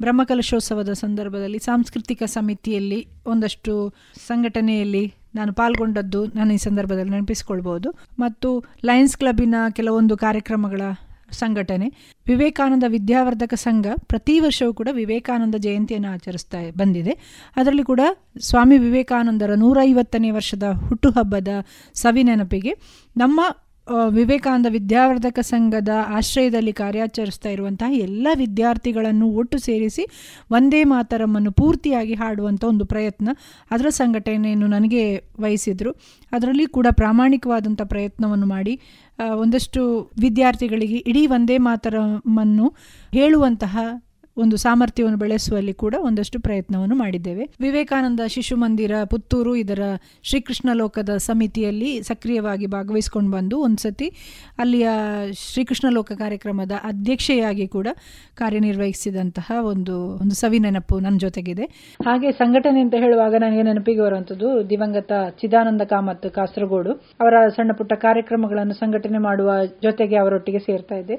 [0.00, 3.94] ಬ್ರಹ್ಮಕಲಶೋತ್ಸವದ ಸಂದರ್ಭದಲ್ಲಿ ಸಾಂಸ್ಕೃತಿಕ ಸಮಿತಿಯಲ್ಲಿ ಒಂದಷ್ಟು
[4.26, 10.82] ಸಂಘಟನೆಯಲ್ಲಿ ನಾನು ಪಾಲ್ಗೊಂಡದ್ದು ನಾನು ಈ ಸಂದರ್ಭದಲ್ಲಿ ನೆನಪಿಸಿಕೊಳ್ಬೋದು ಮತ್ತು ಲಯನ್ಸ್ ಕ್ಲಬ್ಬಿನ ಕೆಲವೊಂದು ಕಾರ್ಯಕ್ರಮಗಳ
[11.32, 11.92] ಸಂಘಟನೆ.
[12.26, 17.10] ವಿವೇಕಾನಂದ ವಿದ್ಯಾವರ್ಧಕ ಸಂಘ ಪ್ರತಿ ವರ್ಷವೂ ಕೂಡ ವಿವೇಕಾನಂದ ಜಯಂತಿಯನ್ನು ಆಚರಿಸ್ತಾ ಬಂದಿದೆ.
[17.56, 18.00] ಅದರಲ್ಲಿ ಕೂಡ
[18.40, 21.48] ಸ್ವಾಮಿ ವಿವೇಕಾನಂದರ ನೂರೈವತ್ತನೇ ವರ್ಷದ ಹುಟ್ಟುಹಬ್ಬದ
[21.94, 22.74] ಸವಿನೆನಪಿಗೆ
[23.16, 23.40] ನಮ್ಮ
[24.08, 30.06] ವಿವೇಕಾನಂದ ವಿದ್ಯಾವರ್ಧಕ ಸಂಘದ ಆಶ್ರಯದಲ್ಲಿ ಕಾರ್ಯಾಚರಿಸ್ತಾ ಇರುವಂತಹ ಎಲ್ಲ ವಿದ್ಯಾರ್ಥಿಗಳನ್ನು ಒಟ್ಟು ಸೇರಿಸಿ
[30.50, 33.28] ಒಂದೇ ಮಾತರಮ್ಮನ್ನು ಪೂರ್ತಿಯಾಗಿ ಹಾಡುವಂಥ ಒಂದು ಪ್ರಯತ್ನ
[33.70, 35.92] ಅದರ ಸಂಘಟನೆಯನ್ನು ನನಗೆ ವಹಿಸಿದರು.
[36.32, 38.80] ಅದರಲ್ಲಿ ಕೂಡ ಪ್ರಾಮಾಣಿಕವಾದಂಥ ಪ್ರಯತ್ನವನ್ನು ಮಾಡಿ
[39.34, 42.68] ಒಂದಷ್ಟು ವಿದ್ಯಾರ್ಥಿಗಳಿಗೆ ಇಡೀ ಒಂದೇ ಮಾತರಮ್ಮನ್ನು
[43.12, 43.78] ಹೇಳುವಂತಹ
[44.36, 47.44] ಒಂದು ಸಾಮರ್ಥ್ಯವನ್ನು ಬೆಳೆಸುವಲ್ಲಿ ಕೂಡ ಒಂದಷ್ಟು ಪ್ರಯತ್ನವನ್ನು ಮಾಡಿದ್ದೇವೆ.
[47.60, 49.80] ವಿವೇಕಾನಂದ ಶಿಶು ಮಂದಿರ ಪುತ್ತೂರು ಇದರ
[50.22, 54.12] ಶ್ರೀಕೃಷ್ಣ ಲೋಕದ ಸಮಿತಿಯಲ್ಲಿ ಸಕ್ರಿಯವಾಗಿ ಭಾಗವಹಿಸಿಕೊಂಡು ಬಂದು ಒಂದ್ಸತಿ
[54.58, 54.88] ಅಲ್ಲಿಯ
[55.32, 57.88] ಶ್ರೀಕೃಷ್ಣ ಲೋಕ ಕಾರ್ಯಕ್ರಮದ ಅಧ್ಯಕ್ಷೆಯಾಗಿ ಕೂಡ
[58.34, 61.64] ಕಾರ್ಯನಿರ್ವಹಿಸಿದಂತಹ ಒಂದು ಒಂದು ಸವಿ ನೆನಪು ನನ್ನ ಜೊತೆಗಿದೆ.
[62.04, 66.92] ಹಾಗೆ ಸಂಘಟನೆ ಅಂತ ಹೇಳುವಾಗ ನನಗೆ ನೆನಪಿಗೆ ಬರುವಂತದ್ದು ದಿವಂಗತ ಚಿದಾನಂದ ಕಾಮತ್ ಕಾಸರಗೋಡು.
[66.92, 69.52] ಅವರ ಸಣ್ಣ ಪುಟ್ಟ ಕಾರ್ಯಕ್ರಮಗಳನ್ನು ಸಂಘಟನೆ ಮಾಡುವ
[69.82, 71.14] ಜೊತೆಗೆ ಅವರೊಟ್ಟಿಗೆ ಸೇರ್ತಾ ಇದ್ದೆ.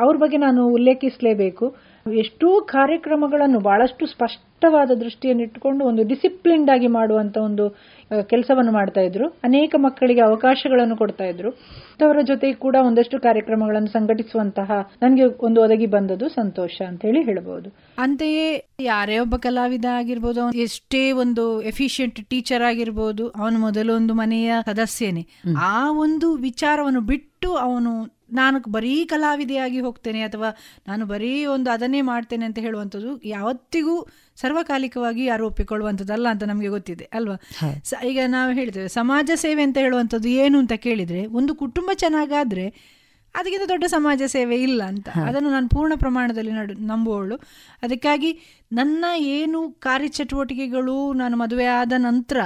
[0.00, 1.76] ಅವ್ರ ಬಗ್ಗೆ ನಾನು ಉಲ್ಲೇಖಿಸಲೇಬೇಕು.
[2.12, 7.76] ಎಷ್ಟೋ ಕಾರ್ಯಕ್ರಮಗಳನ್ನು ಬಹಳಷ್ಟು ಸ್ಪಷ್ಟವಾದ ದೃಷ್ಟಿಯನ್ನು ಇಟ್ಟುಕೊಂಡು ಒಂದು ಡಿಸಿಪ್ಲಿನ್ಡ್ ಆಗಿ ಮಾಡುವಂತ ಒಂದು
[8.22, 9.28] ಕೆಲಸವನ್ನು ಮಾಡ್ತಾ ಇದ್ರು.
[9.28, 11.50] ಅನೇಕ ಮಕ್ಕಳಿಗೆ ಅವಕಾಶಗಳನ್ನು ಕೊಡ್ತಾ ಇದ್ರು.
[12.00, 14.70] ಅವರ ಜೊತೆ ಕೂಡ ಒಂದಷ್ಟು ಕಾರ್ಯಕ್ರಮಗಳನ್ನು ಸಂಘಟಿಸುವಂತಹ
[15.02, 21.62] ನನಗೆ ಒಂದು ಒದಗಿ ಬಂದದ್ದು ಸಂತೋಷ ಅಂತ ಹೇಳಿ ಹೇಳಬಹುದು ಅಂತೆಯೇ ಯಾರೇ ಒಬ್ಬ ಕಲಾವಿದ ಆಗಿರ್ಬೋದು ಎಷ್ಟೇ ಒಂದು
[21.62, 25.26] ಎಫಿಷಿಯಂಟ್ ಟೀಚರ್ ಆಗಿರ್ಬೋದು ಅವನು ಮೊದಲು ಒಂದು ಮನೆಯ ಸದಸ್ಯನೇ.
[25.60, 30.56] ಆ ಒಂದು ವಿಚಾರವನ್ನು ಬಿಟ್ಟು ಅವನು ನಾನು ಬರೀ ಕಲಾವಿದೆಯಾಗಿ ಹೋಗ್ತೇನೆ ಅಥವಾ
[30.88, 34.06] ನಾನು ಬರೀ ಒಂದು ಅದನ್ನೇ ಮಾಡ್ತೇನೆ ಅಂತ ಹೇಳುವಂಥದ್ದು ಯಾವತ್ತಿಗೂ
[34.36, 37.36] ಸರ್ವಕಾಲಿಕವಾಗಿ ಯಾರು ಒಪ್ಪಿಕೊಳ್ಳುವಂಥದ್ದಲ್ಲ ಅಂತ ನಮಗೆ ಗೊತ್ತಿದೆ ಅಲ್ವಾ?
[38.04, 42.98] ಈಗ ನಾವು ಹೇಳ್ತೇವೆ ಸಮಾಜ ಸೇವೆ ಅಂತ ಹೇಳುವಂಥದ್ದು ಏನು ಅಂತ ಕೇಳಿದ್ರೆ ಒಂದು ಕುಟುಂಬ ಚೆನ್ನಾಗಾದರೆ
[43.34, 45.08] ಅದಕ್ಕಿಂತ ದೊಡ್ಡ ಸಮಾಜ ಸೇವೆ ಇಲ್ಲ ಅಂತ.
[45.08, 47.36] ಅದನ್ನು ನಾನು ಪೂರ್ಣ ಪ್ರಮಾಣದಲ್ಲಿ ನಡು ನಂಬುವವಳು.
[47.82, 48.38] ಅದಕ್ಕಾಗಿ
[48.72, 52.36] ನನ್ನ ಏನು ಕಾರ್ಯಚಟುವಟಿಕೆಗಳು ನಾನು ಮದುವೆ ಆದ ನಂತರ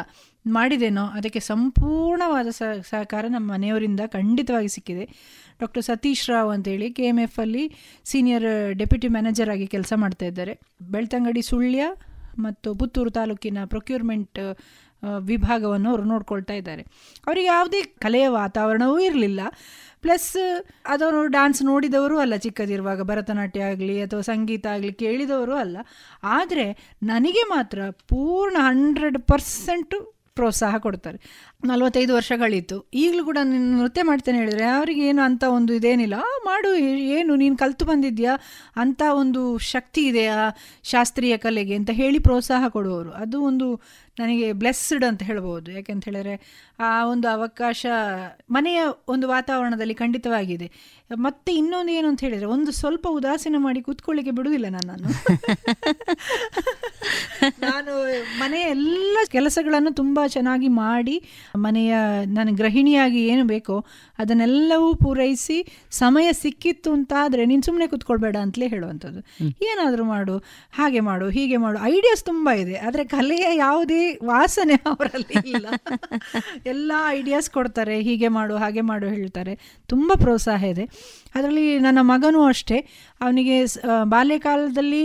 [0.46, 2.48] ಮಾಡಿದೇನೋ ಅದಕ್ಕೆ ಸಂಪೂರ್ಣವಾದ
[2.80, 5.08] ಸಹಕಾರ ನಮ್ಮ ಮನೆಯವರಿಂದ ಖಂಡಿತವಾಗಿ ಸಿಕ್ಕಿದೆ.
[5.62, 7.64] ಡಾಕ್ಟರ್ ಸತೀಶ್ ರಾವ್ ಅಂತೇಳಿ ಕೆ ಎಂ ಎಫ್ ಅಲ್ಲಿ
[8.04, 10.60] ಸೀನಿಯರ್ ಡೆಪ್ಯೂಟಿ ಮ್ಯಾನೇಜರ್ ಆಗಿ ಕೆಲಸ ಮಾಡ್ತಾ ಇದ್ದಾರೆ.
[10.90, 11.84] ಬೆಳ್ತಂಗಡಿ ಸುಳ್ಯ
[12.38, 14.56] ಮತ್ತು ಪುತ್ತೂರು ತಾಲೂಕಿನ ಪ್ರೊಕ್ಯೂರ್ಮೆಂಟ್
[15.18, 16.82] ವಿಭಾಗವನ್ನು ಅವರು ನೋಡ್ಕೊಳ್ತಾ ಇದ್ದಾರೆ.
[17.26, 19.40] ಅವರಿಗೆ ಯಾವುದೇ ಕಲೆಯ ವಾತಾವರಣವೂ ಇರಲಿಲ್ಲ.
[20.00, 20.28] ಪ್ಲಸ್
[20.86, 25.76] ಅದವರು ಡ್ಯಾನ್ಸ್ ನೋಡಿದವರು ಅಲ್ಲ, ಚಿಕ್ಕದಿರುವಾಗ ಭರತನಾಟ್ಯ ಆಗಲಿ ಅಥವಾ ಸಂಗೀತ ಆಗಲಿ ಕೇಳಿದವರು ಅಲ್ಲ.
[26.22, 31.18] ಆದರೆ, ನನಗೆ ಮಾತ್ರ ಪೂರ್ಣ ಹಂಡ್ರೆಡ್ ಪರ್ಸೆಂಟು ಪ್ರೋತ್ಸಾಹ ಕೊಡ್ತಾರೆ.
[31.64, 32.88] ನಲವತ್ತೈದು ವರ್ಷಗಳಿತ್ತು.
[32.94, 36.14] ಈಗಲೂ ಕೂಡ ನೀನು ನೃತ್ಯ ಮಾಡ್ತೇನೆ ಹೇಳಿದರೆ ಅವರಿಗೆ ಏನು ಅಂತ ಒಂದು ಇದೇನಿಲ್ಲ.
[36.44, 38.36] ಮಾಡು, ಏನು, ನೀನು ಕಲಿತು ಬಂದಿದ್ಯಾ?
[38.76, 40.36] ಅಂಥ ಒಂದು ಶಕ್ತಿ ಇದೆಯಾ
[40.82, 43.10] ಶಾಸ್ತ್ರೀಯ ಕಲೆಗೆ ಅಂತ ಹೇಳಿ ಪ್ರೋತ್ಸಾಹ ಕೊಡುವವರು.
[43.10, 43.80] ಅದು ಒಂದು
[44.18, 45.72] ನನಗೆ ಬ್ಲೆಸ್ಡ್ ಅಂತ ಹೇಳ್ಬೋದು.
[45.72, 46.40] ಯಾಕೆಂತ ಹೇಳಿದ್ರೆ
[46.78, 47.86] ಆ ಒಂದು ಅವಕಾಶ
[48.50, 50.70] ಮನೆಯ ಒಂದು ವಾತಾವರಣದಲ್ಲಿ ಖಂಡಿತವಾಗಿದೆ.
[51.14, 55.08] ಮತ್ತೆ ಇನ್ನೊಂದು ಏನು ಅಂತ ಹೇಳಿದ್ರೆ ಒಂದು ಸ್ವಲ್ಪ ಉದಾಸೀನ ಮಾಡಿ ಕೂತ್ಕೊಳ್ಳಿಕ್ಕೆ ಬಿಡುವುದಿಲ್ಲ ನನ್ನನ್ನು.
[57.58, 57.92] ನಾನು
[58.38, 61.22] ಮನೆಯ ಎಲ್ಲ ಕೆಲಸಗಳನ್ನು ತುಂಬ ಚೆನ್ನಾಗಿ ಮಾಡಿ
[61.56, 61.94] ಮನೆಯ
[62.24, 63.86] ನಾನು ಗೃಹಿಣಿಯಾಗಿ ಏನು ಬೇಕೋ
[64.18, 69.22] ಅದನ್ನೆಲ್ಲವೂ ಪೂರೈಸಿ ಸಮಯ ಸಿಕ್ಕಿತ್ತು ಅಂತ ಆದರೆ ನೀನು ಸುಮ್ಮನೆ ಕೂತ್ಕೊಳ್ಬೇಡ ಅಂತಲೇ ಹೇಳುವಂಥದ್ದು.
[69.62, 72.76] ಏನಾದರೂ ಮಾಡು ಹಾಗೆ ಮಾಡು ಹೀಗೆ ಮಾಡು ಐಡಿಯಾಸ್ ತುಂಬ ಇದೆ.
[72.76, 75.66] ಆದರೆ ಕಲೆಯ ಯಾವುದೇ ವಾಸನೆ ಅವರಲ್ಲಿ ಇಲ್ಲ.
[76.66, 79.54] ಎಲ್ಲ ಐಡಿಯಾಸ್ ಕೊಡ್ತಾರೆ ಹೀಗೆ ಮಾಡು ಹಾಗೆ ಮಾಡು ಹೇಳ್ತಾರೆ.
[79.88, 80.84] ತುಂಬ ಪ್ರೋತ್ಸಾಹ ಇದೆ.
[81.34, 82.78] ಅದರಲ್ಲಿ ನನ್ನ ಮಗನೂ ಅಷ್ಟೇ.
[83.20, 83.56] ಅವನಿಗೆ
[84.04, 85.04] ಬಾಲ್ಯಕಾಲದಲ್ಲಿ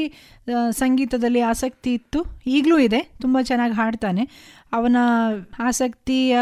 [0.72, 2.20] ಸಂಗೀತದಲ್ಲಿ ಆಸಕ್ತಿ ಇತ್ತು.
[2.48, 3.02] ಈಗಲೂ ಇದೆ.
[3.22, 4.24] ತುಂಬ ಚೆನ್ನಾಗಿ ಹಾಡ್ತಾನೆ.
[4.74, 4.98] ಅವನ
[5.60, 6.38] ಆಸಕ್ತಿಯ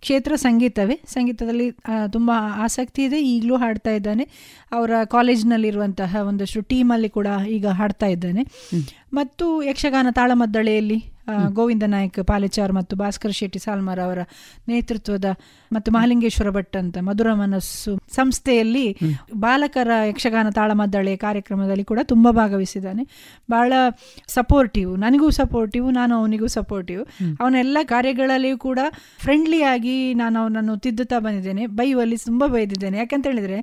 [0.00, 0.96] ಕ್ಷೇತ್ರ ಸಂಗೀತವೇ.
[1.06, 1.66] ಸಂಗೀತದಲ್ಲಿ
[2.12, 2.30] ತುಂಬ
[2.64, 3.18] ಆಸಕ್ತಿ ಇದೆ.
[3.24, 4.24] ಈಗಲೂ ಹಾಡ್ತಾ ಇದ್ದಾನೆ.
[4.72, 8.44] ಅವರ ಕಾಲೇಜ್ನಲ್ಲಿರುವಂತಹ ಒಂದಷ್ಟು ಟೀಮಲ್ಲಿ ಕೂಡ ಈಗ ಹಾಡ್ತಾ ಇದ್ದಾನೆ.
[9.14, 10.98] ಮತ್ತು ಯಕ್ಷಗಾನ ತಾಳಮದ್ದಳೆಯಲ್ಲಿ
[11.48, 14.18] ಗೋವಿಂದ ನಾಯಕ್ ಪಾಲೆಚಾರ್ ಮತ್ತು ಭಾಸ್ಕರ್ ಶೆಟ್ಟಿ ಸಾಲ್ಮಾರ್ ಅವರ
[14.68, 15.24] ನೇತೃತ್ವದ
[15.72, 18.98] ಮತ್ತು ಮಹಾಲಿಂಗೇಶ್ವರ ಭಟ್ ಅಂತ ಮಧುರ ಮನಸ್ಸು ಸಂಸ್ಥೆಯಲ್ಲಿ
[19.34, 23.04] ಬಾಲಕರ ಯಕ್ಷಗಾನ ತಾಳಮದ್ದಳೆ ಕಾರ್ಯಕ್ರಮದಲ್ಲಿ ಕೂಡ ತುಂಬ ಭಾಗವಹಿಸಿದ್ದಾನೆ.
[23.50, 23.72] ಬಹಳ
[24.28, 27.04] ಸಪೋರ್ಟಿವ್ ನನಗೂ ಸಪೋರ್ಟಿವ್ ನಾನು ಅವನಿಗೂ ಸಪೋರ್ಟಿವ್
[27.40, 28.78] ಅವನ ಎಲ್ಲ ಕಾರ್ಯಗಳಲ್ಲಿಯೂ ಕೂಡ
[29.22, 31.66] ಫ್ರೆಂಡ್ಲಿಯಾಗಿ ನಾನು ಅವನನ್ನು ತಿದ್ದುತ್ತಾ ಬಂದಿದ್ದೇನೆ.
[31.66, 32.98] ಬೈಯುವಲ್ಲಿ ತುಂಬ ಬೈದಿದ್ದೇನೆ.
[32.98, 33.58] ಯಾಕಂತ ಹೇಳಿದ್ರೆ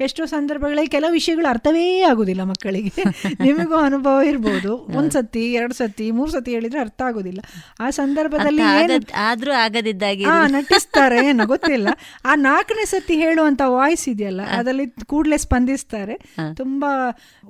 [0.00, 2.92] ಎಷ್ಟೋ ಸಂದರ್ಭಗಳಲ್ಲಿ ಕೆಲವು ವಿಷಯಗಳು ಅರ್ಥವೇ ಆಗುದಿಲ್ಲ ಮಕ್ಕಳಿಗೆ.
[3.40, 4.76] ನಿಮಗೂ ಅನುಭವ ಇರ್ಬೋದು.
[4.76, 7.40] ಒಂದ್ಸತಿ ಎರಡು ಸತಿ ಮೂರು ಸತಿ ಹೇಳಿದ್ರೆ ಅರ್ಥ ಆಗುದಿಲ್ಲ.
[7.80, 8.64] ಆ ಸಂದರ್ಭದಲ್ಲಿ
[9.28, 11.88] ಆದ್ರೂ ಆಗದಿದ್ದಾಗಿ ನಟಿಸ್ತಾರೆ ಏನೋ ಗೊತ್ತಿಲ್ಲ.
[12.30, 16.14] ಆ ನಾಲ್ಕನೇ ಸತಿ ಹೇಳುವಂತ ವಾಯ್ಸ್ ಇದೆಯಲ್ಲ ಅದರಲ್ಲಿ ಕೂಡಲೇ ಸ್ಪಂದಿಸ್ತಾರೆ.
[16.56, 16.90] ತುಂಬಾ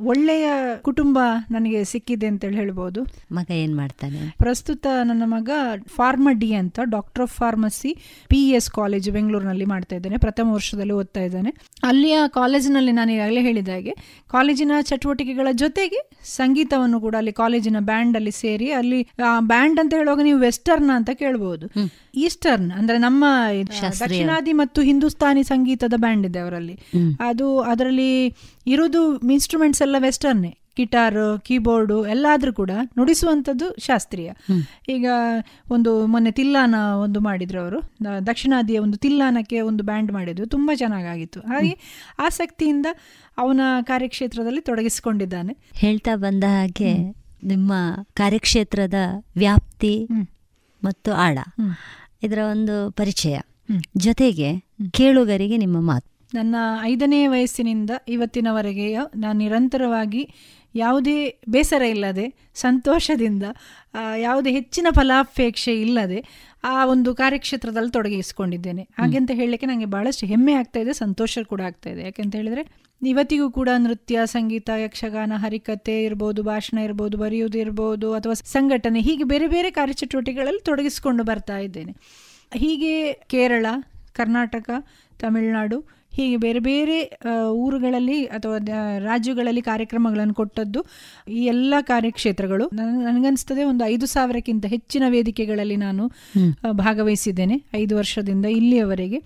[0.04, 0.46] ಒಳ್ಳೆಯ
[0.82, 1.18] ಕುಟುಂಬ
[1.50, 3.00] ನನಗೆ ಸಿಕ್ಕಿದೆ ಅಂತ ಹೇಳ್ಬೋದು.
[3.32, 4.20] ಮಗ ಏನ್ ಮಾಡ್ತಾನೆ?
[4.38, 5.50] ಪ್ರಸ್ತುತ ನನ್ನ ಮಗ
[5.96, 7.92] ಫಾರ್ಮ ಡಿ ಅಂತ doctor of pharmacy
[8.28, 11.50] P S college ಬೆಂಗಳೂರಿನಲ್ಲಿ ಮಾಡ್ತಾ ಇದ್ದಾನೆ ಪ್ರಥಮ ವರ್ಷದಲ್ಲಿ ಓದ್ತಾ ಇದ್ದಾನೆ.
[11.82, 13.94] ಅಲ್ಲಿಯ ಕಾಲೇಜಿನಲ್ಲಿ ನಾನು ಈಗಾಗಲೇ ಹೇಳಿದ ಹಾಗೆ
[14.30, 19.00] ಕಾಲೇಜಿನ ಚಟುವಟಿಕೆಗಳ ಜೊತೆಗೆ ಸಂಗೀತವನ್ನು ಕೂಡ ಅಲ್ಲಿ ಕಾಲೇಜಿನ ಬ್ಯಾಂಡ್ ಅಲ್ಲಿ ಸೇರಿ ಅಲ್ಲಿ
[19.52, 21.66] ಬ್ಯಾಂಡ್ ಅಂತ ಹೇಳುವಾಗ ನೀವು ವೆಸ್ಟರ್ನ್ ಅಂತ ಕೇಳಬಹುದು
[22.14, 23.24] ಈಸ್ಟರ್ನ್ ಅಂದ್ರೆ ನಮ್ಮ
[24.00, 26.76] ದಕ್ಷಿಣಾದಿ ಮತ್ತು ಹಿಂದೂಸ್ತಾನಿ ಸಂಗೀತದ ಬ್ಯಾಂಡ್ ಇದೆ ಅವರಲ್ಲಿ.
[27.28, 28.10] ಅದು ಅದರಲ್ಲಿ
[28.66, 30.46] ಇರುವುದು ಇನ್ಸ್ಟ್ರೂಮೆಂಟ್ಸ್ ಎಲ್ಲ ವೆಸ್ಟರ್ನ್
[30.76, 34.30] ಗಿಟಾರ್ ಕೀಬೋರ್ಡು ಎಲ್ಲಾದ್ರೂ ಕೂಡ ನುಡಿಸುವಂಥದ್ದು ಶಾಸ್ತ್ರೀಯ.
[34.88, 35.06] ಈಗ
[35.70, 36.74] ಒಂದು ಮೊನ್ನೆ ತಿಲ್ಲಾನ
[37.04, 37.80] ಒಂದು ಮಾಡಿದ್ರು ಅವರು.
[38.26, 40.46] ದಕ್ಷಿಣಾದಿಯ ಒಂದು ತಿಲ್ಲಾನಕ್ಕೆ ಒಂದು ಬ್ಯಾಂಡ್ ಮಾಡಿದ್ರು.
[40.46, 41.40] ತುಂಬ ಚೆನ್ನಾಗಾಗಿತ್ತು.
[41.40, 41.72] ಹಾಗೆ
[42.18, 42.86] ಆಸಕ್ತಿಯಿಂದ
[43.38, 45.54] ಅವನ ಕಾರ್ಯಕ್ಷೇತ್ರದಲ್ಲಿ ತೊಡಗಿಸಿಕೊಂಡಿದ್ದಾನೆ.
[45.74, 46.92] ಹೇಳ್ತಾ ಬಂದ ಹಾಗೆ
[47.42, 47.72] ನಿಮ್ಮ
[48.14, 48.94] ಕಾರ್ಯಕ್ಷೇತ್ರದ
[49.36, 50.06] ವ್ಯಾಪ್ತಿ
[50.84, 51.38] ಮತ್ತು ಆಳ
[52.22, 53.38] ಇದರ ಒಂದು ಪರಿಚಯ.
[53.96, 54.48] ಜೊತೆಗೆ
[54.92, 56.06] ಕೇಳುಗರಿಗೆ ನಿಮ್ಮ ಮಾತು.
[56.34, 60.22] ನನ್ನ ಐದನೇ ವಯಸ್ಸಿನಿಂದ ಇವತ್ತಿನವರೆಗೆ ನಾನು ನಿರಂತರವಾಗಿ
[60.74, 63.42] ಯಾವುದೇ ಬೇಸರ ಇಲ್ಲದೆ ಸಂತೋಷದಿಂದ
[64.16, 68.82] ಯಾವುದೇ ಹೆಚ್ಚಿನ ಫಲಾಪೇಕ್ಷೆ ಇಲ್ಲದೆ ಆ ಒಂದು ಕಾರ್ಯಕ್ಷೇತ್ರದಲ್ಲಿ ತೊಡಗಿಸಿಕೊಂಡಿದ್ದೇನೆ.
[68.82, 72.02] ಹಾಗೆಂತ ಹೇಳಲಿಕ್ಕೆ ನನಗೆ ಭಾಳಷ್ಟು ಹೆಮ್ಮೆ ಆಗ್ತಾ ಇದೆ, ಸಂತೋಷ ಕೂಡ ಆಗ್ತಾ ಇದೆ.
[72.02, 79.00] ಯಾಕೆಂತ ಹೇಳಿದ್ರೆ, ಇವತ್ತಿಗೂ ಕೂಡ ನೃತ್ಯ, ಸಂಗೀತ, ಯಕ್ಷಗಾನ ಹರಿಕತೆ ಇರ್ಬೋದು, ಭಾಷಣ ಇರ್ಬೋದು, ಬರೆಯುವುದು ಇರ್ಬೋದು, ಅಥವಾ ಸಂಘಟನೆ,
[79.00, 81.96] ಹೀಗೆ ಬೇರೆ ಬೇರೆ ಕಾರ್ಯಚಟುವಟಿಕೆಗಳಲ್ಲಿ ತೊಡಗಿಸಿಕೊಂಡು ಬರ್ತಾ ಇದ್ದೇನೆ.
[82.54, 83.66] ಹೀಗೆ ಕೇರಳ,
[84.12, 84.70] ಕರ್ನಾಟಕ,
[85.18, 87.18] ತಮಿಳುನಾಡು ಹೀಗೆ ಬೇರೆ ಬೇರೆ
[87.48, 88.58] ಊರುಗಳಲ್ಲಿ ಅಥವಾ
[88.98, 90.84] ರಾಜ್ಯಗಳಲ್ಲಿ ಕಾರ್ಯಕ್ರಮಗಳನ್ನು ಕೊಟ್ಟದ್ದು
[91.28, 92.70] ಈ ಎಲ್ಲ ಕಾರ್ಯಕ್ಷೇತ್ರಗಳು.
[92.72, 96.10] ನನ್- ನನಗನ್ಸ್ತದೆ ಒಂದು ಐದು ಸಾವಿರಕ್ಕಿಂತ ಹೆಚ್ಚಿನ ವೇದಿಕೆಗಳಲ್ಲಿ ನಾನು
[96.72, 99.22] ಭಾಗವಹಿಸಿದ್ದೇನೆ ಐದು ವರ್ಷದಿಂದ ಇಲ್ಲಿಯವರೆಗೆ.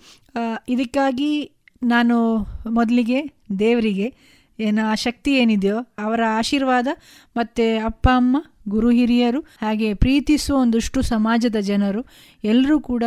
[0.68, 1.50] ಇದಕ್ಕಾಗಿ
[1.82, 4.14] ನಾನು ಮೊದಲಿಗೆ ದೇವರಿಗೆ
[4.60, 6.86] ಏನು ಆ ಶಕ್ತಿ ಏನಿದೆಯೋ ಅವರ ಆಶೀರ್ವಾದ
[7.36, 12.04] ಮತ್ತು ಅಪ್ಪ ಅಮ್ಮ ಗುರು ಹಿರಿಯರು ಹಾಗೆ ಪ್ರೀತಿಸುವ ಒಂದಷ್ಟು ಸಮಾಜದ ಜನರು
[12.44, 13.04] ಎಲ್ಲರೂ ಕೂಡ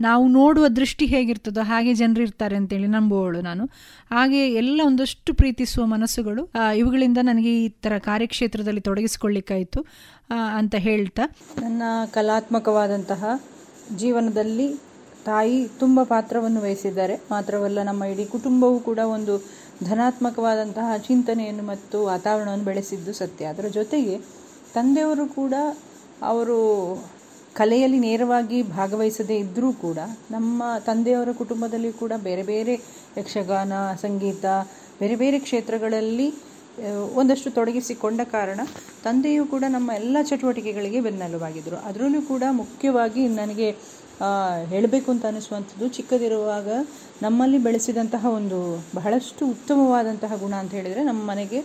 [0.00, 3.64] ನಾವು ನೋಡುವ ದೃಷ್ಟಿ ಹೇಗಿರ್ತದೋ ಹಾಗೆ ಜನರು ಇರ್ತಾರೆ ಅಂತೇಳಿ ನಂಬುವವಳು ನಾನು.
[4.10, 6.42] ಹಾಗೆ ಎಲ್ಲ ಒಂದಷ್ಟು ಪ್ರೀತಿಸುವ ಮನಸ್ಸುಗಳು
[6.80, 9.82] ಇವುಗಳಿಂದ ನನಗೆ ಈ ಥರ ಕಾರ್ಯಕ್ಷೇತ್ರದಲ್ಲಿ ತೊಡಗಿಸ್ಕೊಳ್ಳಿಕ್ಕಾಯಿತು
[10.58, 11.26] ಅಂತ ಹೇಳ್ತಾ.
[11.62, 11.82] ನನ್ನ
[12.16, 13.24] ಕಲಾತ್ಮಕವಾದಂತಹ
[13.96, 14.68] ಜೀವನದಲ್ಲಿ
[15.26, 17.14] ತಾಯಿ ತುಂಬ ಪಾತ್ರವನ್ನು ವಹಿಸಿದ್ದಾರೆ.
[17.30, 19.34] ಮಾತ್ರವಲ್ಲ, ನಮ್ಮ ಇಡೀ ಕುಟುಂಬವೂ ಕೂಡ ಒಂದು
[19.84, 23.44] ಧನಾತ್ಮಕವಾದಂತಹ ಚಿಂತನೆಯನ್ನು ಮತ್ತು ವಾತಾವರಣವನ್ನು ಬೆಳೆಸಿದ್ದು ಸತ್ಯ.
[23.52, 24.16] ಅದರ ಜೊತೆಗೆ
[24.74, 25.54] ತಂದೆಯವರು ಕೂಡ
[26.32, 26.58] ಅವರು
[27.60, 29.98] ಕಲೆಯಲ್ಲಿ ನೇರವಾಗಿ ಭಾಗವಹಿಸದೇ ಇದ್ದರೂ ಕೂಡ
[30.34, 32.74] ನಮ್ಮ ತಂದೆಯವರ ಕುಟುಂಬದಲ್ಲಿ ಕೂಡ ಬೇರೆ ಬೇರೆ
[33.20, 33.72] ಯಕ್ಷಗಾನ,
[34.04, 34.44] ಸಂಗೀತ,
[35.00, 36.28] ಬೇರೆ ಬೇರೆ ಕ್ಷೇತ್ರಗಳಲ್ಲಿ
[37.20, 38.60] ಒಂದಷ್ಟು ತೊಡಗಿಸಿಕೊಂಡ ಕಾರಣ
[39.04, 41.76] ತಂದೆಯೂ ಕೂಡ ನಮ್ಮ ಎಲ್ಲ ಚಟುವಟಿಕೆಗಳಿಗೆ ಬೆನ್ನೆಲುಬಾಗಿದ್ದರು.
[41.88, 43.68] ಅದರಲ್ಲೂ ಕೂಡ ಮುಖ್ಯವಾಗಿ ನನಗೆ
[44.72, 46.68] ಹೇಳಬೇಕು ಅಂತ ಅನಿಸುವಂಥದ್ದು ಚಿಕ್ಕದಿರುವಾಗ
[47.24, 48.58] ನಮ್ಮಲ್ಲಿ ಬೆಳೆಸಿದಂತಹ ಒಂದು
[48.98, 51.60] ಬಹಳಷ್ಟು ಉತ್ತಮವಾದಂತಹ ಗುಣ ಅಂತ ಹೇಳಿದರೆ ನಮ್ಮ ಮನೆಗೆ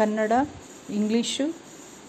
[0.00, 0.32] ಕನ್ನಡ,
[0.98, 1.46] ಇಂಗ್ಲೀಷು,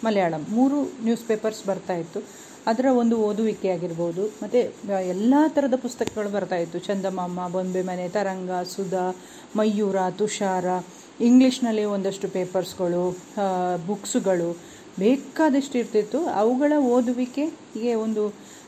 [0.06, 2.22] ಮಲಯಾಳಂ ಮೂರು ನ್ಯೂಸ್ ಪೇಪರ್ಸ್ ಬರ್ತಾ ಇತ್ತು.
[2.68, 4.26] ಅದರ ಒಂದು ಓದುವಿಕೆ ಆಗಿರ್ಬೋದು.
[4.44, 4.60] ಮತ್ತು
[4.98, 6.80] ಎಲ್ಲ ಥರದ ಪುಸ್ತಕಗಳು ಬರ್ತಾ ಇತ್ತು.
[6.80, 9.16] ಚಂದಮಾಮ, ಬೊಂಬೆ ಮನೆ, ತರಂಗ, ಸುಧಾ,
[9.56, 10.66] ಮಯೂರ, ತುಷಾರ.
[11.22, 13.18] ಇಂಗ್ಲೀಷ್ನಲ್ಲಿ ಒಂದಷ್ಟು ಪೇಪರ್ಸ್ಗಳು
[13.88, 14.58] ಬುಕ್ಸ್ಗಳು
[15.00, 16.20] ಬೇಕಾದಷ್ಟು ಇರ್ತಿತ್ತು.
[16.26, 18.24] ಅವುಗಳ ಓದುವಿಕೆಗೆ ಒಂದು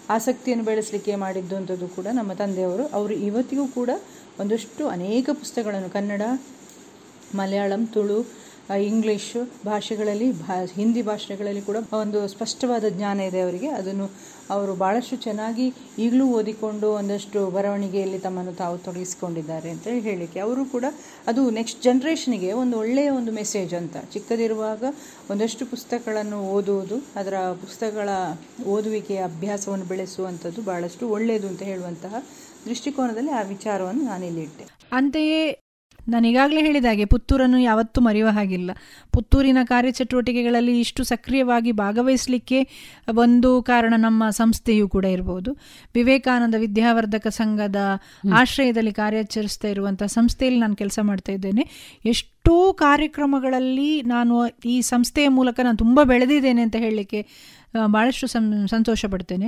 [0.10, 2.88] ಆಸಕ್ತಿಯನ್ನು ಬೆಳೆಸಲಿಕ್ಕೆ ಮಾಡಿದ್ದು ಅಂಥದ್ದು ಕೂಡ ನಮ್ಮ ತಂದೆಯವರು.
[2.88, 3.90] ಅವರು ಇವತ್ತಿಗೂ ಕೂಡ
[4.40, 6.22] ಒಂದಷ್ಟು ಅನೇಕ ಪುಸ್ತಕಗಳನ್ನು ಕನ್ನಡ,
[7.36, 8.20] ಮಲಯಾಳಂ, ತುಳು
[8.74, 13.68] ಇಂಗ್ಲೀಷು ಭಾಷೆಗಳಲ್ಲಿ, ಭಾ ಹಿಂದಿ ಭಾಷೆಗಳಲ್ಲಿ ಕೂಡ ಒಂದು ಸ್ಪಷ್ಟವಾದ ಜ್ಞಾನ ಇದೆ ಅವರಿಗೆ.
[13.68, 14.12] ಅದನ್ನು
[14.50, 20.86] ಅವರು ಭಾಳಷ್ಟು ಚೆನ್ನಾಗಿ ಈಗಲೂ ಓದಿಕೊಂಡು ಒಂದಷ್ಟು ಬರವಣಿಗೆಯಲ್ಲಿ ತಮ್ಮನ್ನು ತಾವು ತೊಡಗಿಸಿಕೊಂಡಿದ್ದಾರೆ ಅಂತ ಹೇಳಲಿಕ್ಕೆ ಅವರು ಕೂಡ
[21.28, 23.98] ಅದು ನೆಕ್ಸ್ಟ್ ಜನ್ರೇಷನ್ಗೆ ಒಂದು ಒಳ್ಳೆಯ ಒಂದು ಮೆಸೇಜ್ ಅಂತ.
[24.14, 24.84] ಚಿಕ್ಕದಿರುವಾಗ
[25.32, 28.10] ಒಂದಷ್ಟು ಪುಸ್ತಕಗಳನ್ನು ಓದುವುದು, ಅದರ ಪುಸ್ತಕಗಳ
[28.66, 32.16] ಓದುವಿಕೆಯ ಅಭ್ಯಾಸವನ್ನು ಬೆಳೆಸುವಂಥದ್ದು ಭಾಳಷ್ಟು ಒಳ್ಳೆಯದು ಅಂತ ಹೇಳುವಂತಹ
[32.66, 34.66] ದೃಷ್ಟಿಕೋನದಲ್ಲಿ ಆ ವಿಚಾರವನ್ನು ನಾನಿಲ್ಲಿ ಇಟ್ಟೆ.
[34.92, 35.62] ಅಂತೆಯೇ
[36.08, 38.72] ನಾನು ಈಗಾಗಲೇ ಹೇಳಿದ ಹಾಗೆ ಪುತ್ತೂರನ್ನು ಯಾವತ್ತೂ ಮರೆಯುವ ಹಾಗಿಲ್ಲ.
[39.14, 42.60] ಪುತ್ತೂರಿನ ಕಾರ್ಯಚಟುವಟಿಕೆಗಳಲ್ಲಿ ಇಷ್ಟು ಸಕ್ರಿಯವಾಗಿ ಭಾಗವಹಿಸಲಿಕ್ಕೆ
[43.18, 45.52] ಒಂದು ಕಾರಣ ನಮ್ಮ ಸಂಸ್ಥೆಯೂ ಕೂಡ ಇರ್ಬೋದು.
[45.94, 47.82] ವಿವೇಕಾನಂದ ವಿದ್ಯಾವರ್ಧಕ ಸಂಘದ
[48.34, 51.66] ಆಶ್ರಯದಲ್ಲಿ ಕಾರ್ಯಾಚರಿಸ್ತಾ ಇರುವಂಥ ಸಂಸ್ಥೆಯಲ್ಲಿ ನಾನು ಕೆಲಸ ಮಾಡ್ತಾ ಇದ್ದೇನೆ.
[52.06, 57.26] ಎಷ್ಟೋ ಕಾರ್ಯಕ್ರಮಗಳಲ್ಲಿ ನಾನು ಈ ಸಂಸ್ಥೆಯ ಮೂಲಕ ನಾನು ತುಂಬ ಬೆಳೆದಿದ್ದೇನೆ ಅಂತ ಹೇಳಲಿಕ್ಕೆ
[57.86, 59.48] ಭಾಳಷ್ಟು ಸಂ ಸಂತೋಷ ಪಡ್ತೇನೆ.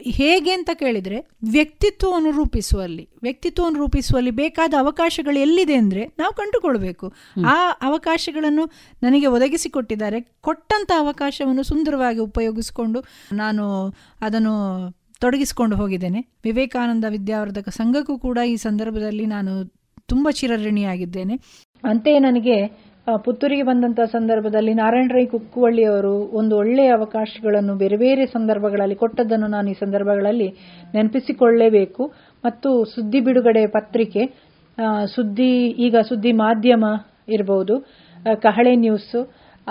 [0.00, 1.18] ಹೇಗೆ ಅಂತ ಕೇಳಿದರೆ
[1.50, 7.12] ವ್ಯಕ್ತಿತ್ವವನ್ನು ರೂಪಿಸುವಲ್ಲಿ ವ್ಯಕ್ತಿತ್ವವನ್ನು ರೂಪಿಸುವಲ್ಲಿ ಬೇಕಾದ ಅವಕಾಶಗಳು ಎಲ್ಲಿದೆ ಅಂದರೆ ನಾವು ಕಂಡುಕೊಳ್ಬೇಕು.
[7.46, 8.64] ಆ ಅವಕಾಶಗಳನ್ನು
[9.02, 13.88] ನನಗೆ ಒದಗಿಸಿಕೊಟ್ಟಿದ್ದಾರೆ ಕೊಟ್ಟಂಥ ಅವಕಾಶವನ್ನು ಸುಂದರವಾಗಿ ಉಪಯೋಗಿಸಿಕೊಂಡು ನಾನು
[14.20, 14.54] ಅದನ್ನು
[15.20, 16.20] ತೊಡಗಿಸಿಕೊಂಡು ಹೋಗಿದ್ದೇನೆ.
[16.44, 19.52] ವಿವೇಕಾನಂದ ವಿದ್ಯಾವರ್ಧಕ ಸಂಘಕ್ಕೂ ಕೂಡ ಈ ಸಂದರ್ಭದಲ್ಲಿ ನಾನು
[20.08, 21.36] ತುಂಬ ಚಿರಋಣಿಯಾಗಿದ್ದೇನೆ.
[21.84, 22.56] ಅಂತೆಯೇ ನನಗೆ
[23.06, 29.76] ಪುತ್ತೂರಿಗೆ ಬಂದಂಥ ಸಂದರ್ಭದಲ್ಲಿ ನಾರಾಯಣ ರೈ ಕುಕ್ಕುವಳ್ಳಿಯವರು ಒಂದು ಒಳ್ಳೆಯ ಅವಕಾಶಗಳನ್ನು ಬೇರೆ ಬೇರೆ ಸಂದರ್ಭಗಳಲ್ಲಿ ಕೊಟ್ಟದ್ದನ್ನು ನಾನು ಈ
[29.80, 30.48] ಸಂದರ್ಭಗಳಲ್ಲಿ
[30.94, 32.04] ನೆನಪಿಸಿಕೊಳ್ಳಲೇಬೇಕು
[32.44, 34.22] ಮತ್ತು ಸುದ್ದಿ ಬಿಡುಗಡೆ ಪತ್ರಿಕೆ
[35.16, 35.52] ಸುದ್ದಿ,
[35.86, 36.84] ಈಗ ಸುದ್ದಿ ಮಾಧ್ಯಮ
[37.28, 37.74] ಇರಬಹುದು
[38.42, 39.14] ಕಹಳೆ ನ್ಯೂಸ್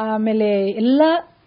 [0.05, 0.49] ಆಮೇಲೆ
[0.81, 1.01] ಎಲ್ಲ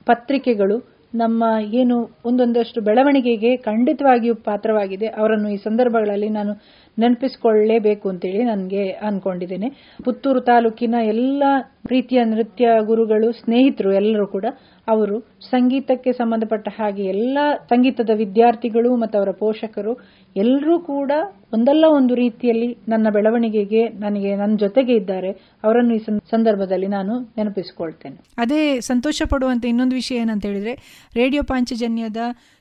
[0.06, 0.76] ಪತ್ರಿಕೆಗಳು
[1.12, 1.44] ನಮ್ಮ
[1.74, 5.06] ಏನು ಒಂದೊಂದಷ್ಟು ಬೆಳವಣಿಗೆಗೆ ಖಂಡಿತವಾಗಿಯೂ ಪಾತ್ರವಾಗಿದೆ.
[5.20, 6.52] ಅವರನ್ನು ಈ ಸಂದರ್ಭಗಳಲ್ಲಿ ನಾನು
[6.98, 9.94] ನೆನಪಿಸಿಕೊಳ್ಳಲೇಬೇಕು ಅಂತೇಳಿ ನನಗೆ ಅನ್ಕೊಂಡಿದ್ದೇನೆ.
[10.04, 11.42] ಪುತ್ತೂರು ತಾಲೂಕಿನ ಎಲ್ಲ
[11.86, 14.44] ಪ್ರೀತಿಯ ನೃತ್ಯ ಗುರುಗಳು, ಸ್ನೇಹಿತರು ಎಲ್ಲರೂ ಕೂಡ
[14.88, 15.20] ಅವರು
[15.50, 19.98] ಸಂಗೀತಕ್ಕೆ ಸಂಬಂಧಪಟ್ಟ ಹಾಗೆ ಎಲ್ಲ ಸಂಗೀತದ ವಿದ್ಯಾರ್ಥಿಗಳು ಮತ್ತು ಅವರ ಪೋಷಕರು
[20.36, 21.12] ಎಲ್ಲರೂ ಕೂಡ
[21.52, 25.30] ಒಂದಲ್ಲ ಒಂದು ರೀತಿಯಲ್ಲಿ ನನ್ನ ಬೆಳವಣಿಗೆಗೆ ನನಗೆ ನನ್ನ ಜೊತೆಗೆ ಇದ್ದಾರೆ.
[25.64, 25.98] ಅವರನ್ನು ಈ
[26.30, 28.16] ಸಂದರ್ಭದಲ್ಲಿ ನಾನು ನೆನಪಿಸಿಕೊಳ್ತೇನೆ.
[28.38, 30.74] ಅದೇ ಸಂತೋಷ ಪಡುವಂತ ಇನ್ನೊಂದು ವಿಷಯ ಏನಂತ ಹೇಳಿದ್ರೆ,
[31.14, 32.16] ರೇಡಿಯೋ ಪಾಂಚಜನ್ಯದ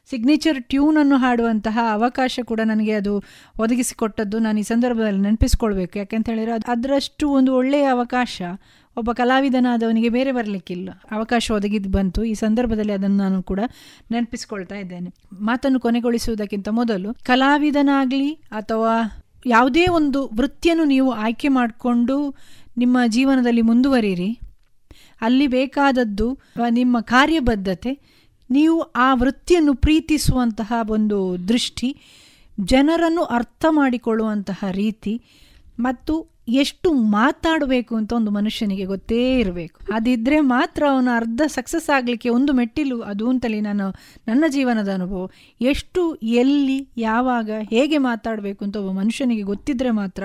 [0.10, 3.23] ಸಿಗ್ನೇಚರ್ ಟ್ಯೂನ್ ಅನ್ನು ಹಾಡುವಂತಹ ಅವಕಾಶ ಕೂಡ ನನಗೆ ಅದು
[3.60, 5.99] ಒದಗಿಸಿಕೊಟ್ಟದ್ದು ನಾನು ಈ ಸಂದರ್ಭದಲ್ಲಿ ನೆನಪಿಸ್ಕೊಳ್ಬೇಕು.
[5.99, 8.41] ಯಾಕೆಂತ ಹೇಳಿದ್ರೆ ಅದು ಅದರಷ್ಟು ಒಂದು ಒಳ್ಳೆಯ ಅವಕಾಶ
[8.98, 10.90] ಒಬ್ಬ ಕಲಾವಿದನಾದವನಿಗೆ ಬೇರೆ ಬರಲಿಕ್ಕಿಲ್ಲ.
[11.11, 12.23] ಅವಕಾಶ ಒದಗಿದ್ದು ಬಂತು.
[12.23, 13.60] ಈ ಸಂದರ್ಭದಲ್ಲಿ ಅದನ್ನು ನಾನು ಕೂಡ
[14.11, 15.10] ನೆನಪಿಸ್ಕೊಳ್ತಾ ಇದ್ದೇನೆ.
[15.41, 22.36] ಮಾತನ್ನು ಕೊನೆಗೊಳಿಸುವುದಕ್ಕಿಂತ ಮೊದಲು ಕಲಾವಿದನಾಗಲಿ ಅಥವಾ ಯಾವುದೇ ಒಂದು ವೃತ್ತಿಯನ್ನು ನೀವು ಆಯ್ಕೆ ಮಾಡಿಕೊಂಡು
[22.77, 24.40] ನಿಮ್ಮ ಜೀವನದಲ್ಲಿ ಮುಂದುವರಿಯಿರಿ
[25.22, 28.15] ಅಲ್ಲಿ ಬೇಕಾದದ್ದು ನಿಮ್ಮ ಕಾರ್ಯಬದ್ಧತೆ
[28.50, 31.90] ನೀವು ಆ ವೃತ್ತಿಯನ್ನು ಪ್ರೀತಿಸುವಂತಹ ಒಂದು ದೃಷ್ಟಿ
[32.60, 35.14] ಜನರನ್ನು ಅರ್ಥ ಮಾಡಿಕೊಳ್ಳುವಂತಹ ರೀತಿ
[35.80, 39.80] ಮತ್ತು ಎಷ್ಟು ಮಾತಾಡಬೇಕು ಅಂತ ಒಂದು ಮನುಷ್ಯನಿಗೆ ಗೊತ್ತೇ ಇರಬೇಕು.
[39.94, 43.94] ಅದಿದ್ರೆ ಮಾತ್ರ ಅವನು ಅರ್ಧ ಸಕ್ಸಸ್ ಆಗಲಿಕ್ಕೆ ಒಂದು ಮೆಟ್ಟಿಲು ಅದು ಅಂತಲೇ ನಾನು
[44.28, 45.30] ನನ್ನ ಜೀವನದ ಅನುಭವ.
[45.62, 50.24] ಎಷ್ಟು ಎಲ್ಲಿ ಯಾವಾಗ ಹೇಗೆ ಮಾತಾಡಬೇಕು ಅಂತ ಒಬ್ಬ ಮನುಷ್ಯನಿಗೆ ಗೊತ್ತಿದ್ರೆ ಮಾತ್ರ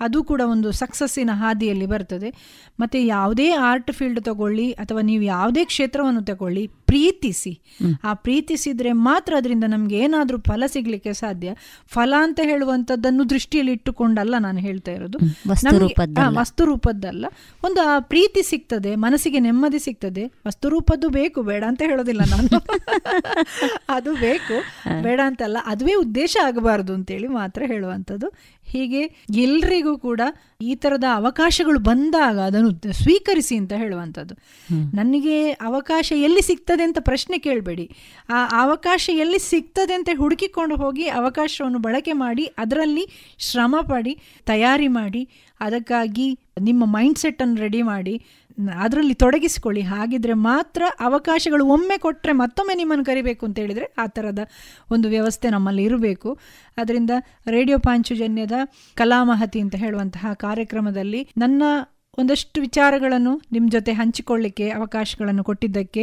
[0.00, 2.32] ಅದು ಕೂಡ ಒಂದು ಸಕ್ಸಸ್ಸಿನ ಹಾದಿಯಲ್ಲಿ ಬರ್ತದೆ.
[2.80, 7.60] ಮತ್ತು ಯಾವುದೇ ಆರ್ಟ್ ಫೀಲ್ಡ್ ತಗೊಳ್ಳಿ ಅಥವಾ ನೀವು ಯಾವುದೇ ಕ್ಷೇತ್ರವನ್ನು ತಗೊಳ್ಳಿ ಪ್ರೀತಿಸಿ.
[8.04, 11.54] ಆ ಪ್ರೀತಿಸಿದ್ರೆ ಮಾತ್ರ ಅದರಿಂದ ನಮಗೆ ಏನಾದರೂ ಫಲ ಸಿಗಲಿಕ್ಕೆ ಸಾಧ್ಯ.
[11.86, 15.18] ಫಲ ಅಂತ ಹೇಳುವಂಥದ್ದನ್ನು ದೃಷ್ಟಿಯಲ್ಲಿ ಇಟ್ಟುಕೊಂಡಲ್ಲ ನಾನು ಹೇಳ್ತಾ ಇರೋದು.
[16.38, 17.26] ವಸ್ತು ರೂಪದ್ದಲ್ಲ
[17.64, 20.24] ಒಂದು ಆ ಪ್ರೀತಿ ಸಿಗ್ತದೆ ಮನಸ್ಸಿಗೆ ನೆಮ್ಮದಿ ಸಿಗ್ತದೆ.
[20.46, 22.48] ವಸ್ತು ರೂಪದ್ದು ಬೇಕು ಬೇಡ ಅಂತ ಹೇಳೋದಿಲ್ಲ ನಾನು.
[23.88, 24.62] ಅದು ಬೇಕು
[25.02, 25.56] ಬೇಡ ಅಂತಲ್ಲ.
[25.66, 28.32] ಅದುವೇ ಉದ್ದೇಶ ಆಗಬಾರ್ದು ಅಂತೇಳಿ ಮಾತ್ರ ಹೇಳುವಂಥದ್ದು.
[28.66, 29.02] ಹೀಗೆ
[29.34, 30.20] ಎಲ್ರಿಗೂ ಕೂಡ
[30.60, 34.34] ಈ ಥರದ ಅವಕಾಶಗಳು ಬಂದಾಗ ಅದನ್ನು ಸ್ವೀಕರಿಸಿ ಅಂತ ಹೇಳುವಂಥದ್ದು.
[34.96, 37.90] ನನಗೆ ಅವಕಾಶ ಎಲ್ಲಿ ಸಿಗ್ತದೆ ಅಂತ ಪ್ರಶ್ನೆ ಕೇಳಬೇಡಿ.
[38.30, 45.28] ಆ ಅವಕಾಶ ಎಲ್ಲಿ ಸಿಗ್ತದೆ ಅಂತ ಹುಡುಕಿಕೊಂಡು ಹೋಗಿ ಅವಕಾಶವನ್ನು ಬಳಕೆ ಮಾಡಿ ಅದರಲ್ಲಿ ಶ್ರಮ ಪಡಿ ತಯಾರಿ ಮಾಡಿ
[45.60, 48.14] ಅದಕ್ಕಾಗಿ ನಿಮ್ಮ ಮೈಂಡ್ ಸೆಟ್ಟನ್ನು ರೆಡಿ ಮಾಡಿ
[48.78, 49.80] ಅದರಲ್ಲಿ ತೊಡಗಿಸಿಕೊಳ್ಳಿ.
[49.80, 54.38] ಹಾಗಿದ್ರೆ ಮಾತ್ರ ಅವಕಾಶಗಳು ಒಮ್ಮೆ ಕೊಟ್ಟರೆ ಮತ್ತೊಮ್ಮೆ ನಿಮ್ಮನ್ನು ಕರಿಬೇಕು ಅಂತ ಹೇಳಿದರೆ ಆ ಥರದ
[54.90, 56.38] ಒಂದು ವ್ಯವಸ್ಥೆ ನಮ್ಮಲ್ಲಿ ಇರಬೇಕು.
[56.76, 57.10] ಅದರಿಂದ
[57.50, 58.52] ರೇಡಿಯೋ ಪಾಂಚುಜನ್ಯದ
[58.94, 61.62] ಕಲಾಮಹತಿ ಅಂತ ಹೇಳುವಂತಹ ಕಾರ್ಯಕ್ರಮದಲ್ಲಿ ನನ್ನ
[62.18, 66.02] ಒಂದಷ್ಟು ವಿಚಾರಗಳನ್ನು ನಿಮ್ಮ ಜೊತೆ ಹಂಚಿಕೊಳ್ಳಿಕ್ಕೆ ಅವಕಾಶಗಳನ್ನು ಕೊಟ್ಟಿದ್ದಕ್ಕೆ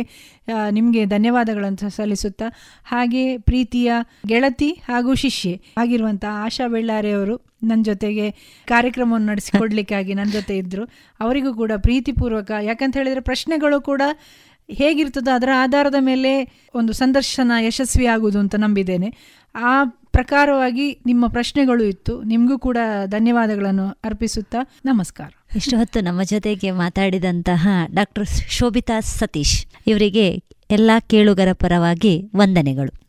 [0.77, 2.47] ನಿಮಗೆ ಧನ್ಯವಾದಗಳನ್ನು ಸಲ್ಲಿಸುತ್ತಾ,
[2.91, 3.91] ಹಾಗೆ ಪ್ರೀತಿಯ
[4.27, 7.35] ಗೆಳತಿ ಹಾಗೂ ಶಿಷ್ಯೆ ಆಗಿರುವಂಥ ಆಶಾ ಬೆಳ್ಳಾರೆಯವರು
[7.69, 8.27] ನನ್ನ ಜೊತೆಗೆ
[8.67, 10.83] ಕಾರ್ಯಕ್ರಮವನ್ನು ನಡೆಸಿಕೊಡ್ಲಿಕ್ಕಾಗಿ ನನ್ನ ಜೊತೆ ಇದ್ದರು
[11.19, 14.01] ಅವರಿಗೂ ಕೂಡ ಪ್ರೀತಿಪೂರ್ವಕ, ಯಾಕಂತ ಹೇಳಿದರೆ ಪ್ರಶ್ನೆಗಳು ಕೂಡ
[14.69, 16.31] ಹೇಗಿರ್ತದೋ ಅದರ ಆಧಾರದ ಮೇಲೆ
[16.79, 19.09] ಒಂದು ಸಂದರ್ಶನ ಯಶಸ್ವಿ ಆಗುವುದು ಅಂತ ನಂಬಿದ್ದೇನೆ.
[19.55, 19.73] ಆ
[20.11, 22.23] ಪ್ರಕಾರವಾಗಿ ನಿಮ್ಮ ಪ್ರಶ್ನೆಗಳು ಇತ್ತು.
[22.23, 25.31] ನಿಮಗೂ ಕೂಡ ಧನ್ಯವಾದಗಳನ್ನು ಅರ್ಪಿಸುತ್ತಾ ನಮಸ್ಕಾರ.
[25.55, 33.01] ಇಷ್ಟು ಹೊತ್ತು ನಮ್ಮ ಜೊತೆಗೆ ಮಾತಾಡಿದಂತಹ ಡಾಕ್ಟರ್ ಶೋಭಿತಾ ಸತೀಶ್ ಇವರಿಗೆ ಎಲ್ಲ ಕೇಳುಗರ ಪರವಾಗಿ ವಂದನೆಗಳು.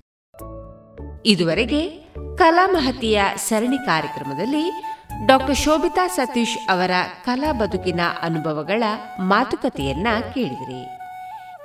[1.26, 1.88] ಇದುವರೆಗೆ
[2.36, 4.84] ಕಲಾಮಹತಿಯ ಸರಣಿ ಕಾರ್ಯಕ್ರಮದಲ್ಲಿ
[5.26, 6.90] ಡಾಕ್ಟರ್ ಶೋಭಿತಾ ಸತೀಶ್ ಅವರ
[7.24, 8.82] ಕಲಾ ಬದುಕಿನ ಅನುಭವಗಳ
[9.20, 10.86] ಮಾತುಕತೆಯನ್ನ ಕೇಳಿದಿರಿ.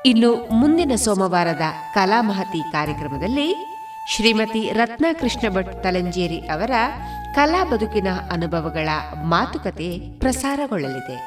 [0.06, 1.62] ಇನ್ನು ಮುಂದಿನ ಸೋಮವಾರದ
[1.94, 3.77] ಕಲಾಮಹತಿ ಕಾರ್ಯಕ್ರಮದಲ್ಲಿ
[4.10, 6.72] ಶ್ರೀಮತಿ ರತ್ನಕೃಷ್ಣ ಭಟ್ ತಲಂಜೇರಿ ಅವರ
[7.36, 8.90] ಕಲಾ ಬದುಕಿನ ಅನುಭವಗಳ
[9.24, 11.18] ಮಾತುಕತೆ ಪ್ರಸಾರಗೊಳ್ಳಲಿದೆ.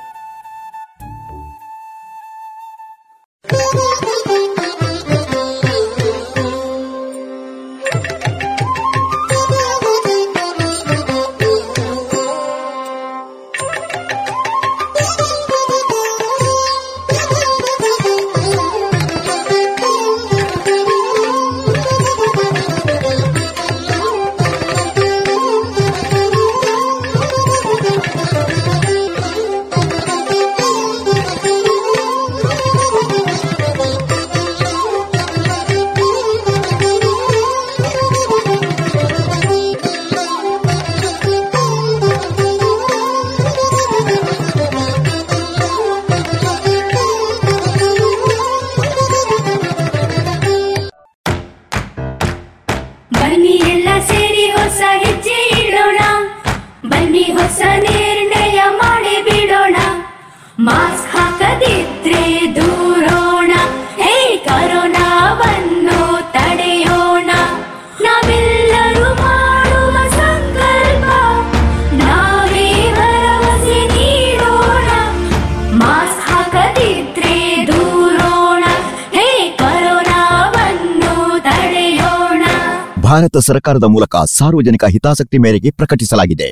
[83.40, 86.48] ಭಾರತ ಸರ್ಕಾರದ ಮೂಲಕ ಸಾರ್ವಜನಿಕ ಹಿತಾಸಕ್ತಿ ಮೇರೆಗೆ ಪ್ರಕಟಿಸಲಾಗಿದೆ.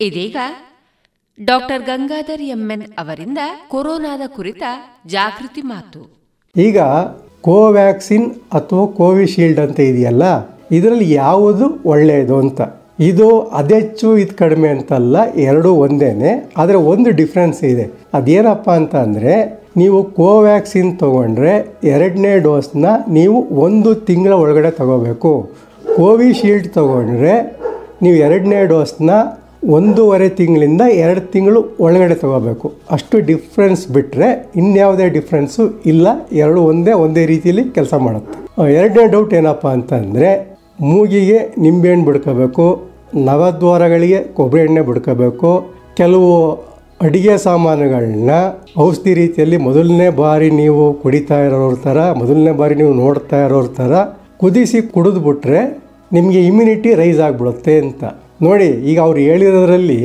[0.00, 0.36] ಇದೀಗ
[1.38, 3.40] ಡಾಕ್ಟರ್ ಗಂಗಾಧರ್ ಎಂಎನ್ ಅವರಿಂದ
[3.72, 4.62] ಕೊರೋನಾದ ಕುರಿತ
[5.14, 6.00] ಜಾಗೃತಿ ಮಾತು.
[6.56, 6.78] ಈಗ
[7.46, 8.28] ಕೋವ್ಯಾಕ್ಸಿನ್
[8.58, 10.24] ಅಥವಾ ಕೋವಿಶೀಲ್ಡ್ ಅಂತ ಇದೆಯಲ್ಲ
[10.78, 12.60] ಇದರಲ್ಲಿ ಯಾವುದು ಒಳ್ಳೆಯದು ಅಂತ?
[13.10, 13.26] ಇದು
[13.60, 15.16] ಅದೆಚ್ಚು ಇದು ಕಡಿಮೆ ಅಂತಲ್ಲ
[15.48, 16.30] ಎರಡೂ ಒಂದೇನೆ
[16.60, 17.86] ಆದರೆ ಒಂದು ಡಿಫ್ರೆನ್ಸ್ ಇದೆ.
[18.18, 19.34] ಅದೇನಪ್ಪ ಅಂತ ಅಂದರೆ
[19.80, 21.52] ನೀವು ಕೋವ್ಯಾಕ್ಸಿನ್ ತೊಗೊಂಡ್ರೆ
[21.94, 22.86] ಎರಡನೇ ಡೋಸ್ನ
[23.18, 23.36] ನೀವು
[23.66, 25.32] ಒಂದು ತಿಂಗಳ ಒಳಗಡೆ ತಗೋಬೇಕು.
[25.96, 27.34] ಕೋವಿಶೀಲ್ಡ್ ತೊಗೊಂಡ್ರೆ
[28.02, 29.10] ನೀವು ಎರಡನೇ ಡೋಸ್ನ
[29.76, 32.66] ಒಂದೂವರೆ ತಿಂಗಳಿಂದ ಎರಡು ತಿಂಗಳು ಒಳಗಡೆ ತೊಗೋಬೇಕು.
[32.94, 34.28] ಅಷ್ಟು ಡಿಫ್ರೆನ್ಸ್ ಬಿಟ್ಟರೆ
[34.60, 36.06] ಇನ್ಯಾವುದೇ ಡಿಫ್ರೆನ್ಸು ಇಲ್ಲ,
[36.42, 38.38] ಎರಡು ಒಂದೇ ಒಂದೇ ರೀತಿಯಲ್ಲಿ ಕೆಲಸ ಮಾಡುತ್ತೆ.
[38.78, 40.30] ಎರಡನೇ ಡೌಟ್ ಏನಪ್ಪ ಅಂತಂದರೆ
[40.88, 42.66] ಮೂಗಿಗೆ ನಿಂಬೆಹಣ್ಣು ಬಿಡ್ಕೋಬೇಕು,
[43.28, 45.50] ನವದ್ವಾರಗಳಿಗೆ ಕೊಬ್ಬರಿ ಎಣ್ಣೆ ಬಿಡ್ಕೋಬೇಕು,
[46.00, 46.32] ಕೆಲವು
[47.06, 48.32] ಅಡಿಗೆ ಸಾಮಾನುಗಳನ್ನ
[48.86, 53.94] ಔಷಧಿ ರೀತಿಯಲ್ಲಿ ಮೊದಲನೇ ಬಾರಿ ನೀವು ಕುಡಿತಾ ಇರೋರ ಥರ, ಮೊದಲನೇ ಬಾರಿ ನೀವು ನೋಡ್ತಾ ಇರೋರ ಥರ
[54.42, 55.60] ಕುದಿಸಿ ಕುಡಿದ್ಬಿಟ್ರೆ
[56.16, 58.02] ನಿಮಗೆ ಇಮ್ಯುನಿಟಿ ರೈಸ್ ಆಗಿಬಿಡುತ್ತೆ ಅಂತ.
[58.46, 60.00] ನೋಡಿ, ಈಗ ಅವ್ರು ಹೇಳಿರೋದ್ರಲ್ಲಿ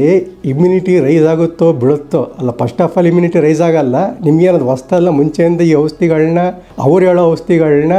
[0.51, 3.97] ಇಮ್ಯುನಿಟಿ ರೈಸ್ ಆಗುತ್ತೋ ಬಿಡುತ್ತೋ ಅಲ್ಲ first of all immunity rise ಆಗಲ್ಲ.
[4.25, 6.41] ನಿಮಗೇನದು ಹೊಸ್ತಲ್ಲ ಮುಂಚೆಯಿಂದ ಈ ಔಷಧಿಗಳನ್ನ
[6.87, 7.97] ಅವ್ರು ಹೇಳೋ ಔಷಧಿಗಳನ್ನ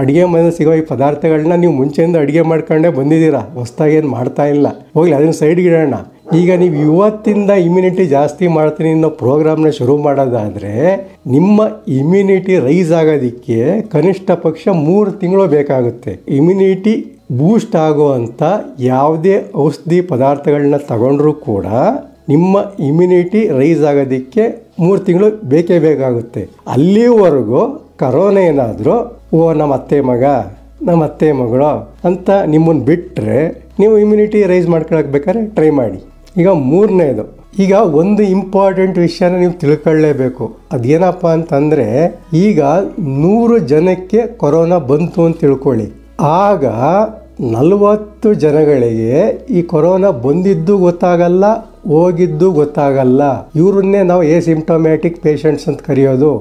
[0.00, 3.40] ಅಡುಗೆ ಮನೆ ಸಿಗೋ ಈ ಪದಾರ್ಥಗಳನ್ನ ನೀವು ಮುಂಚೆಯಿಂದ ಅಡುಗೆ ಮಾಡ್ಕೊಂಡೇ ಬಂದಿದ್ದೀರಾ?
[3.60, 4.66] ಹೊಸ್ದಾಗಿ ಏನು ಮಾಡ್ತಾ ಇಲ್ಲ.
[4.96, 5.96] ಹೋಗ್ಲಿ, ಅದನ್ನು ಸೈಡ್ಗೆ ಇಡೋಣ.
[6.40, 10.74] ಈಗ ನೀವು ಇವತ್ತಿಂದ ಇಮ್ಯುನಿಟಿ ಜಾಸ್ತಿ ಮಾಡ್ತೀನಿ ಅನ್ನೋ ಪ್ರೋಗ್ರಾಮ್ನ ಶುರು ಮಾಡೋದಾದರೆ,
[11.34, 11.60] ನಿಮ್ಮ
[12.00, 13.58] ಇಮ್ಯುನಿಟಿ ರೈಸ್ ಆಗೋದಕ್ಕೆ
[13.94, 16.14] ಕನಿಷ್ಠ ಪಕ್ಷ ಮೂರು ತಿಂಗಳು ಬೇಕಾಗುತ್ತೆ.
[16.38, 16.94] ಇಮ್ಯುನಿಟಿ
[17.38, 18.42] ಬೂಸ್ಟ್ ಆಗುವಂಥ
[18.78, 21.66] ಯಾವುದೇ ಔಷಧಿ ಪದಾರ್ಥಗಳನ್ನ ತಗೊಂಡ್ರೂ ಕೂಡ
[22.28, 26.48] ನಿಮ್ಮ ಇಮ್ಯುನಿಟಿ ರೈಸ್ ಆಗೋದಕ್ಕೆ ಮೂರು ತಿಂಗಳು ಬೇಕೇ ಬೇಕಾಗುತ್ತೆ.
[26.66, 30.24] ಅಲ್ಲಿವರೆಗೂ ಕರೋನಾ ಏನಾದರೂ, ಓ ನಮ್ಮ ಅತ್ತೆ ಮಗ
[30.82, 36.04] ನಮ್ಮ ಅತ್ತೆ ಮಗಳು ಅಂತ ನಿಮ್ಮನ್ನು ಬಿಟ್ಟರೆ ನೀವು ಇಮ್ಯುನಿಟಿ ರೈಸ್ ಮಾಡ್ಕೊಳಕ್ಕೆ ಬೇಕಾದ್ರೆ ಟ್ರೈ ಮಾಡಿ.
[36.36, 37.36] ಈಗ ಮೂರನೇದು.
[37.58, 40.56] ಈಗ ಒಂದು ಇಂಪಾರ್ಟೆಂಟ್ ವಿಷಯನ ನೀವು ತಿಳ್ಕೊಳ್ಳೇಬೇಕು.
[40.72, 42.62] ಅದೇನಪ್ಪ ಅಂತಂದರೆ, ಈಗ
[42.98, 45.92] ನೂರು ಜನಕ್ಕೆ ಕೊರೋನಾ ಬಂತು ಅಂತ ತಿಳ್ಕೊಳ್ಳಿ.
[46.20, 46.64] ಆಗ
[47.52, 49.14] ನಲವತ್ತು ಜನಗಳಿಗೆ
[49.58, 51.44] ಈ ಕೊರೋನಾ ಬಂದಿದ್ದು ಗೊತ್ತಾಗಲ್ಲ,
[51.92, 53.22] ಹೋಗಿದ್ದು ಗೊತ್ತಾಗಲ್ಲ.
[53.60, 56.32] ಇವ್ರನ್ನೇ ನಾವು ಎ ಸಿಂಪ್ಟಮ್ಯಾಟಿಕ್ ಪೇಷಂಟ್ಸ್ ಅಂತ ಕರೆಯೋದು.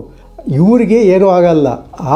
[0.59, 1.67] ಇವ್ರಿಗೆ ಏನೂ ಆಗಲ್ಲ.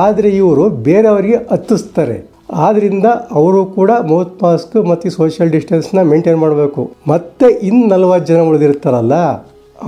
[0.04, 2.18] ಆದರೆ ಇವರು ಬೇರೆಯವರಿಗೆ ಹತ್ತಿಸ್ತಾರೆ.
[2.66, 3.08] ಆದ್ದರಿಂದ
[3.40, 6.84] ಅವರು ಕೂಡ ಮೌತ್ ಮಾಸ್ಕ್ ಮತ್ತು ಸೋಷಿಯಲ್ ಡಿಸ್ಟೆನ್ಸ್ನ ಮೇಂಟೈನ್ ಮಾಡಬೇಕು.
[7.12, 9.16] ಮತ್ತು ಇನ್ನು ನಲವತ್ತು ಜನ ಉಳಿದಿರ್ತಾರಲ್ಲ,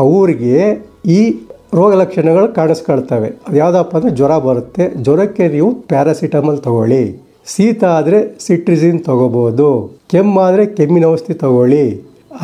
[0.05, 0.57] ಅವ್ರಿಗೆ
[1.17, 1.21] ಈ
[1.77, 3.29] ರೋಗ ಲಕ್ಷಣಗಳು ಕಾಣಿಸ್ಕೊಳ್ತವೆ.
[3.47, 4.83] ಅದು ಯಾವುದಪ್ಪ ಅಂದರೆ ಜ್ವರ ಬರುತ್ತೆ.
[5.05, 7.03] ಜ್ವರಕ್ಕೆ ನೀವು ಪ್ಯಾರಾಸಿಟಮಲ್ ತಗೊಳ್ಳಿ.
[7.53, 9.69] ಶೀತ ಆದರೆ ಸಿಟ್ರಿಸಿನ್ ತಗೋಬೋದು,
[10.11, 11.85] ಕೆಮ್ಮಾದರೆ ಕೆಮ್ಮಿನ ಔಷಧಿ ತಗೊಳ್ಳಿ.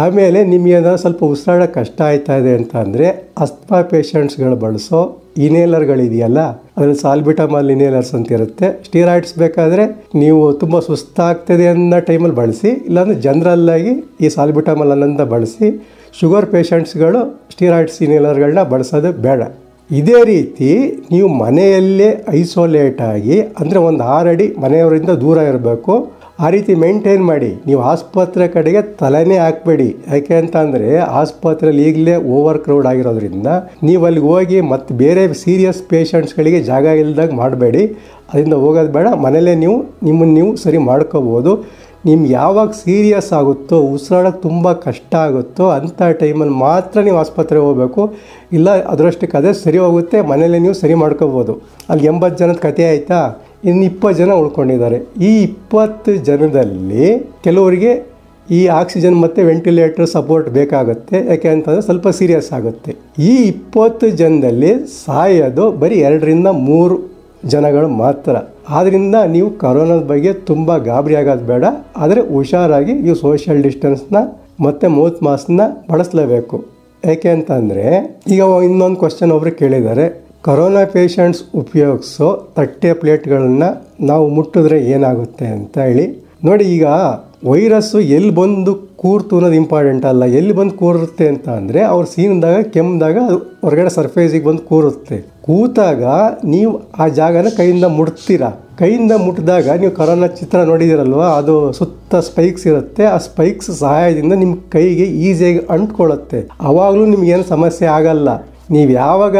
[0.03, 3.07] ಆಮೇಲೆ ನಿಮಗೇನಾದ್ರು ಸ್ವಲ್ಪ ಉಸಿರಾಡ ಕಷ್ಟ ಆಯ್ತಾ ಇದೆ ಅಂತ ಅಂದರೆ
[3.43, 5.01] ಅಸ್ಮಾ ಪೇಷಂಟ್ಸ್ಗಳು ಬಳಸೋ
[5.45, 6.39] ಇನೇಲರ್ಗಳಿದೆಯಲ್ಲ
[6.75, 8.67] ಅದರಲ್ಲಿ ಸಾಲ್ಬಿಟಮಾಲ್ ಇನೇಲರ್ಸ್ ಅಂತ ಇರುತ್ತೆ.
[8.87, 9.83] ಸ್ಟೀರಾಯ್ಡ್ಸ್ ಬೇಕಾದರೆ
[10.21, 13.93] ನೀವು ತುಂಬ ಸುಸ್ತಾಗ್ತದೆ ಅನ್ನೋ ಟೈಮಲ್ಲಿ ಬಳಸಿ, ಇಲ್ಲಾಂದರೆ ಜನರಲ್ಲಾಗಿ
[14.23, 15.69] ಈ ಸಾಲ್ಬಿಟಮಾಲ್ ಅನ್ನೋದನ್ನ ಬಳಸಿ,
[16.19, 17.21] ಶುಗರ್ ಪೇಷಂಟ್ಸ್ಗಳು
[17.55, 19.41] ಸ್ಟೀರಾಯ್ಡ್ಸ್ ಇನೇಲರ್ಗಳನ್ನ ಬಳಸೋದು ಬೇಡ.
[19.99, 20.69] ಇದೇ ರೀತಿ
[21.13, 22.09] ನೀವು ಮನೆಯಲ್ಲೇ
[22.39, 25.93] ಐಸೋಲೇಟ್ ಆಗಿ, ಅಂದರೆ ಒಂದು ಆರಡಿ ಮನೆಯವರಿಂದ ದೂರ ಇರಬೇಕು.
[26.43, 27.49] ಆ ರೀತಿ ಮೇಂಟೈನ್ ಮಾಡಿ.
[27.67, 29.87] ನೀವು ಆಸ್ಪತ್ರೆ ಕಡೆಗೆ ತಲೆನೇ ಹಾಕಬೇಡಿ.
[30.13, 30.89] ಯಾಕೆ ಅಂತ ಅಂದರೆ
[31.21, 33.49] ಆಸ್ಪತ್ರೆಯಲ್ಲಿ ಈಗಲೇ ಓವರ್ ಕ್ರೌಡ್ ಆಗಿರೋದ್ರಿಂದ
[33.87, 37.83] ನೀವು ಅಲ್ಲಿಗೆ ಹೋಗಿ ಮತ್ತು ಬೇರೆ ಸೀರಿಯಸ್ ಪೇಷಂಟ್ಸ್ಗಳಿಗೆ ಜಾಗ ಇಲ್ದಾಗ ಮಾಡಬೇಡಿ.
[38.31, 39.07] ಅದರಿಂದ ಹೋಗೋದು ಬೇಡ.
[39.25, 39.77] ಮನೇಲೇ ನೀವು
[40.09, 41.53] ನಿಮ್ಮನ್ನು ನೀವು ಸರಿ ಮಾಡ್ಕೋಬೋದು.
[42.07, 48.01] ನಿಮ್ಗೆ ಯಾವಾಗ ಸೀರಿಯಸ್ ಆಗುತ್ತೋ ಉಸಿರಾಡೋಕ್ಕೆ ತುಂಬ ಕಷ್ಟ ಆಗುತ್ತೋ ಅಂಥ ಟೈಮಲ್ಲಿ ಮಾತ್ರ ನೀವು ಆಸ್ಪತ್ರೆಗೆ ಹೋಗಬೇಕು.
[48.57, 51.53] ಇಲ್ಲ ಅದರಷ್ಟಕ್ಕೆ ಅದೇ ಸರಿ ಹೋಗುತ್ತೆ, ಮನೆಯಲ್ಲೇ ನೀವು ಸರಿ ಮಾಡ್ಕೋಬೋದು.
[51.91, 53.21] ಅಲ್ಲಿ ಎಂಬತ್ತು ಜನದ ಕತೆ ಆಯಿತಾ?
[53.69, 54.97] ಇನ್ನು ಇಪ್ಪತ್ತು ಜನ ಉಳ್ಕೊಂಡಿದ್ದಾರೆ.
[55.27, 57.07] ಈ ಇಪ್ಪತ್ತು ಜನದಲ್ಲಿ
[57.47, 57.93] ಕೆಲವರಿಗೆ
[58.57, 61.17] ಈ ಆಕ್ಸಿಜನ್ ಮತ್ತು ವೆಂಟಿಲೇಟರ್ ಸಪೋರ್ಟ್ ಬೇಕಾಗುತ್ತೆ.
[61.31, 62.91] ಯಾಕೆ ಅಂತಂದರೆ ಸ್ವಲ್ಪ ಸೀರಿಯಸ್ ಆಗುತ್ತೆ.
[63.29, 64.71] ಈ ಇಪ್ಪತ್ತು ಜನದಲ್ಲಿ
[65.03, 66.95] ಸಾಯೋದು ಬರೀ ಎರಡರಿಂದ ಮೂರು
[67.51, 68.33] ಜನಗಳು ಮಾತ್ರ.
[68.69, 71.65] ಆದ್ದರಿಂದ ನೀವು ಕರೋನಾದ ಬಗ್ಗೆ ತುಂಬ ಗಾಬರಿ ಆಗೋದು ಬೇಡ.
[71.97, 74.17] ಆದರೆ ಹುಷಾರಾಗಿ ನೀವು ಸೋಷಿಯಲ್ ಡಿಸ್ಟೆನ್ಸ್ನ
[74.65, 75.61] ಮತ್ತು ಮೌತ್ ಮಾಸ್ಕ್ನ
[75.91, 76.57] ಬಳಸಲೇಬೇಕು.
[77.05, 77.85] ಯಾಕೆ ಅಂತಂದರೆ
[78.27, 80.05] ಈಗ ಇನ್ನೊಂದು ಕ್ವಶನ್ ಒಬ್ರು ಕೇಳಿದ್ದಾರೆ.
[80.47, 83.69] ಕರೋನಾ ಪೇಷಂಟ್ಸ್ ಉಪಯೋಗಿಸೋ ತಟ್ಟೆ ಪ್ಲೇಟ್ಗಳನ್ನು
[84.05, 86.05] ನಾವು ಮುಟ್ಟಿದ್ರೆ ಏನಾಗುತ್ತೆ ಅಂತ ಹೇಳಿ.
[86.45, 86.85] ನೋಡಿ ಈಗ
[87.51, 90.23] ವೈರಸ್ಸು ಎಲ್ಲಿ ಬಂದು ಕೂರ್ತು ಅನ್ನೋದು ಇಂಪಾರ್ಟೆಂಟ್ ಅಲ್ಲ.
[90.39, 95.17] ಎಲ್ಲಿ ಬಂದು ಕೂರುತ್ತೆ ಅಂತ ಅಂದರೆ ಅವ್ರು ಸೀನ್ದಾಗ ಕೆಮ್ಮಿದಾಗ ಅದು ಹೊರಗಡೆ ಸರ್ಫೇಸಿಗೆ ಬಂದು ಕೂರುತ್ತೆ.
[95.47, 96.03] ಕೂತಾಗ
[96.53, 98.43] ನೀವು ಆ ಜಾಗನ ಕೈಯಿಂದ ಮುಟ್ತೀರ?
[98.79, 101.21] ಕೈಯಿಂದ ಮುಟ್ಟಿದಾಗ ನೀವು ಕರೋನಾ ಚಿತ್ರ ನೋಡಿದಿರಲ್ವ?
[101.39, 103.03] ಅದು ಸುತ್ತ ಸ್ಪೈಕ್ಸ್ ಇರುತ್ತೆ.
[103.15, 108.29] ಆ ಸ್ಪೈಕ್ಸ್ ಸಹಾಯದಿಂದ ನಿಮ್ಮ ಕೈಗೆ ಈಸಿಯಾಗಿ ಅಂಟ್ಕೊಳ್ಳುತ್ತೆ ಆವಾಗಲೂ ನಿಮಗೇನು ಸಮಸ್ಯೆ ಆಗಲ್ಲ.
[108.75, 109.37] ನೀವು ಯಾವಾಗ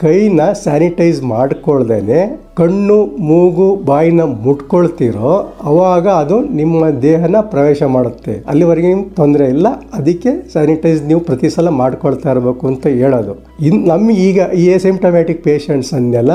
[0.00, 2.18] ಕೈನ ಸ್ಯಾನಿಟೈಸ್ ಮಾಡ್ಕೊಳ್ದೇನೆ
[2.56, 8.44] ಕಣ್ಣು, ಮೂಗು, ಬಾಯಿನ ಮುಟ್ಕೊಳ್ತೀರೋ, ಅವಾಗ ಅದು ನಿಮ್ಮ ದೇಹನ ಪ್ರವೇಶ ಮಾಡುತ್ತೆ.
[8.48, 9.66] ಅಲ್ಲಿವರೆಗೆ ನಿಮ್ಗೆ ತೊಂದರೆ ಇಲ್ಲ.
[9.94, 13.34] ಅದಕ್ಕೆ ಸ್ಯಾನಿಟೈಸ್ ನೀವು ಪ್ರತಿ ಸಲ ಮಾಡ್ಕೊಳ್ತಾ ಇರಬೇಕು ಅಂತ ಹೇಳೋದು.
[13.60, 16.32] ಇನ್ನು ನಮ್ಮ ಈಗ ಈ ಎಸಿಂಪ್ಟಮ್ಯಾಟಿಕ್ ಪೇಷಂಟ್ಸ್ ಅನ್ನೆಲ್ಲ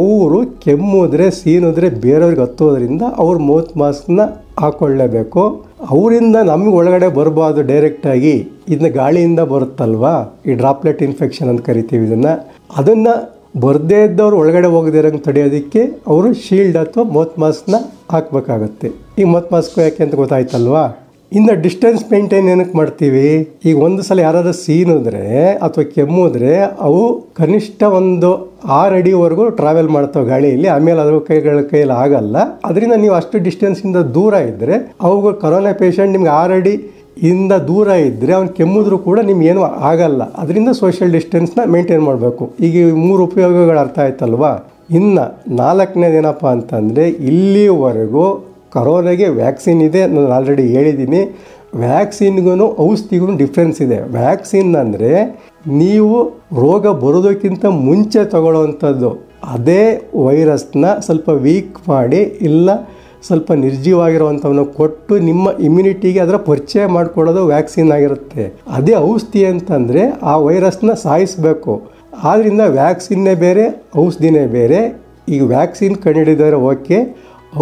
[0.00, 4.20] ಅವರು ಕೆಮ್ಮುದ್ರೆ ಸೀನುದ್ರೆ ಬೇರೆಯವ್ರಿಗೆ ಹತ್ತೋದ್ರಿಂದ ಅವ್ರ ಮೌತ್ ಮಾಸ್ಕ್ನ
[4.58, 5.44] ಹಾಕೊಳ್ಳೇಬೇಕು
[5.90, 10.40] ಅವರಿಂದ ನಮಗೆ ಒಳಗಡೆ ಬರಬಾರ್ದು ಡೈರೆಕ್ಟಾಗಿ ಇದನ್ನ ಗಾಳಿಯಿಂದ ಬರುತ್ತಲ್ವಾ?
[10.46, 12.48] ಈ ಡ್ರಾಪ್ಲೆಟ್ ಇನ್ಫೆಕ್ಷನ್ ಅಂತ ಕರಿತೀವಿ ಇದನ್ನು.
[12.76, 17.74] ಅದನ್ನು ಬರದೇ ಇದ್ದವ್ರು ಒಳಗಡೆ ಹೋಗದಿರಂಗೆ ತಡೆಯೋದಕ್ಕೆ ಅವರು ಶೀಲ್ಡ್ ಅಥವಾ ಮೌತ್ ಮಾಸ್ಕ್ನ
[18.10, 18.90] ಹಾಕಬೇಕಾಗತ್ತೆ.
[19.18, 21.03] ಈ ಮೌತ್ ಮಾಸ್ಕ್ ಯಾಕೆ ಅಂತ ಗೊತ್ತಾಯ್ತಲ್ವಾ?
[21.32, 23.28] ಇನ್ನು ಡಿಸ್ಟೆನ್ಸ್ ಮೇಂಟೈನ್ ಏನಕ್ಕೆ ಮಾಡ್ತೀವಿ?
[23.64, 28.30] ಈಗ ಒಂದು ಸಲ ಯಾರಾದ್ರೂ ಸೀನಿದ್ರೆ ಅಥವಾ ಕೆಮ್ಮಿದ್ರೆ ಅವು ಕನಿಷ್ಠ ಒಂದು
[28.64, 30.68] ಆರು ಅಡಿವರೆಗೂ ಟ್ರಾವೆಲ್ ಮಾಡ್ತಾವೆ ಗಾಳಿಯಲ್ಲಿ.
[30.68, 32.36] ಆಮೇಲೆ ಅದ್ರ ಕೈಗಳ ಕೈಯಲ್ಲಿ ಆಗಲ್ಲ.
[32.64, 36.74] ಅದರಿಂದ ನೀವು ಅಷ್ಟು ಡಿಸ್ಟೆನ್ಸಿಂದ ದೂರ ಇದ್ದರೆ ಅವುಗಳು ಕರೋನಾ ಪೇಷಂಟ್ ನಿಮ್ಗೆ ಆರು ಅಡಿ
[37.22, 40.22] ಇಂದ ದೂರ ಇದ್ದರೆ ಅವ್ನು ಕೆಮ್ಮಿದ್ರೂ ಕೂಡ ನಿಮ್ಗೇನು ಆಗಲ್ಲ.
[40.34, 42.52] ಅದರಿಂದ ಸೋಷಿಯಲ್ ಡಿಸ್ಟೆನ್ಸ್ನ ಮೇಂಟೈನ್ ಮಾಡಬೇಕು.
[42.60, 44.52] ಈಗ ಮೂರು ಉಪಯೋಗಗಳು ಅರ್ಥ ಆಯ್ತಲ್ವಾ?
[44.90, 51.22] ಇನ್ನು ನಾಲ್ಕನೇದೇನಪ್ಪ ಅಂತಂದರೆ, ಇಲ್ಲಿವರೆಗೂ ಕರೋನಾಗೆ ವ್ಯಾಕ್ಸಿನ್ ಇದೆ ನಾನು ಆಲ್ರೆಡಿ ಹೇಳಿದ್ದೀನಿ.
[51.74, 53.98] ವ್ಯಾಕ್ಸಿನ್ಗೂ ಔಷಧಿಗೂ ಡಿಫ್ರೆನ್ಸ್ ಇದೆ.
[54.00, 55.12] ವ್ಯಾಕ್ಸಿನ್ ಅಂದರೆ
[55.66, 56.18] ನೀವು
[56.60, 59.10] ರೋಗ ಬರೋದಕ್ಕಿಂತ ಮುಂಚೆ ತಗೊಳ್ಳೋವಂಥದ್ದು.
[59.44, 62.70] ಅದೇ ವೈರಸ್ನ ಸ್ವಲ್ಪ ವೀಕ್ ಮಾಡಿ ಇಲ್ಲ
[63.26, 68.52] ಸ್ವಲ್ಪ ನಿರ್ಜೀವಾಗಿರುವಂಥವನ್ನ ಕೊಟ್ಟು ನಿಮ್ಮ ಇಮ್ಯುನಿಟಿಗೆ ಅದರ ಪರಿಚಯ ಮಾಡಿಕೊಡೋದು ವ್ಯಾಕ್ಸಿನ್ ಆಗಿರುತ್ತೆ.
[68.68, 71.82] ಅದೇ ಔಷಧಿ ಅಂತಂದರೆ ಆ ವೈರಸ್ನ ಸಾಯಿಸಬೇಕು.
[72.22, 74.80] ಆದ್ದರಿಂದ ವ್ಯಾಕ್ಸಿನ್ನೇ ಬೇರೆ, ಔಷಧಿನೇ ಬೇರೆ.
[75.28, 76.98] ಈಗ ವ್ಯಾಕ್ಸಿನ್ ಕಂಡುಹಿಡಿದರೆ ಓಕೆ.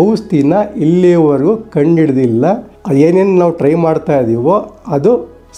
[0.00, 2.44] ಔಷಧಿನ ಇಲ್ಲಿವರೆಗೂ ಕಂಡುಹಿಡ್ದಿಲ್ಲ
[2.92, 4.56] ಏನೇನು ನಾವು ಟ್ರೈ ಮಾಡ್ತಾ ಇದ್ದೀವೋ
[4.88, 5.12] ಅದು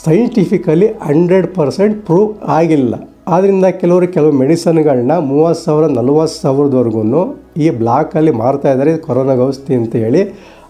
[0.05, 2.95] ಸೈಂಟಿಫಿಕಲಿ ಹಂಡ್ರೆಡ್ ಪರ್ಸೆಂಟ್ ಪ್ರೂವ್ ಆಗಿಲ್ಲ.
[3.29, 7.23] ಆದ್ದರಿಂದ ಕೆಲವರು ಕೆಲವು ಮೆಡಿಸನ್ಗಳನ್ನ ಮೂವತ್ತು ಸಾವಿರ, ನಲ್ವತ್ತು ಸಾವಿರದವರೆಗೂ
[7.57, 10.23] ಈ ಬ್ಲಾಕಲ್ಲಿ ಮಾರ್ತಾ ಇದ್ದಾರೆ ಕೊರೋನಾಗ ಔಷಧಿ ಅಂತ ಹೇಳಿ.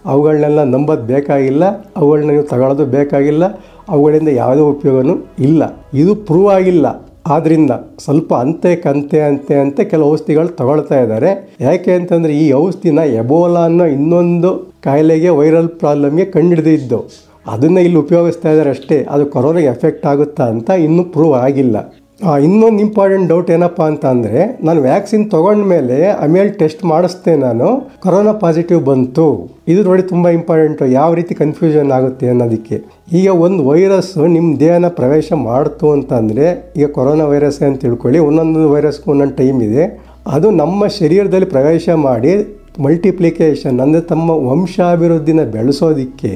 [0.04, 1.64] ಅವುಗಳನ್ನೆಲ್ಲ ನಂಬೋದು ಬೇಕಾಗಿಲ್ಲ
[1.96, 3.44] ಅವುಗಳನ್ನ ನೀವು ತಗೊಳ್ಳೋದು ಬೇಕಾಗಿಲ್ಲ,
[3.88, 5.62] ಅವುಗಳಿಂದ ಯಾವುದೇ ಉಪಯೋಗವೂ ಇಲ್ಲ.
[5.94, 6.86] ಇದು ಪ್ರೂವ್ ಆಗಿಲ್ಲ.
[7.26, 11.30] ಆದ್ದರಿಂದ ಸ್ವಲ್ಪ ಅಂತೆ ಕಂತೆ ಅಂತೆ ಅಂತೆ ಕೆಲವು ಔಷಧಿಗಳು ತಗೊಳ್ತಾ ಇದ್ದಾರೆ.
[11.60, 17.04] ಯಾಕೆ ಅಂತಂದರೆ ಈ ಔಷಧಿನ ಎಬೋಲಾ ಅನ್ನೋ ಇನ್ನೊಂದು ಕಾಯಿಲೆಗೆ ವೈರಲ್ ಪ್ರಾಬ್ಲಮ್ಗೆ ಕಂಡುಹಿಡಿದಿದ್ದು
[17.46, 19.06] ಅದನ್ನು ಇಲ್ಲಿ ಉಪಯೋಗಿಸ್ತಾ ಇದ್ದಾರೆ ಅಷ್ಟೇ.
[19.10, 21.76] ಅದು ಕೊರೋನಾಗೆ ಎಫೆಕ್ಟ್ ಆಗುತ್ತಾ ಅಂತ ಇನ್ನೂ ಪ್ರೂವ್ ಆಗಿಲ್ಲ.
[22.44, 27.66] ಇನ್ನೊಂದು ಇಂಪಾರ್ಟೆಂಟ್ ಡೌಟ್ ಏನಪ್ಪ ಅಂತ ಅಂದರೆ ನಾನು ವ್ಯಾಕ್ಸಿನ್ ತೊಗೊಂಡ್ಮೇಲೆ ಆಮೇಲೆ ಟೆಸ್ಟ್ ಮಾಡಿಸ್ದೆ ನಾನು
[28.04, 29.26] ಕೊರೋನಾ ಪಾಸಿಟಿವ್ ಬಂತು.
[29.72, 32.78] ಇದು ನೋಡಿ ತುಂಬ ಇಂಪಾರ್ಟೆಂಟು ಯಾವ ರೀತಿ ಕನ್ಫ್ಯೂಷನ್ ಆಗುತ್ತೆ ಅನ್ನೋದಕ್ಕೆ.
[33.18, 36.46] ಈಗ ಒಂದು ವೈರಸ್ ನಿಮ್ಮ ದೇಹನ ಪ್ರವೇಶ ಮಾಡ್ತು ಅಂತಂದರೆ,
[36.78, 39.86] ಈಗ ಕೊರೋನಾ ವೈರಸ್ ಅಂತ ತಿಳ್ಕೊಳ್ಳಿ, ಒಂದೊಂದು ವೈರಸ್ಗೂ ಒಂದೊಂದು ಟೈಮ್ ಇದೆ.
[40.34, 42.34] ಅದು ನಮ್ಮ ಶರೀರದಲ್ಲಿ ಪ್ರವೇಶ ಮಾಡಿ
[42.84, 46.32] ಮಲ್ಟಿಪ್ಲಿಕೇಶನ್ ಅಂದರೆ ತಮ್ಮ ವಂಶಾಭಿವೃದ್ಧಿನ ಬೆಳೆಸೋದಕ್ಕೆ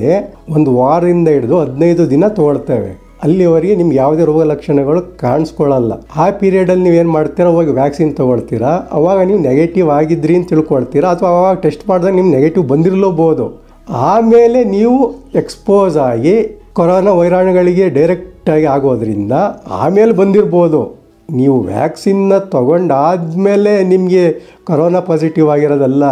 [0.57, 2.91] ಒಂದು ವಾರದಿಂದ ಹಿಡಿದು ಹದಿನೈದು ದಿನ ತಗೊಳ್ತೇವೆ.
[3.23, 5.93] ಅಲ್ಲಿವರೆಗೆ ನಿಮ್ಗೆ ಯಾವುದೇ ರೋಗ ಲಕ್ಷಣಗಳು ಕಾಣಿಸ್ಕೊಳ್ಳಲ್ಲ.
[6.17, 7.49] ಆ ಪೀರಿಯಡಲ್ಲಿ ನೀವೇನು ಮಾಡ್ತೀರಾ?
[7.49, 8.89] ಅವಾಗ ವ್ಯಾಕ್ಸಿನ್ ತೊಗೊಳ್ತೀರಾ?
[8.93, 11.11] ಅವಾಗ ನೀವು ನೆಗೆಟಿವ್ ಆಗಿದ್ರಿ ಅಂತ ತಿಳ್ಕೊಳ್ತೀರಾ?
[11.11, 13.63] ಅಥವಾ ಅವಾಗ ಟೆಸ್ಟ್ ಮಾಡಿದಾಗ ನಿಮ್ಗೆ ನೆಗೆಟಿವ್ ಬಂದಿರಲೂಬೋದು.
[13.89, 19.33] ಆಮೇಲೆ ನೀವು ಎಕ್ಸ್ಪೋಸ್ ಆಗಿ ಕೊರೋನಾ ವೈರಾಣುಗಳಿಗೆ ಡೈರೆಕ್ಟಾಗಿ ಆಗೋದ್ರಿಂದ
[19.71, 20.99] ಆಮೇಲೆ ಬಂದಿರ್ಬೋದು.
[21.31, 24.33] ನೀವು ವ್ಯಾಕ್ಸಿನ್ನ ತೊಗೊಂಡಾದಮೇಲೆ ನಿಮಗೆ
[24.65, 26.05] ಕೊರೋನಾ ಪಾಸಿಟಿವ್ ಆಗಿರೋದಲ್ಲ.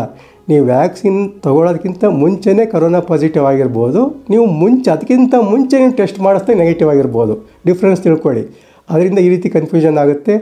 [0.51, 4.01] ನೀವು ವ್ಯಾಕ್ಸಿನ್ ತೊಗೊಳೋದಕ್ಕಿಂತ ಮುಂಚೆನೇ ಕರೋನಾ ಪಾಸಿಟಿವ್ ಆಗಿರ್ಬೋದು,
[4.33, 7.35] ನೀವು ಮುಂಚೆ, ಅದಕ್ಕಿಂತ ಮುಂಚೆ ನೀವು ಟೆಸ್ಟ್ ಮಾಡಿಸ್ದೆ ನೆಗೆಟಿವ್ ಆಗಿರ್ಬೋದು.
[7.69, 8.45] ಡಿಫ್ರೆನ್ಸ್ ತಿಳ್ಕೊಳ್ಳಿ.
[8.93, 10.35] ಅದರಿಂದ ಈ ರೀತಿ ಕನ್ಫ್ಯೂಷನ್ ಆಗುತ್ತೆ.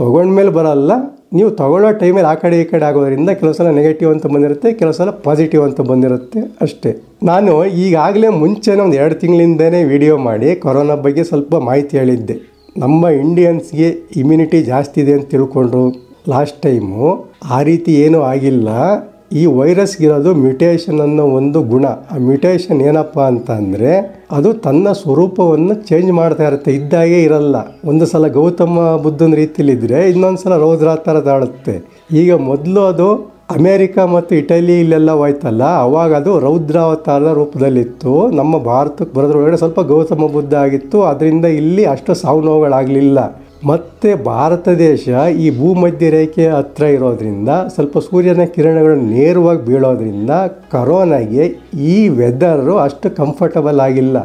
[0.00, 0.92] ತೊಗೊಂಡ್ಮೇಲೆ ಬರಲ್ಲ.
[1.36, 5.10] ನೀವು ತಗೊಳ್ಳೋ ಟೈಮಲ್ಲಿ ಆ ಕಡೆ ಈ ಕಡೆ ಆಗೋದ್ರಿಂದ ಕೆಲವು ಸಲ ನೆಗೆಟಿವ್ ಅಂತ ಬಂದಿರುತ್ತೆ, ಕೆಲವು ಸಲ
[5.26, 6.90] ಪಾಸಿಟಿವ್ ಅಂತ ಬಂದಿರುತ್ತೆ ಅಷ್ಟೇ.
[7.30, 7.52] ನಾನು
[7.84, 12.36] ಈಗಾಗಲೇ ಮುಂಚೆನೇ ಒಂದು ಎರಡು ತಿಂಗಳಿಂದನೇ ವಿಡಿಯೋ ಮಾಡಿ ಕೊರೋನಾ ಬಗ್ಗೆ ಸ್ವಲ್ಪ ಮಾಹಿತಿ ಹೇಳಿದ್ದೆ.
[12.84, 13.88] ನಮ್ಮ ಇಂಡಿಯನ್ಸ್ಗೆ
[14.20, 15.84] ಇಮ್ಯುನಿಟಿ ಜಾಸ್ತಿ ಇದೆ ಅಂತ ತಿಳ್ಕೊಂಡ್ರು
[16.32, 17.06] ಲಾಸ್ಟ್ ಟೈಮು
[17.56, 18.68] ಆ ರೀತಿ ಏನೂ ಆಗಿಲ್ಲ.
[19.40, 21.84] ಈ ವೈರಸ್ಗಿರೋದು ಮ್ಯುಟೇಷನ್ ಅನ್ನೋ ಒಂದು ಗುಣ.
[22.12, 23.92] ಆ ಮ್ಯುಟೇಷನ್ ಏನಪ್ಪ ಅಂತ ಅಂದರೆ
[24.36, 26.70] ಅದು ತನ್ನ ಸ್ವರೂಪವನ್ನು ಚೇಂಜ್ ಮಾಡ್ತಾ ಇರುತ್ತೆ.
[26.78, 27.56] ಇದ್ದಾಗೆ ಇರಲ್ಲ.
[27.90, 31.76] ಒಂದು ಸಲ ಗೌತಮ ಬುದ್ಧನ ರೀತಿಲಿದ್ದರೆ ಇನ್ನೊಂದು ಸಲ ರೌದ್ರ ಥರ ತಾಳುತ್ತೆ.
[32.22, 33.08] ಈಗ ಮೊದಲು ಅದು
[33.56, 38.12] ಅಮೇರಿಕ ಮತ್ತು ಇಟಲಿ ಇಲ್ಲೆಲ್ಲ ಹೋಯ್ತಲ್ಲ, ಅವಾಗ ಅದು ರೌದ್ರಾವತಾರದ ರೂಪದಲ್ಲಿತ್ತು.
[38.40, 40.98] ನಮ್ಮ ಭಾರತಕ್ಕೆ ಬರೋದ್ರೊಳಗಡೆ ಸ್ವಲ್ಪ ಗೌತಮ ಬುದ್ಧ ಆಗಿತ್ತು.
[41.10, 43.18] ಅದರಿಂದ ಇಲ್ಲಿ ಅಷ್ಟು ಸಾವು ನೋವುಗಳಾಗಲಿಲ್ಲ.
[43.70, 45.08] ಮತ್ತು ಭಾರತ ದೇಶ
[45.44, 50.30] ಈ ಭೂಮಧ್ಯ ರೇಖೆ ಹತ್ರ ಇರೋದ್ರಿಂದ, ಸ್ವಲ್ಪ ಸೂರ್ಯನ ಕಿರಣಗಳು ನೇರವಾಗಿ ಬೀಳೋದ್ರಿಂದ
[50.72, 51.44] ಕರೋನಾಗೆ
[51.94, 54.16] ಈ ವೆದರು ಅಷ್ಟು ಕಂಫರ್ಟಬಲ್ ಆಗಿಲ್ಲ.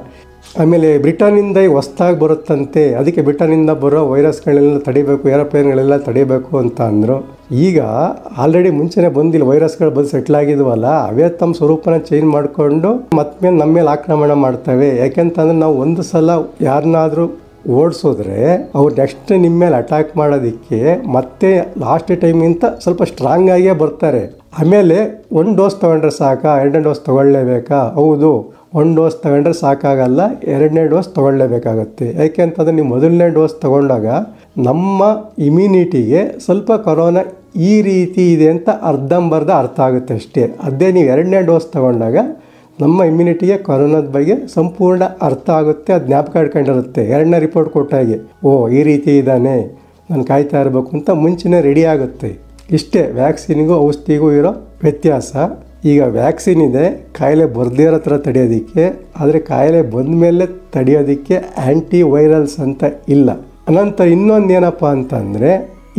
[0.61, 7.17] ಆಮೇಲೆ ಬ್ರಿಟನ್ನಿಂದ ಹೊಸ್ದಾಗಿ ಬರುತ್ತಂತೆ, ಅದಕ್ಕೆ ಬ್ರಿಟನ್ನಿಂದ ಬರೋ ವೈರಸ್ಗಳೆಲ್ಲ ತಡಿಬೇಕು, ಏರೋಪ್ಲೇನ್ಗಳೆಲ್ಲ ತಡಿಬೇಕು ಅಂತ ಅಂದರು.
[7.67, 7.79] ಈಗ
[8.43, 13.91] ಆಲ್ರೆಡಿ ಮುಂಚೆನೇ ಬಂದಿಲ್ಲ, ವೈರಸ್ಗಳು ಬಂದು ಸೆಟ್ಲ್ ಆಗಿದ್ವಲ್ಲ, ಅವೇ ತಮ್ಮ ಸ್ವರೂಪನ ಚೇಂಜ್ ಮಾಡಿಕೊಂಡು ಮತ್ತೆ ನಮ್ಮ ಮೇಲೆ
[13.95, 14.89] ಆಕ್ರಮಣ ಮಾಡ್ತವೆ.
[15.03, 16.29] ಯಾಕೆಂತಂದ್ರೆ ನಾವು ಒಂದು ಸಲ
[16.69, 17.27] ಯಾರನ್ನಾದರೂ
[17.69, 24.21] ಓಡಿಸಿದ್ರೆ ಅವ್ರು ನೆಕ್ಸ್ಟ್ ನಿಮ್ಮ ಮೇಲೆ ಅಟ್ಯಾಕ್ ಮಾಡೋದಕ್ಕೆ ಮತ್ತೆ ಲಾಸ್ಟ್ ಟೈಮಿಂತ ಸ್ವಲ್ಪ ಸ್ಟ್ರಾಂಗ್ ಆಗೇ ಬರ್ತಾರೆ.
[24.59, 26.61] ಆಮೇಲೆ ಒಂದು ಡೋಸ್ ತೊಗೊಂಡ್ರೆ ಸಾಕಾ?
[26.61, 27.79] ಎರಡನೇ ಡೋಸ್ ತೊಗೊಳ್ಳೇಬೇಕಾ?
[27.93, 28.57] ಹೌದು.
[28.73, 30.19] ಒಂದು ಡೋಸ್ ತಗೊಂಡ್ರೆ ಸಾಕಾಗಲ್ಲ.
[30.43, 32.13] ಎರಡನೇ ಡೋಸ್ ತೊಗೊಳ್ಳೇಬೇಕಾಗತ್ತೆ.
[32.13, 34.05] ಯಾಕೆ ಅಂತಂದರೆ ನೀವು ಮೊದಲನೇ ಡೋಸ್ ತಗೊಂಡಾಗ
[34.57, 35.03] ನಮ್ಮ
[35.39, 37.23] ಇಮ್ಯುನಿಟಿಗೆ ಸ್ವಲ್ಪ ಕೊರೋನಾ
[37.55, 40.53] ಈ ರೀತಿ ಇದೆ ಅಂತ ಅರ್ಧಂಬರ್ಧ ಅರ್ಥ ಆಗುತ್ತೆ ಅಷ್ಟೇ.
[40.63, 42.17] ಅದೇ ನೀವು ಎರಡನೇ ಡೋಸ್ ತಗೊಂಡಾಗ
[42.81, 48.17] ನಮ್ಮ ಇಮ್ಯುನಿಟಿಗೆ ಕೊರೋನಾದ ಬಗ್ಗೆ ಸಂಪೂರ್ಣ ಅರ್ಥ ಆಗುತ್ತೆ, ಅದು ಜ್ಞಾಪಕ ಇಟ್ಕೊಂಡಿರುತ್ತೆ ಎರಡನೇ ರಿಪೋರ್ಟ್ ಕೊಟ್ಟಾಗೆ
[48.47, 49.55] ಓ, ಈ ರೀತಿ ಇದ್ದಾನೆ,
[50.09, 52.29] ನಾನು ಕಾಯ್ತಾ ಇರಬೇಕು ಅಂತ ಮುಂಚೆನೇ ರೆಡಿ ಆಗುತ್ತೆ.
[52.77, 54.51] ಇಷ್ಟೇ ವ್ಯಾಕ್ಸಿನಿಗೂ ಔಷಧಿಗೂ ಇರೋ
[54.85, 55.33] ವ್ಯತ್ಯಾಸ.
[55.91, 56.85] ಈಗ ವ್ಯಾಕ್ಸಿನ್ ಇದೆ,
[57.17, 58.85] ಕಾಯಿಲೆ ಬರ್ದೇ ಇರೋ ಥರ ತಡೆಯೋದಕ್ಕೆ,
[59.21, 60.45] ಆದರೆ ಕಾಯಿಲೆ ಬಂದ ಮೇಲೆ
[60.75, 61.35] ತಡೆಯೋದಕ್ಕೆ
[61.65, 62.83] ಆ್ಯಂಟಿ ವೈರಲ್ಸ್ ಅಂತ
[63.15, 63.29] ಇಲ್ಲ.
[63.71, 65.51] ಅನಂತರ ಇನ್ನೊಂದು ಏನಪ್ಪ ಅಂತಂದರೆ,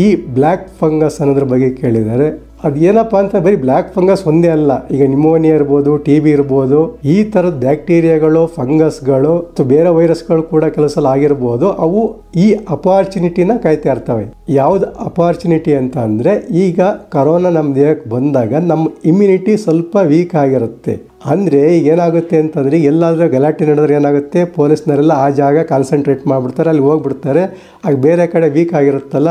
[0.04, 2.28] ಈ ಬ್ಲ್ಯಾಕ್ ಫಂಗಸ್ ಅನ್ನೋದ್ರ ಬಗ್ಗೆ ಕೇಳಿದ್ದಾರೆ.
[2.66, 4.70] ಅದು ಏನಪ್ಪ ಅಂತ ಬರೀ ಬ್ಲ್ಯಾಕ್ ಫಂಗಸ್ ಒಂದೇ ಅಲ್ಲ.
[4.94, 6.78] ಈಗ ನಿಮೋನಿಯಾ ಇರ್ಬೋದು, ಟಿ ಬಿ ಇರ್ಬೋದು,
[7.14, 12.02] ಈ ಥರದ ಬ್ಯಾಕ್ಟೀರಿಯಾಗಳು, ಫಂಗಸ್ಗಳು ಅಥವಾ ಬೇರೆ ವೈರಸ್ಗಳು ಕೂಡ ಕೆಲವು ಸಲ ಆಗಿರ್ಬೋದು, ಅವು
[12.44, 14.24] ಈ ಅಪಾರ್ಚುನಿಟಿನ ಕಾಯ್ತಾ ಇರ್ತವೆ.
[14.60, 16.80] ಯಾವ್ದು ಅಪಾರ್ಚುನಿಟಿ ಅಂತ ಅಂದರೆ ಈಗ
[17.14, 20.96] ಕರೋನಾ ನಮ್ಮ ದೇಹಕ್ಕೆ ಬಂದಾಗ ನಮ್ಮ ಇಮ್ಯುನಿಟಿ ಸ್ವಲ್ಪ ವೀಕ್ ಆಗಿರುತ್ತೆ.
[21.32, 21.60] ಅಂದರೆ
[21.92, 24.40] ಏನಾಗುತ್ತೆ ಅಂತಂದರೆ ಎಲ್ಲಾದರೂ ಗಲಾಟೆ ನಡೆದ್ರೆ ಏನಾಗುತ್ತೆ?
[24.58, 27.42] ಪೊಲೀಸ್ನವರೆಲ್ಲ ಆ ಜಾಗ ಕಾನ್ಸಂಟ್ರೇಟ್ ಮಾಡಿಬಿಡ್ತಾರೆ, ಅಲ್ಲಿ ಹೋಗ್ಬಿಡ್ತಾರೆ.
[27.86, 29.30] ಆಗ ಬೇರೆ ಕಡೆ ವೀಕ್ ಆಗಿರುತ್ತಲ್ಲ?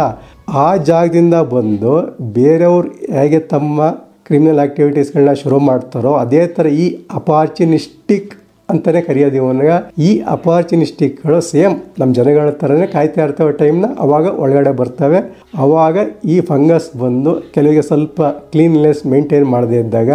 [0.63, 1.93] ಆ ಜಾಗದಿಂದ ಬಂದು
[2.39, 2.89] ಬೇರೆಯವ್ರು
[3.19, 3.89] ಹೇಗೆ ತಮ್ಮ
[4.29, 6.87] ಕ್ರಿಮಿನಲ್ ಆ್ಯಕ್ಟಿವಿಟೀಸ್ಗಳನ್ನ ಶುರು ಮಾಡ್ತಾರೋ, ಅದೇ ಥರ ಈ
[7.19, 8.33] ಅಪಾರ್ಚುನಿಸ್ಟಿಕ್
[8.73, 9.73] ಅಂತಲೇ ಕರೆಯೋದು ಇವನಾಗ
[10.07, 15.19] ಈ ಅಪಾರ್ಚುನಿಸ್ಟಿಕ್ಗಳು ಸೇಮ್ ನಮ್ಮ ಜನಗಳ ಥರನೇ ಕಾಯ್ತಾ ಇರ್ತವೆ ಟೈಮ್ನ, ಅವಾಗ ಒಳಗಡೆ ಬರ್ತವೆ.
[15.65, 15.97] ಅವಾಗ
[16.33, 18.21] ಈ ಫಂಗಸ್ ಬಂದು ಕೆಲವಿಗೆ ಸ್ವಲ್ಪ
[18.53, 20.09] ಕ್ಲೀನ್ಲೆಸ್ ಮೇಂಟೈನ್ ಮಾಡದೇ ಇದ್ದಾಗ,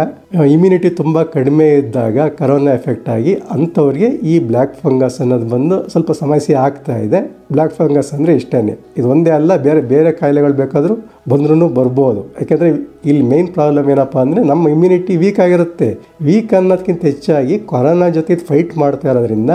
[0.55, 6.55] ಇಮ್ಯುನಿಟಿ ತುಂಬ ಕಡಿಮೆ ಇದ್ದಾಗ ಕರೋನಾ ಎಫೆಕ್ಟ್ ಆಗಿ ಅಂಥವ್ರಿಗೆ ಈ ಬ್ಲ್ಯಾಕ್ ಫಂಗಸ್ ಅನ್ನೋದು ಬಂದು ಸ್ವಲ್ಪ ಸಮಸ್ಯೆ
[6.67, 7.21] ಆಗ್ತಾ ಇದೆ.
[7.53, 8.61] ಬ್ಲ್ಯಾಕ್ ಫಂಗಸ್ ಅಂದರೆ ಇಷ್ಟೇ
[8.97, 10.95] ಇದು ಒಂದೇ ಅಲ್ಲ, ಬೇರೆ ಬೇರೆ ಕಾಯಿಲೆಗಳು ಬೇಕಾದರೂ
[11.31, 12.21] ಬಂದ್ರೂ ಬರ್ಬೋದು.
[12.39, 12.69] ಯಾಕೆಂದರೆ
[13.09, 15.87] ಇಲ್ಲಿ ಮೇನ್ ಪ್ರಾಬ್ಲಮ್ ಏನಪ್ಪ ಅಂದರೆ ನಮ್ಮ ಇಮ್ಯುನಿಟಿ ವೀಕ್ ಆಗಿರುತ್ತೆ.
[16.27, 19.51] ವೀಕ್ ಅನ್ನೋದಕ್ಕಿಂತ ಹೆಚ್ಚಾಗಿ ಕೊರೋನಾ ಜೊತೆ ಫೈಟ್ ಮಾಡ್ತಾ ಇರೋದ್ರಿಂದ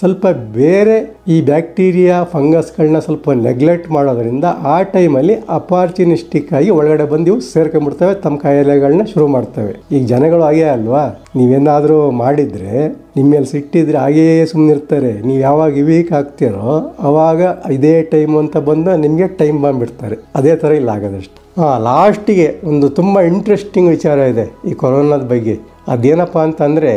[0.00, 0.26] ಸ್ವಲ್ಪ
[0.58, 0.96] ಬೇರೆ
[1.34, 8.38] ಈ ಬ್ಯಾಕ್ಟೀರಿಯಾ ಫಂಗಸ್ಗಳನ್ನ ಸ್ವಲ್ಪ ನೆಗ್ಲೆಕ್ಟ್ ಮಾಡೋದ್ರಿಂದ ಆ ಟೈಮಲ್ಲಿ ಅಪಾರ್ಚುನಿಸ್ಟಿಕ್ ಆಗಿ ಒಳಗಡೆ ಬಂದು ಇವು ಸೇರ್ಕೊಂಡ್ಬಿಡ್ತವೆ, ತಮ್ಮ
[8.44, 9.74] ಕಾಯಿಲೆಗಳನ್ನ ಶುರು ಮಾಡ್ತವೆ.
[9.94, 11.04] ಈಗ ಜನಗಳು ಹಾಗೇ ಅಲ್ವಾ?
[11.38, 12.76] ನೀವೇನಾದರೂ ಮಾಡಿದರೆ
[13.16, 16.68] ನಿಮ್ಮ ಮೇಲೆ ಸಿಟ್ಟಿದ್ರೆ ಹಾಗೆಯೇ ಸುಮ್ಮನಿರ್ತಾರೆ ನೀವು ಯಾವಾಗ ವೀಕ್ ಆಗ್ತೀರೋ
[17.08, 17.40] ಅವಾಗ
[17.76, 20.16] ಇದೇ ಟೈಮ್ ಅಂತ ಬಂದು ನಿಮಗೆ ಟೈಮ್ ಬಂದ್ಬಿಡ್ತಾರೆ.
[20.38, 21.38] ಅದೇ ಥರ ಇಲ್ಲ ಆಗೋದಷ್ಟು.
[21.60, 25.56] ಹಾಂ ಲಾಸ್ಟಿಗೆ ಒಂದು ತುಂಬ ಇಂಟ್ರೆಸ್ಟಿಂಗ್ ವಿಚಾರ ಇದೆ ಈ ಕೊರೋನಾದ ಬಗ್ಗೆ.
[25.94, 26.94] ಅದೇನಪ್ಪ ಅಂತಂದರೆ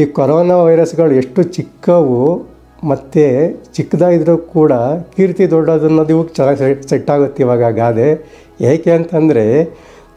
[0.00, 2.20] ಈ ಕೊರೋನಾ ವೈರಸ್ಗಳು ಎಷ್ಟು ಚಿಕ್ಕವು
[2.90, 3.24] ಮತ್ತು
[3.76, 4.72] ಚಿಕ್ಕದಾಗಿದ್ರೂ ಕೂಡ
[5.16, 8.08] ಕೀರ್ತಿ ದೊಡ್ಡದನ್ನೋದು ಇವಾಗ ಚೆನ್ನಾಗಿ ಸೆಟ್ ಸೆಟ್ ಆಗುತ್ತೆ ಇವಾಗ ಗಾದೆ.
[8.70, 9.44] ಏಕೆ ಅಂತಂದರೆ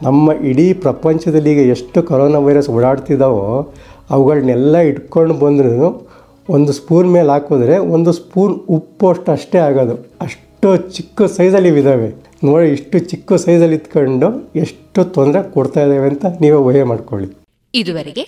[0.03, 3.73] ನಮ್ಮ ಇಡೀ ಪ್ರಪಂಚದಲ್ಲಿ ಈಗ ಎಷ್ಟು ಕೊರೋನಾ ವೈರಸ್ ಓಡಾಡ್ತಿದ್ದಾವೋ
[4.09, 6.09] ಅವುಗಳನ್ನೆಲ್ಲ ಇಟ್ಕೊಂಡು ಬಂದ್ರೂ
[6.49, 10.17] ಒಂದು ಸ್ಪೂನ್ ಮೇಲೆ ಹಾಕಿದ್ರೆ ಒಂದು ಸ್ಪೂನ್ ಉಪ್ಪು ಅಷ್ಟು ಅಷ್ಟೇ ಆಗೋದು.
[10.21, 12.09] ಅಷ್ಟು ಚಿಕ್ಕ ಸೈಜಲ್ಲಿ ಇದ್ದಾವೆ
[12.43, 17.29] ನೋಡಿ ಇಷ್ಟು ಚಿಕ್ಕ ಸೈಜಲ್ಲಿ ಇತ್ಕೊಂಡು ಎಷ್ಟು ತೊಂದರೆ ಕೊಡ್ತಾ ಇದ್ದಾವೆ ಅಂತ ನೀವೇ ಊಹೆ ಮಾಡ್ಕೊಳ್ಳಿ.
[17.73, 18.25] ಇದುವರೆಗೆ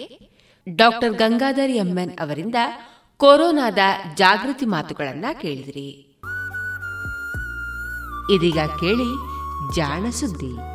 [0.75, 2.55] ಡಾಕ್ಟರ್ ಗಂಗಾಧರ್ ಎಂಎನ್ ಅವರಿಂದ
[3.17, 3.77] ಕೊರೋನಾದ
[4.17, 5.89] ಜಾಗೃತಿ ಮಾತುಗಳನ್ನು ಕೇಳಿದಿರಿ.
[8.35, 9.09] ಇದೀಗ ಕೇಳಿ
[9.75, 10.74] ಜಾಣ ಸುದ್ದಿ.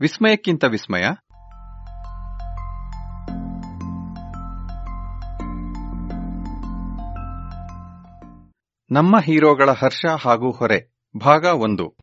[0.00, 1.04] ವಿಸ್ಮಯಕ್ಕಿಂತ ವಿಸ್ಮಯ.
[8.90, 11.96] ನಮ್ಮ ಹೀರೋಗಳ ಹರ್ಷ ಹಾಗೂ ಹೊರೆ, ಭಾಗ ಒಂದು.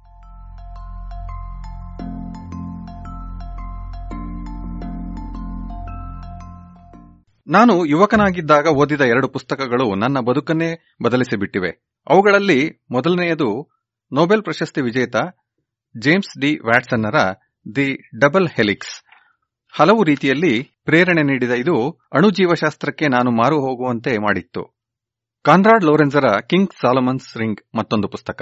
[7.48, 12.02] ನಾನು ಯುವಕನಾಗಿದ್ದಾಗ ಓದಿದ ಎರಡು ಪುಸ್ತಕಗಳು ನನ್ನ ಬದುಕನ್ನೇ ಬದಲಿಸಿಬಿಟ್ಟಿವೆ.
[12.10, 13.70] ಅವುಗಳಲ್ಲಿ ಮೊದಲನೆಯದು
[14.14, 15.16] ನೊಬೆಲ್ ಪ್ರಶಸ್ತಿ ವಿಜೇತ
[16.00, 17.16] ಜೇಮ್ಸ್ ಡಿ ವ್ಯಾಟ್ಸನ್ನರ
[17.76, 19.04] ದಿ ಡಬಲ್ ಹೆಲಿಕ್ಸ್.
[19.72, 24.82] ಹಲವು ರೀತಿಯಲ್ಲಿ ಪ್ರೇರಣೆ ನೀಡಿದ ಇದು ಅಣುಜೀವಶಾಸ್ತ್ರಕ್ಕೆ ನಾನು ಮಾರು ಹೋಗುವಂತೆ ಮಾಡಿತ್ತು.
[25.44, 28.42] ಕಾನ್ರಾಡ್ ಲೋರೆನ್ಸರ ಕಿಂಗ್ ಸಾಲಮನ್ಸ್ ರಿಂಗ್ ಮತ್ತೊಂದು ಪುಸ್ತಕ.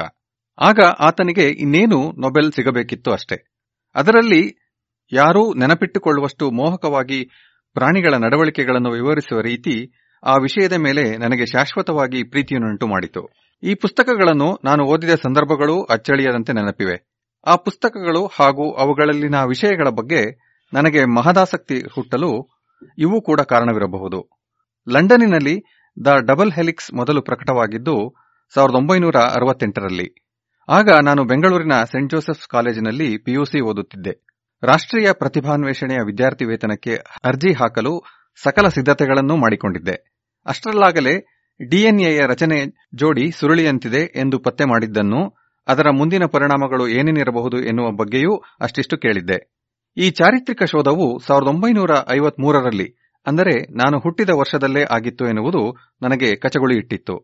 [0.62, 3.56] ಆಗ ಆತನಿಗೆ ಇನ್ನೇನು ನೊಬೆಲ್ ಸಿಗಬೇಕಿತ್ತು ಅಷ್ಟೇ.
[3.96, 4.72] ಅದರಲ್ಲಿ
[5.12, 7.26] ಯಾರೂ ನೆನಪಿಟ್ಟುಕೊಳ್ಳುವಷ್ಟು ಮೋಹಕವಾಗಿ
[7.74, 9.92] ಪ್ರಾಣಿಗಳ ನಡವಳಿಕೆಗಳನ್ನು ವಿವರಿಸುವ ರೀತಿ
[10.24, 13.30] ಆ ವಿಷಯದ ಮೇಲೆ ನನಗೆ ಶಾಶ್ವತವಾಗಿ ಪ್ರೀತಿಯನ್ನುಂಟು ಮಾಡಿತು.
[13.64, 17.11] ಈ ಪುಸ್ತಕಗಳನ್ನು ನಾನು ಓದಿದ ಸಂದರ್ಭಗಳೂ ಅಚ್ಚಳಿಯದಂತೆ ನೆನಪಿವೆ.
[17.48, 20.40] ಆ ಪುಸ್ತಕಗಳು ಹಾಗೂ ಅವುಗಳಲ್ಲಿನ ವಿಷಯಗಳ ಬಗ್ಗೆ
[20.74, 22.50] ನನಗೆ ಮಹದಾಸಕ್ತಿ ಹುಟ್ಟಲು
[22.98, 24.30] ಇವು ಕೂಡ ಕಾರಣವಿರಬಹುದು.
[24.90, 25.64] ಲಂಡನ್ನಿನಲ್ಲಿ
[26.06, 28.16] ದ ಡಬಲ್ ಹೆಲಿಕ್ಸ್ ಮೊದಲು ಪ್ರಕಟವಾಗಿದ್ದು,
[28.54, 30.32] ಸಾವಿರದ ಒಂಬೈನೂರ ಅರವತ್ತೆಂಟರಲ್ಲಿ.
[30.70, 34.26] ಆಗ ನಾನು ಬೆಂಗಳೂರಿನ ಸೆಂಟ್ ಜೋಸೆಫ್ಸ್ ಕಾಲೇಜಿನಲ್ಲಿ ಪಿಯುಸಿ ಓದುತ್ತಿದ್ದೆ.
[34.64, 38.04] ರಾಷ್ಟ್ರೀಯ ಪ್ರತಿಭಾನ್ವೇಷಣೆಯ ವಿದ್ಯಾರ್ಥಿ ವೇತನಕ್ಕೆ ಅರ್ಜಿ ಹಾಕಲು
[38.44, 40.16] ಸಕಲ ಸಿದ್ಧತೆಗಳನ್ನು ಮಾಡಿಕೊಂಡಿದ್ದೆ.
[40.46, 41.20] ಅಷ್ಟರಲ್ಲಾಗಲೇ
[41.70, 49.38] ಡಿಎನ್ಎಯ ರಚನೆ ಜೋಡಿ ಸುರುಳಿಯಂತಿದೆ ಎಂದು ಪತ್ತೆ ಮಾಡಿದ್ದನ್ನು ಅದರ ಮುಂದಿನ ಪರಿಣಾಮಗಳು ಏನೇನಿರಬಹುದು ಎನ್ನುವ ಬಗ್ಗೆಯೂ ಅಷ್ಟಿಷ್ಟು ಕೇಳಿದ್ದೆ.
[49.98, 52.88] ಈ ಚಾರಿತ್ರಿಕ ಶೋಧವು ಸಾವಿರದ ಒಂಬೈನೂರ ಐವತ್ಮೂರರಲ್ಲಿ,
[53.28, 55.62] ಅಂದರೆ ನಾನು ಹುಟ್ಟಿದ ವರ್ಷದಲ್ಲೇ ಆಗಿತ್ತು ಎನ್ನುವುದು
[56.02, 57.16] ನನಗೆ ಕಚಗುಳಿ ಇಟ್ಟಿತ್ತು.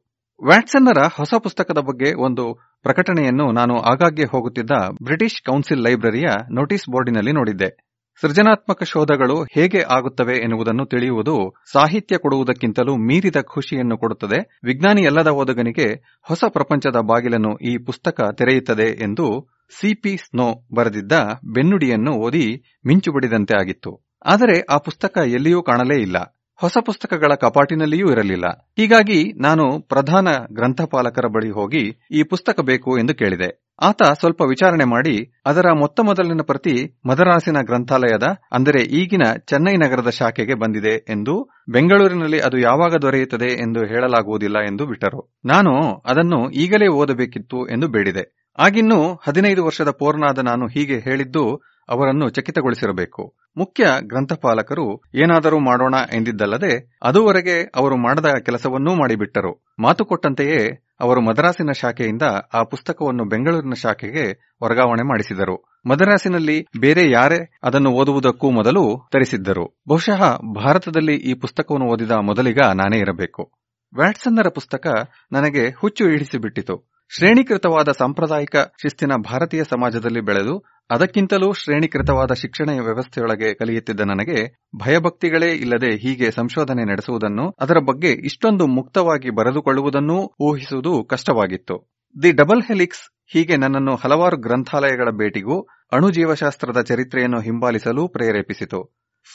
[0.42, 2.44] ವ್ಯಾಟ್ಸನ್ನರ ಹೊಸ ಪುಸ್ತಕದ ಬಗ್ಗೆ ಒಂದು
[2.84, 4.72] ಪ್ರಕಟಣೆಯನ್ನು ನಾನು ಆಗಾಗ್ಗೆ ಹೋಗುತ್ತಿದ್ದ
[5.04, 7.87] ಬ್ರಿಟಿಷ್ ಕೌನ್ಸಿಲ್ ಲೈಬ್ರರಿಯ ನೋಟಿಸ್ ಬೋರ್ಡಿನಲ್ಲಿ ನೋಡಿದ್ದೆ.
[8.22, 14.60] ಸೃಜನಾತ್ಮಕ ಶೋಧಗಳು ಹೇಗೆ ಆಗುತ್ತವೆ ಎನ್ನುವುದನ್ನು ತಿಳಿಯುವುದು ಸಾಹಿತ್ಯ ಕೊಡುವುದಕ್ಕಿಂತಲೂ ಮೀರಿದ ಖುಷಿಯನ್ನು ಕೊಡುತ್ತದೆ.
[14.64, 19.48] ವಿಜ್ಞಾನಿಯಲ್ಲದ ಓದುಗನಿಗೆ ಹೊಸ ಪ್ರಪಂಚದ ಬಾಗಿಲನ್ನು ಈ ಪುಸ್ತಕ ತೆರೆಯುತ್ತದೆ ಎಂದು
[19.80, 21.12] ಸಿಪಿ ಸ್ನೋ ಬರೆದಿದ್ದ
[21.54, 24.08] ಬೆನ್ನುಡಿಯನ್ನು ಓದಿ ಮಿಂಚು ಬಡಿದಂತೆ ಆಗಿತ್ತು.
[24.26, 26.37] ಆದರೆ ಆ ಪುಸ್ತಕ ಎಲ್ಲಿಯೂ ಕಾಣಲೇ ಇಲ್ಲ.
[26.60, 28.46] ಹೊಸ ಪುಸ್ತಕಗಳ ಕಪಾಟಿನಲ್ಲಿಯೂ ಇರಲಿಲ್ಲ.
[28.78, 33.68] ಹೀಗಾಗಿ ನಾನು ಪ್ರಧಾನ ಗ್ರಂಥಪಾಲಕರ ಬಳಿ ಹೋಗಿ ಈ ಪುಸ್ತಕ ಬೇಕು ಎಂದು ಕೇಳಿದೆ.
[33.82, 40.54] ಆತ ಸ್ವಲ್ಪ ವಿಚಾರಣೆ ಮಾಡಿ ಅದರ ಮೊತ್ತ ಮೊದಲಿನ ಪ್ರತಿ ಮದರಾಸಿನ ಗ್ರಂಥಾಲಯದ, ಅಂದರೆ ಈಗಿನ ಚೆನ್ನೈ ನಗರದ ಶಾಖೆಗೆ
[40.54, 45.36] ಬಂದಿದೆ ಎಂದು, ಬೆಂಗಳೂರಿನಲ್ಲಿ ಅದು ಯಾವಾಗ ದೊರೆಯುತ್ತದೆ ಎಂದು ಹೇಳಲಾಗುವುದಿಲ್ಲ ಎಂದು ಬಿಟ್ಟರು.
[45.46, 48.54] ನಾನು ಅದನ್ನು ಈಗಲೇ ಓದಬೇಕಿತ್ತು ಎಂದು ಬೇಡಿದೆ.
[48.60, 51.56] ಆಗಿನ್ನೂ ಹದಿನೈದು ವರ್ಷದ ಪೂರ್ಣಾದ ನಾನು ಹೀಗೆ ಹೇಳಿದ್ದು
[51.90, 53.36] ಅವರನ್ನು ಚಕಿತಗೊಳಿಸಿರಬೇಕು.
[53.58, 59.66] ಮುಖ್ಯ ಗ್ರಂಥಪಾಲಕರು ಏನಾದರೂ ಮಾಡೋಣ ಎಂದಿದ್ದಲ್ಲದೆ ಅದುವರೆಗೆ ಅವರು ಮಾಡದ ಕೆಲಸವನ್ನೂ ಮಾಡಿಬಿಟ್ಟರು.
[59.80, 62.22] ಮಾತು ಕೊಟ್ಟಂತೆಯೇ ಅವರು ಮದ್ರಾಸಿನ ಶಾಖೆಯಿಂದ
[62.54, 65.82] ಆ ಪುಸ್ತಕವನ್ನು ಬೆಂಗಳೂರಿನ ಶಾಖೆಗೆ ವರ್ಗಾವಣೆ ಮಾಡಿಸಿದರು.
[65.86, 69.82] ಮದರಾಸಿನಲ್ಲಿ ಬೇರೆ ಯಾರೇ ಅದನ್ನು ಓದುವುದಕ್ಕೂ ಮೊದಲು ತರಿಸಿದ್ದರು.
[69.90, 73.52] ಬಹುಶಃ ಭಾರತದಲ್ಲಿ ಈ ಪುಸ್ತಕವನ್ನು ಓದಿದ ಮೊದಲಿಗ ನಾನೇ ಇರಬೇಕು.
[73.94, 74.88] ವ್ಯಾಟ್ಸನ್ನರ ಪುಸ್ತಕ
[75.32, 84.38] ನನಗೆ ಹುಚ್ಚು ಹಿಡಿಸಿಬಿಟ್ಟಿತು ಶ್ರೇಣೀಕೃತವಾದ ಸಾಂಪ್ರದಾಯಿಕ ಶಿಸ್ತಿನ ಭಾರತೀಯ ಸಮಾಜದಲ್ಲಿ ಬೆಳೆದು ಅದಕ್ಕಿಂತಲೂ ಶ್ರೇಣೀಕೃತವಾದ ಶಿಕ್ಷಣ ವ್ಯವಸ್ಥೆಯೊಳಗೆ ಕಲಿಯುತ್ತಿದ್ದ ನನಗೆ
[84.76, 91.78] ಭಯಭಕ್ತಿಗಳೇ ಇಲ್ಲದೆ ಹೀಗೆ ಸಂಶೋಧನೆ ನಡೆಸುವುದನ್ನು, ಅದರ ಬಗ್ಗೆ ಇಷ್ಟೊಂದು ಮುಕ್ತವಾಗಿ ಬರೆದುಕೊಳ್ಳುವುದನ್ನೂ ಊಹಿಸುವುದು ಕಷ್ಟವಾಗಿತ್ತು.
[92.16, 93.04] ದಿ ಡಬಲ್ ಹೆಲಿಕ್ಸ್
[93.34, 95.62] ಹೀಗೆ ನನ್ನನ್ನು ಹಲವಾರು ಗ್ರಂಥಾಲಯಗಳ ಭೇಟಿಗೂ
[95.92, 98.80] ಅಣುಜೀವಶಾಸ್ತ್ರದ ಚರಿತ್ರೆಯನ್ನು ಹಿಂಬಾಲಿಸಲು ಪ್ರೇರೇಪಿಸಿತು.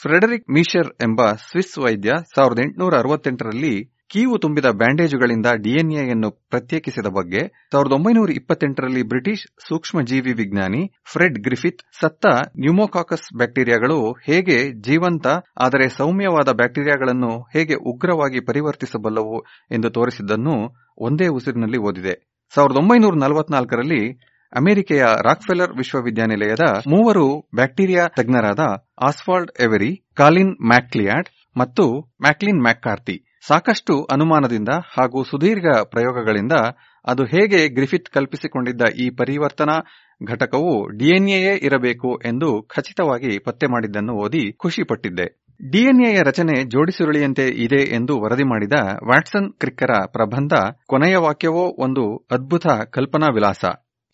[0.01, 7.39] ಫ್ರೆಡರಿಕ್ ಮೀಶರ್ ಎಂಬ ಸ್ವಿಸ್ ವೈದ್ಯ ಸಾವಿರದ ಎಂಟುನೂರ ಅರವತ್ತೆಂಟರಲ್ಲಿ ಕೀವು ತುಂಬಿದ ಬ್ಯಾಂಡೇಜುಗಳಿಂದ ಡಿಎನ್ಎಯನ್ನು ಪ್ರತ್ಯೇಕಿಸಿದ ಬಗ್ಗೆ
[7.71, 10.81] ಸಾವಿರದ ಒಂಬೈನೂರ ಇಪ್ಪತ್ತೆಂಟರಲ್ಲಿ ಬ್ರಿಟಿಷ್ ಸೂಕ್ಷ್ಮಜೀವಿ ವಿಜ್ಞಾನಿ
[11.13, 12.25] ಫ್ರೆಡ್ ಗ್ರಿಫಿತ್ ಸತ್ತ
[12.59, 15.25] ನ್ಯೂಮೋಕಾಕಸ್ ಬ್ಯಾಕ್ಟೀರಿಯಾಗಳು ಹೇಗೆ ಜೀವಂತ,
[15.57, 19.39] ಆದರೆ ಸೌಮ್ಯವಾದ ಬ್ಯಾಕ್ಟೀರಿಯಾಗಳನ್ನು ಹೇಗೆ ಉಗ್ರವಾಗಿ ಪರಿವರ್ತಿಸಬಲ್ಲವು
[19.71, 20.55] ಎಂದು ತೋರಿಸಿದ್ದನ್ನು
[20.97, 22.15] ಒಂದೇ ಉಸಿರಿನಲ್ಲಿ ಓದಿದೆ.
[22.53, 24.03] ಸಾವಿರದ ಒಂಬೈನೂರ ನಲವತ್ನಾಲ್ಕರಲ್ಲಿ
[24.53, 28.63] ಅಮೆರಿಕೆಯ ರಾಕ್ಫೆಲ್ಲರ್ ವಿಶ್ವವಿದ್ಯಾನಿಲಯದ ಮೂವರು ಬ್ಯಾಕ್ಟೀರಿಯಾ ತಜ್ಞರಾದ
[29.01, 31.85] ಆಸ್ಫಾಲ್ಡ್ ಎವೆರಿ, ಕಾಲಿನ್ ಮ್ಯಾಕ್ಲಿಯಾಡ್ ಮತ್ತು
[32.21, 33.15] ಮ್ಯಾಕ್ಲಿನ್ ಮ್ಯಾಕ್ಕಾರ್ತಿ.
[33.43, 36.55] ಸಾಕಷ್ಟು ಅನುಮಾನದಿಂದ ಹಾಗೂ ಸುದೀರ್ಘ ಪ್ರಯೋಗಗಳಿಂದ
[37.05, 39.75] ಅದು ಹೇಗೆ ಗ್ರಿಫಿತ್ ಕಲ್ಪಿಸಿಕೊಂಡಿದ್ದ ಈ ಪರಿವರ್ತನಾ
[40.21, 45.25] ಘಟಕವು ಡಿಎನ್ಎಯೇ ಇರಬೇಕು ಎಂದು ಖಚಿತವಾಗಿ ಪತ್ತೆ ಮಾಡಿದ್ದನ್ನು ಓದಿ ಖುಷಿಪಟ್ಟಿದ್ದೆ.
[45.59, 50.53] ಡಿಎನ್ಎಯ ರಚನೆ ಜೋಡಿಸುರುಳಿಯಂತೆ ಇದೆ ಎಂದು ವರದಿ ಮಾಡಿದ ವ್ಯಾಟ್ಸನ್ ಕ್ರಿಕ್ಕರ ಪ್ರಬಂಧ
[50.87, 53.63] ಕೊನೆಯ ವಾಕ್ಯವೋ ಒಂದು ಅದ್ಭುತ ಕಲ್ಪನಾ ವಿಲಾಸ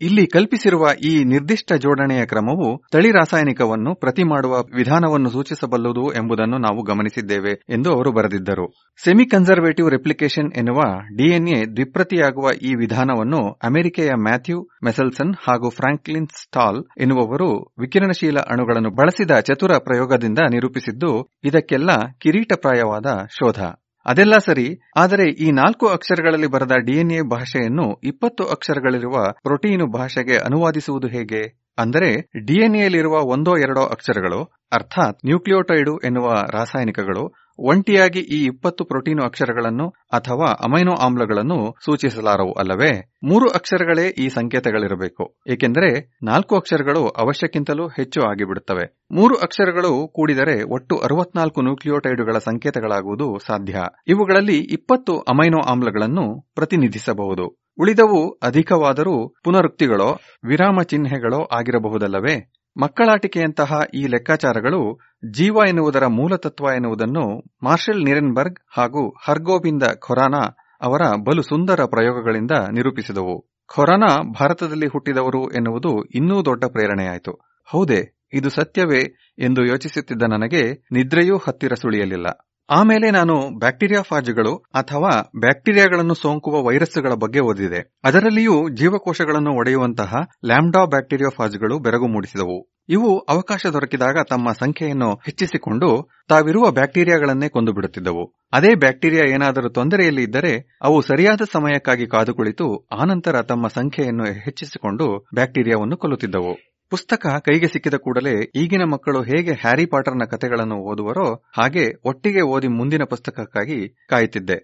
[0.01, 7.53] ಇಲ್ಲಿ ಕಲ್ಪಿಸಿರುವ ಈ ನಿರ್ದಿಷ್ಟ ಜೋಡಣೆಯ ಕ್ರಮವು ತಳಿ ರಾಸಾಯನಿಕವನ್ನು ಪ್ರತಿ ಮಾಡುವ ವಿಧಾನವನ್ನು ಸೂಚಿಸಬಲ್ಲದು ಎಂಬುದನ್ನು ನಾವು ಗಮನಿಸಿದ್ದೇವೆ
[7.69, 8.65] ಎಂದು ಅವರು ಬರೆದಿದ್ದರು.
[9.03, 10.80] ಸೆಮಿ ಕನ್ಸರ್ವೇಟಿವ್ ರೆಪ್ಲಿಕೇಶನ್ ಎನ್ನುವ
[11.17, 17.49] ಡಿಎನ್ಎ ದ್ವಿಪ್ರತಿಯಾಗುವ ಈ ವಿಧಾನವನ್ನು ಅಮೆರಿಕೆಯ ಮ್ಯಾಥ್ಯೂ, ಮೆಸಲ್ಸನ್ ಹಾಗೂ ಫ್ರಾಂಕ್ಲಿನ್ ಸ್ಟಾಲ್ ಎನ್ನುವವರು
[17.80, 21.11] ವಿಕಿರಣಶೀಲ ಅಣುಗಳನ್ನು ಬಳಸಿದ ಚತುರ ಪ್ರಯೋಗದಿಂದ ನಿರೂಪಿಸಿದ್ದು,
[21.43, 21.89] ಇದಕ್ಕೆಲ್ಲ
[22.19, 23.05] ಕಿರೀಟಪ್ರಾಯವಾದ
[23.39, 23.59] ಶೋಧ.
[24.05, 31.41] ಅದೆಲ್ಲ ಸರಿ, ಆದರೆ ಈ ನಾಲ್ಕು ಅಕ್ಷರಗಳಲ್ಲಿ ಬರೆದ ಡಿಎನ್ಎ ಭಾಷೆಯನ್ನು ಇಪ್ಪತ್ತು ಅಕ್ಷರಗಳಿರುವ ಪ್ರೋಟೀನು ಭಾಷೆಗೆ ಅನುವಾದಿಸುವುದು ಹೇಗೆ?
[31.77, 32.09] ಅಂದರೆ
[32.45, 34.39] ಡಿಎನ್ಎಯಲ್ಲಿರುವ ಒಂದೋ ಎರಡೋ ಅಕ್ಷರಗಳು,
[34.71, 37.23] ಅರ್ಥಾತ್ ನ್ಯೂಕ್ಲಿಯೋಟೈಡು ಎನ್ನುವ ರಾಸಾಯನಿಕಗಳು
[37.61, 43.11] ಒಂಟಿಯಾಗಿ ಈ ಇಪ್ಪತ್ತು ಪ್ರೋಟೀನು ಅಕ್ಷರಗಳನ್ನು ಅಥವಾ ಅಮೈನೋ ಆಮ್ಲಗಳನ್ನು ಸೂಚಿಸಲಾರವು ಅಲ್ಲವೇ?
[43.23, 45.38] ಮೂರು ಅಕ್ಷರಗಳೇ ಈ ಸಂಕೇತಗಳಿರಬೇಕು.
[45.48, 49.06] ಏಕೆಂದರೆ ನಾಲ್ಕು ಅಕ್ಷರಗಳು ಅವಶ್ಯಕ್ಕಿಂತಲೂ ಹೆಚ್ಚು ಆಗಿಬಿಡುತ್ತವೆ.
[49.11, 53.84] ಮೂರು ಅಕ್ಷರಗಳು ಕೂಡಿದರೆ ಒಟ್ಟು ಅರವತ್ನಾಲ್ಕು ನ್ಯೂಕ್ಲಿಯೋಟೈಡ್ಗಳ ಸಂಕೇತಗಳಾಗುವುದು ಸಾಧ್ಯ.
[54.07, 57.65] ಇವುಗಳಲ್ಲಿ ಇಪ್ಪತ್ತು ಅಮೈನೋ ಆಮ್ಲಗಳನ್ನು ಪ್ರತಿನಿಧಿಸಬಹುದು.
[57.77, 62.52] ಉಳಿದವು ಅಧಿಕವಾದರೂ ಪುನರುಕ್ತಿಗಳೋ, ವಿರಾಮ ಚಿಹ್ನೆಗಳೋ ಆಗಿರಬಹುದಲ್ಲವೇ?
[62.77, 71.79] ಮಕ್ಕಳಾಟಿಕೆಯಂತಹ ಈ ಲೆಕ್ಕಾಚಾರಗಳು ಜೀವ ಎನ್ನುವುದರ ಮೂಲತತ್ವ ಎನ್ನುವುದನ್ನು ಮಾರ್ಷಲ್ ನಿರೆನ್ಬರ್ಗ್ ಹಾಗೂ ಹರ್ಗೋವಿಂದ ಖೊರಾನಾ ಅವರ ಬಲು ಸುಂದರ
[71.85, 73.51] ಪ್ರಯೋಗಗಳಿಂದ ನಿರೂಪಿಸಿದವು.
[73.65, 77.33] ಖೊರಾನಾ ಭಾರತದಲ್ಲಿ ಹುಟ್ಟಿದವರು ಎನ್ನುವುದು ಇನ್ನೂ ದೊಡ್ಡ ಪ್ರೇರಣೆಯಾಯಿತು.
[77.65, 79.01] ಹೌದೇ, ಇದು ಸತ್ಯವೇ
[79.39, 82.48] ಎಂದು ಯೋಚಿಸುತ್ತಿದ್ದ ನನಗೆ ನಿದ್ರೆಯೂ ಹತ್ತಿರ ಸುಳಿಯಲಿಲ್ಲ.
[82.69, 87.99] ಆಮೇಲೆ ನಾನು ಬ್ಯಾಕ್ಟೀರಿಯಾ ಫಾಜ್ಗಳು ಅಥವಾ ಬ್ಯಾಕ್ಟೀರಿಯಾಗಳನ್ನು ಸೋಂಕುವ ವೈರಸ್ಗಳ ಬಗ್ಗೆ ಓದಿದೆ.
[88.03, 90.15] ಅದರಲ್ಲಿಯೂ ಜೀವಕೋಶಗಳನ್ನು ಒಡೆಯುವಂತಹ
[90.45, 92.71] ಲ್ಯಾಂಬ್ಡಾ ಬ್ಯಾಕ್ಟೀರಿಯಾಫಾಜ್ಗಳು ಬೆರಗು ಮೂಡಿಸಿದವು.
[92.89, 98.23] ಇವು ಅವಕಾಶ ದೊರಕಿದಾಗ ತಮ್ಮ ಸಂಖ್ಯೆಯನ್ನು ಹೆಚ್ಚಿಸಿಕೊಂಡು ತಾವಿರುವ ಬ್ಯಾಕ್ಟೀರಿಯಾಗಳನ್ನೇ ಕೊಂದು ಬಿಡುತ್ತಿದ್ದವು
[98.53, 105.97] ಅದೇ ಬ್ಯಾಕ್ಟೀರಿಯಾ ಏನಾದರೂ ತೊಂದರೆಯಲ್ಲಿ ಇದ್ದರೆ ಅವು ಸರಿಯಾದ ಸಮಯಕ್ಕಾಗಿ ಕಾದು ಕುಳಿತು ಆನಂತರ ತಮ್ಮ ಸಂಖ್ಯೆಯನ್ನು ಹೆಚ್ಚಿಸಿಕೊಂಡು ಬ್ಯಾಕ್ಟೀರಿಯಾವನ್ನು
[105.97, 106.68] ಕೊಲ್ಲುತ್ತಿದ್ದವು.
[106.89, 113.03] ಪುಸ್ತಕ ಕೈಗೆ ಸಿಕ್ಕಿದ ಕೂಡಲೇ ಈಗಿನ ಮಕ್ಕಳು ಹೇಗೆ ಹ್ಯಾರಿ ಪಾಟರ್ನ ಕಥೆಗಳನ್ನು ಓದುವರೋ ಹಾಗೆ ಒಟ್ಟಿಗೆ ಓದಿ ಮುಂದಿನ
[113.09, 114.57] ಪುಸ್ತಕಕ್ಕಾಗಿ ಕಾಯುತ್ತಿದ್ದೆ.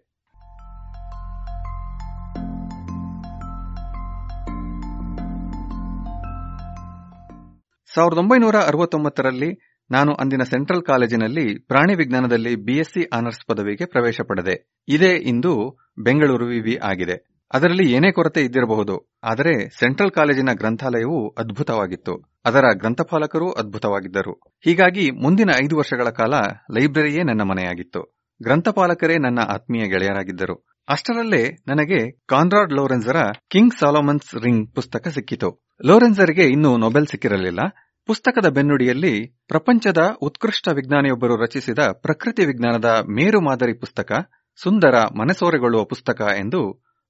[7.93, 14.83] ಸಾವಿರದ ಒಂಬೈನೂರ ಅರವತ್ತೊಂಬತ್ತರಲ್ಲಿ ನಾನು ಅಂದಿನ ಸೆಂಟ್ರಲ್ ಕಾಲೇಜಿನಲ್ಲಿ ಪ್ರಾಣಿ ವಿಜ್ಞಾನದಲ್ಲಿ ಬಿಎಸ್ಸಿ ಆನರ್ಸ್ ಪದವಿಗೆ ಪ್ರವೇಶ ಪಡೆದೆ.
[14.87, 17.34] ಇದೇ ಇಂದು ಬೆಂಗಳೂರು ವಿವಿ ಆಗಿದೆ.
[17.51, 22.13] ಅದರಲ್ಲಿ ಏನೇ ಕೊರತೆ ಇದ್ದಿರಬಹುದು, ಆದರೆ ಸೆಂಟ್ರಲ್ ಕಾಲೇಜಿನ ಗ್ರಂಥಾಲಯವು ಅದ್ಭುತವಾಗಿತ್ತು.
[22.45, 24.33] ಅದರ ಗ್ರಂಥಪಾಲಕರೂ ಅದ್ಭುತವಾಗಿದ್ದರು.
[24.65, 26.33] ಹೀಗಾಗಿ ಮುಂದಿನ ಐದು ವರ್ಷಗಳ ಕಾಲ
[26.75, 28.01] ಲೈಬ್ರರಿಯೇ ನನ್ನ ಮನೆಯಾಗಿತ್ತು.
[28.41, 30.55] ಗ್ರಂಥಪಾಲಕರೇ ನನ್ನ ಆತ್ಮೀಯ ಗೆಳೆಯರಾಗಿದ್ದರು.
[30.89, 33.19] ಅಷ್ಟರಲ್ಲೇ ನನಗೆ ಕಾನ್ರಾಡ್ ಲೋರೆನ್ಸರ
[33.51, 35.49] ಕಿಂಗ್ ಸಾಲೋಮನ್ಸ್ ರಿಂಗ್ ಪುಸ್ತಕ ಸಿಕ್ಕಿತು.
[35.85, 37.61] ಲೋರೆನ್ಸರ್ಗೆ ಇನ್ನೂ ನೊಬೆಲ್ ಸಿಕ್ಕಿರಲಿಲ್ಲ.
[38.09, 39.13] ಪುಸ್ತಕದ ಬೆನ್ನುಡಿಯಲ್ಲಿ
[39.47, 44.11] ಪ್ರಪಂಚದ ಉತ್ಕೃಷ್ಟ ವಿಜ್ಞಾನಿಯೊಬ್ಬರು ರಚಿಸಿದ ಪ್ರಕೃತಿ ವಿಜ್ಞಾನದ ಮೇರು ಮಾದರಿ ಪುಸ್ತಕ,
[44.59, 46.61] ಸುಂದರ ಮನಸೋರೆಗೊಳ್ಳುವ ಪುಸ್ತಕ ಎಂದು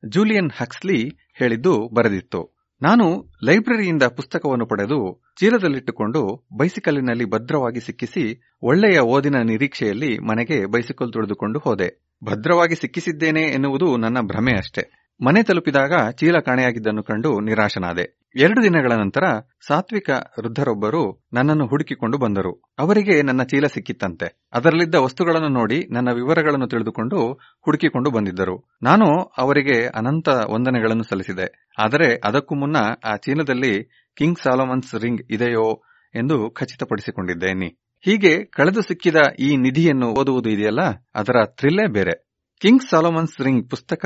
[0.09, 2.55] ಜೂಲಿಯನ್ ಹಕ್ಸ್ಲಿ ಹೇಳಿದ್ದು ಬರೆದಿತ್ತು.
[2.81, 12.09] ನಾನು ಲೈಬ್ರರಿಯಿಂದ ಪುಸ್ತಕವನ್ನು ಪಡೆದು ಚೀಲದಲ್ಲಿಟ್ಟುಕೊಂಡು ಬೈಸಿಕಲ್ಲಿನಲ್ಲಿ ಭದ್ರವಾಗಿ ಸಿಕ್ಕಿಸಿ ಒಳ್ಳೆಯ ಓದಿನ ನಿರೀಕ್ಷೆಯಲ್ಲಿ ಮನೆಗೆ ಬೈಸಿಕಲ್ ತುಳಿದುಕೊಂಡು ಹೋದೆ.
[12.23, 15.05] ಭದ್ರವಾಗಿ ಸಿಕ್ಕಿಸಿದ್ದೇನೆ ಎನ್ನುವುದು ನನ್ನ ಭ್ರಮೆ ಅಷ್ಟೇ.
[15.25, 18.24] ಮನೆ ತಲುಪಿದಾಗ ಚೀಲ ಕಾಣೆಯಾಗಿದ್ದನ್ನು ಕಂಡು ನಿರಾಶನಾದೆ.
[18.35, 19.23] ಎರಡು ದಿನಗಳ ನಂತರ
[19.67, 22.71] ಸಾತ್ವಿಕ ವೃದ್ಧರೊಬ್ಬರು ನನ್ನನ್ನು ಹುಡುಕಿಕೊಂಡು ಬಂದರು.
[22.79, 24.49] ಅವರಿಗೆ ನನ್ನ ಚೀಲ ಸಿಕ್ಕಿತ್ತಂತೆ.
[24.53, 27.33] ಅದರಲ್ಲಿದ್ದ ವಸ್ತುಗಳನ್ನು ನೋಡಿ ನನ್ನ ವಿವರಗಳನ್ನು ತಿಳಿದುಕೊಂಡು
[27.65, 28.69] ಹುಡುಕಿಕೊಂಡು ಬಂದಿದ್ದರು.
[28.83, 29.05] ನಾನು
[29.37, 31.71] ಅವರಿಗೆ ಅನಂತ ವಂದನೆಗಳನ್ನು ಸಲ್ಲಿಸಿದೆ.
[31.77, 33.83] ಆದರೆ ಅದಕ್ಕೂ ಮುನ್ನ ಆ ಚೀಲದಲ್ಲಿ
[34.17, 35.81] ಕಿಂಗ್ ಸಾಲೋಮನ್ಸ್ ರಿಂಗ್ ಇದೆಯೋ
[36.15, 37.67] ಎಂದು ಖಚಿತಪಡಿಸಿಕೊಂಡಿದ್ದೇನೆ.
[38.01, 40.81] ಹೀಗೆ ಕಳೆದು ಸಿಕ್ಕಿದ ಈ ನಿಧಿಯನ್ನು ಓದುವುದು ಇದೆಯಲ್ಲ?
[41.15, 42.27] ಅದರ ಥ್ರಿಲ್ಲೇ ಬೇರೆ.
[42.61, 44.05] ಕಿಂಗ್ ಸಾಲೋಮನ್ಸ್ ರಿಂಗ್ ಪುಸ್ತಕ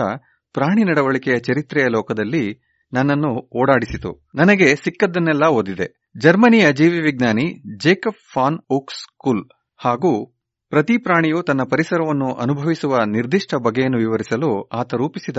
[0.54, 4.30] ಪ್ರಾಣಿ ನಡವಳಿಕೆಯ ಚರಿತ್ರೆಯ ಲೋಕದಲ್ಲಿ ನನ್ನನ್ನು ಓಡಾಡಿಸಿತು.
[4.36, 6.10] ನನಗೆ ಸಿಕ್ಕದ್ದನ್ನೆಲ್ಲ ಓದಿದೆ.
[6.18, 9.46] ಜರ್ಮನಿಯ ಜೀವಿ ವಿಜ್ಞಾನಿ ಜೇಕಬ್ ಫಾನ್ ಓಕ್ಸ್ ಕುಲ್
[9.78, 10.40] ಹಾಗೂ
[10.70, 15.38] ಪ್ರತಿ ಪ್ರಾಣಿಯು ತನ್ನ ಪರಿಸರವನ್ನು ಅನುಭವಿಸುವ ನಿರ್ದಿಷ್ಟ ಬಗೆಯನ್ನು ವಿವರಿಸಲು ಆತ ರೂಪಿಸಿದ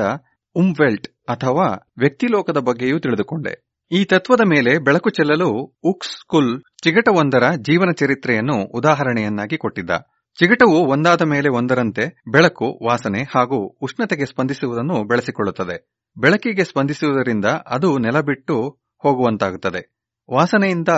[0.54, 3.70] ಉಮ್ವೆಲ್ಟ್ ಅಥವಾ ವ್ಯಕ್ತಿಲೋಕದ ಬಗ್ಗೆಯೂ ತಿಳಿದುಕೊಂಡೆ.
[3.92, 9.90] ಈ ತತ್ವದ ಮೇಲೆ ಬೆಳಕು ಚೆಲ್ಲಲು ಉಕ್ಸ್ ಕುಲ್ ಚಿಗಟವೊಂದರ ಜೀವನ ಚರಿತ್ರೆಯನ್ನು ಉದಾಹರಣೆಯನ್ನಾಗಿ ಕೊಟ್ಟಿದ್ದ.
[10.38, 15.99] ಚಿಗಟವು ಒಂದಾದ ಮೇಲೆ ಒಂದರಂತೆ ಬೆಳಕು, ವಾಸನೆ ಹಾಗೂ ಉಷ್ಣತೆಗೆ ಸ್ಪಂದಿಸುವುದನ್ನು ಬೆಳೆಸಿಕೊಳ್ಳುತ್ತದೆ.
[16.20, 20.06] ಬೆಳಕಿಗೆ ಸ್ಪಂದಿಸುವುದರಿಂದ ಅದು ನೆಲಬಿಟ್ಟು ಹೋಗುವಂತಾಗುತ್ತದೆ.
[20.30, 20.88] ವಾಸನೆಯಿಂದ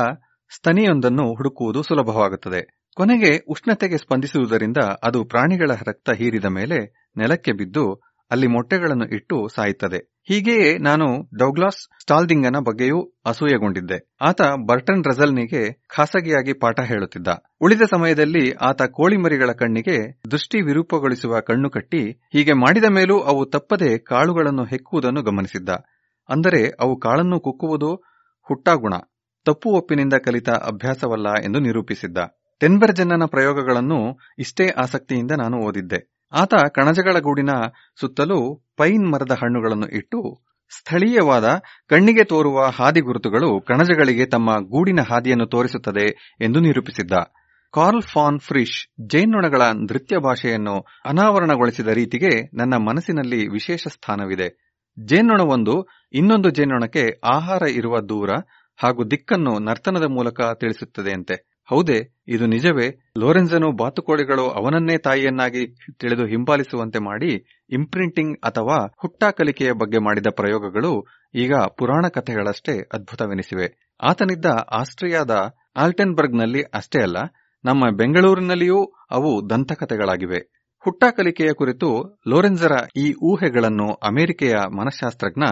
[0.56, 2.86] ಸ್ತನಿಯೊಂದನ್ನು ಹುಡುಕುವುದು ಸುಲಭವಾಗುತ್ತದೆ.
[2.96, 7.94] ಕೊನೆಗೆ ಉಷ್ಣತೆಗೆ ಸ್ಪಂದಿಸುವುದರಿಂದ ಅದು ಪ್ರಾಣಿಗಳ ರಕ್ತ ಹೀರಿದ ಮೇಲೆ ನೆಲಕ್ಕೆ ಬಿದ್ದು
[8.30, 10.11] ಅಲ್ಲಿ ಮೊಟ್ಟೆಗಳನ್ನು ಇಟ್ಟು ಸಾಯುತ್ತದೆ.
[10.28, 11.06] ಹೀಗೆಯೇ ನಾನು
[11.38, 13.98] ಡೌಗ್ಲಾಸ್ ಸ್ಟಾಲ್ದಿಂಗನ ಬಗ್ಗೆಯೂ ಅಸೂಯೆಗೊಂಡಿದ್ದೆ.
[14.20, 17.28] ಆತ ಬರ್ಟನ್ ರಜಲ್ನಿಗೆ ಖಾಸಗಿಯಾಗಿ ಪಾಠ ಹೇಳುತ್ತಿದ್ದ.
[17.60, 19.96] ಉಳಿದ ಸಮಯದಲ್ಲಿ ಆತ ಕೋಳಿಮರಿಗಳ ಕಣ್ಣಿಗೆ
[20.30, 25.70] ದೃಷ್ಟಿ ವಿರೂಪಗೊಳಿಸುವ ಕಣ್ಣು ಕಟ್ಟಿ ಹೀಗೆ ಮಾಡಿದ ಮೇಲೂ ಅವು ತಪ್ಪದೆ ಕಾಳುಗಳನ್ನು ಹೆಕ್ಕುವುದನ್ನು ಗಮನಿಸಿದ್ದ.
[26.28, 27.90] ಅಂದರೆ ಅವು ಕಾಳನ್ನು ಕುಕ್ಕುವುದು
[28.48, 28.94] ಹುಟ್ಟಾಗುಣ,
[29.46, 32.18] ತಪ್ಪು ಒಪ್ಪಿನಿಂದ ಕಲಿತ ಅಭ್ಯಾಸವಲ್ಲ ಎಂದು ನಿರೂಪಿಸಿದ್ದ.
[32.60, 34.00] ಟೆನ್ಬರ್ಜನ್ನನ ಪ್ರಯೋಗಗಳನ್ನು
[34.38, 36.00] ಇಷ್ಟೇ ಆಸಕ್ತಿಯಿಂದ ನಾನು ಓದಿದ್ದೆ.
[36.32, 37.50] ಆತ ಕಣಜಗಳ ಗೂಡಿನ
[38.00, 40.44] ಸುತ್ತಲೂ ಪೈನ್ ಮರದ ಹಣ್ಣುಗಳನ್ನು ಇಟ್ಟು
[40.78, 41.44] ಸ್ಥಳೀಯವಾದ
[41.88, 47.12] ಕಣ್ಣಿಗೆ ತೋರುವ ಹಾದಿ ಗುರುತುಗಳು ಕಣಜಗಳಿಗೆ ತಮ್ಮ ಗೂಡಿನ ಹಾದಿಯನ್ನು ತೋರಿಸುತ್ತದೆ ಎಂದು ನಿರೂಪಿಸಿದ್ದ.
[47.72, 54.48] ಕಾರ್ಲ್ ಫಾನ್ ಫ್ರಿಶ್ ಜೇನ್ನೊಣಗಳ ನೃತ್ಯ ಭಾಷೆಯನ್ನು ಅನಾವರಣಗೊಳಿಸಿದ ರೀತಿಗೆ ನನ್ನ ಮನಸ್ಸಿನಲ್ಲಿ ವಿಶೇಷ ಸ್ಥಾನವಿದೆ.
[55.04, 58.30] ಜೇನ್ನೊಣವೊಂದು ಇನ್ನೊಂದು ಜೇನ್ನೊಣಕ್ಕೆ ಆಹಾರ ಇರುವ ದೂರ
[58.82, 61.51] ಹಾಗೂ ದಿಕ್ಕನ್ನು ನರ್ತನದ ಮೂಲಕ ತಿಳಿಸುತ್ತದೆಯಂತೆ.
[61.68, 61.98] ಹೌದೇ,
[62.28, 62.86] ಇದು ನಿಜವೇ.
[63.18, 65.62] ಲೋರೆನ್ಸನು ಬಾತುಕೋಳಿಗಳು ಅವನನ್ನೇ ತಾಯಿಯನ್ನಾಗಿ
[66.00, 67.30] ತಿಳಿದು ಹಿಂಬಾಲಿಸುವಂತೆ ಮಾಡಿ
[67.70, 70.92] ಇಂಪ್ರಿಂಟಿಂಗ್ ಅಥವಾ ಹುಟ್ಟಾ ಕಲಿಕೆಯ ಬಗ್ಗೆ ಮಾಡಿದ ಪ್ರಯೋಗಗಳು
[71.34, 73.68] ಈಗ ಪುರಾಣ ಕಥೆಗಳಷ್ಟೇ ಅದ್ಭುತವೆನಿಸಿವೆ.
[74.00, 77.18] ಆತನಿದ್ದ ಆಸ್ಟ್ರಿಯಾದ ಆಲ್ಟೆನ್ಬರ್ಗ್ನಲ್ಲಿ ಅಷ್ಟೇ ಅಲ್ಲ,
[77.64, 78.80] ನಮ್ಮ ಬೆಂಗಳೂರಿನಲ್ಲಿಯೂ
[79.10, 80.40] ಅವು ದಂತಕಥೆಗಳಾಗಿವೆ.
[80.84, 81.88] ಹುಟ್ಟಾ ಕಲಿಕೆಯ ಕುರಿತು
[82.28, 85.44] ಲೋರೆನ್ಸರ ಈ ಊಹೆಗಳನ್ನು ಅಮೆರಿಕೆಯ ಮನಶಾಸ್ತ್ರಜ್ಞ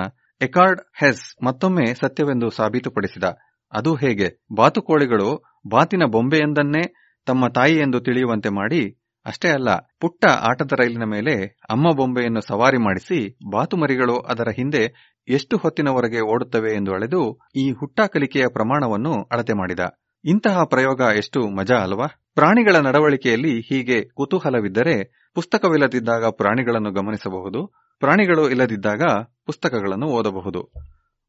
[0.43, 3.25] ಎಕಾರ್ಡ್ ಹೆಸ್ ಮತ್ತೊಮ್ಮೆ ಸತ್ಯವೆಂದು ಸಾಬೀತುಪಡಿಸಿದ.
[3.73, 4.29] ಅದು ಹೇಗೆ?
[4.55, 6.95] ಬಾತುಕೋಳಿಗಳು ಬಾತಿನ ಬೊಂಬೆಯೊಂದನ್ನೇ
[7.27, 9.69] ತಮ್ಮ ತಾಯಿ ಎಂದು ತಿಳಿಯುವಂತೆ ಮಾಡಿ, ಅಷ್ಟೇ ಅಲ್ಲ,
[10.01, 16.93] ಪುಟ್ಟ ಆಟದ ರೈಲಿನ ಮೇಲೆ ಅಮ್ಮ ಬೊಂಬೆಯನ್ನು ಸವಾರಿ ಮಾಡಿಸಿ ಬಾತುಮರಿಗಳು ಅದರ ಹಿಂದೆ ಎಷ್ಟು ಹೊತ್ತಿನವರೆಗೆ ಓಡುತ್ತವೆ ಎಂದು
[16.93, 19.81] ಅಳೆದು ಈ ಹುಟ್ಟ ಕಲಿಕೆಯ ಪ್ರಮಾಣವನ್ನು ಅಳತೆ ಮಾಡಿದ.
[20.25, 22.07] ಇಂತಹ ಪ್ರಯೋಗ ಎಷ್ಟು ಮಜಾ ಅಲ್ವಾ?
[22.35, 27.67] ಪ್ರಾಣಿಗಳ ನಡವಳಿಕೆಯಲ್ಲಿ ಹೀಗೆ ಕುತೂಹಲವಿದ್ದರೆ ಪುಸ್ತಕವಿಲ್ಲದಿದ್ದಾಗ ಪ್ರಾಣಿಗಳನ್ನು ಗಮನಿಸಬಹುದು,
[27.99, 29.03] ಪ್ರಾಣಿಗಳು ಇಲ್ಲದಿದ್ದಾಗ
[29.47, 30.73] ಪುಸ್ತಕಗಳನ್ನು ಓದಬಹುದು.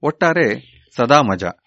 [0.03, 0.47] ಒಟ್ಟಾರೆ
[0.95, 1.60] ಸದಾ ಮಜಾ.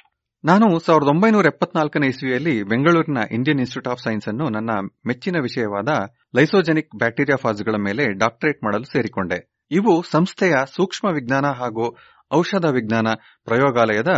[0.44, 4.72] ನಾನು ಸಾವಿರದ ಒಂಬೈನೂರ ಎಪ್ಪತ್ನಾಲ್ಕನೇ ಇಸ್ವಿಯಲ್ಲಿ ಬೆಂಗಳೂರಿನ ಇಂಡಿಯನ್ ಇನ್ಸ್ಟಿಟ್ಯೂಟ್ ಆಫ್ ಸೈನ್ಸ್ ಅನ್ನು ನನ್ನ
[5.06, 5.90] ಮೆಚ್ಚಿನ ವಿಷಯವಾದ
[6.34, 9.38] ಲೈಸೋಜೆನಿಕ್ ಬ್ಯಾಕ್ಟೀರಿಯಾ ಫಾಜ್ಗಳ ಮೇಲೆ ಡಾಕ್ಟರೇಟ್ ಮಾಡಲು ಸೇರಿಕೊಂಡೆ.
[9.70, 11.86] ಇವು ಸಂಸ್ಥೆಯ ಸೂಕ್ಷ್ಮ ವಿಜ್ಞಾನ ಹಾಗೂ
[12.32, 13.08] ಔಷಧ ವಿಜ್ಞಾನ
[13.44, 14.12] ಪ್ರಯೋಗಾಲಯದ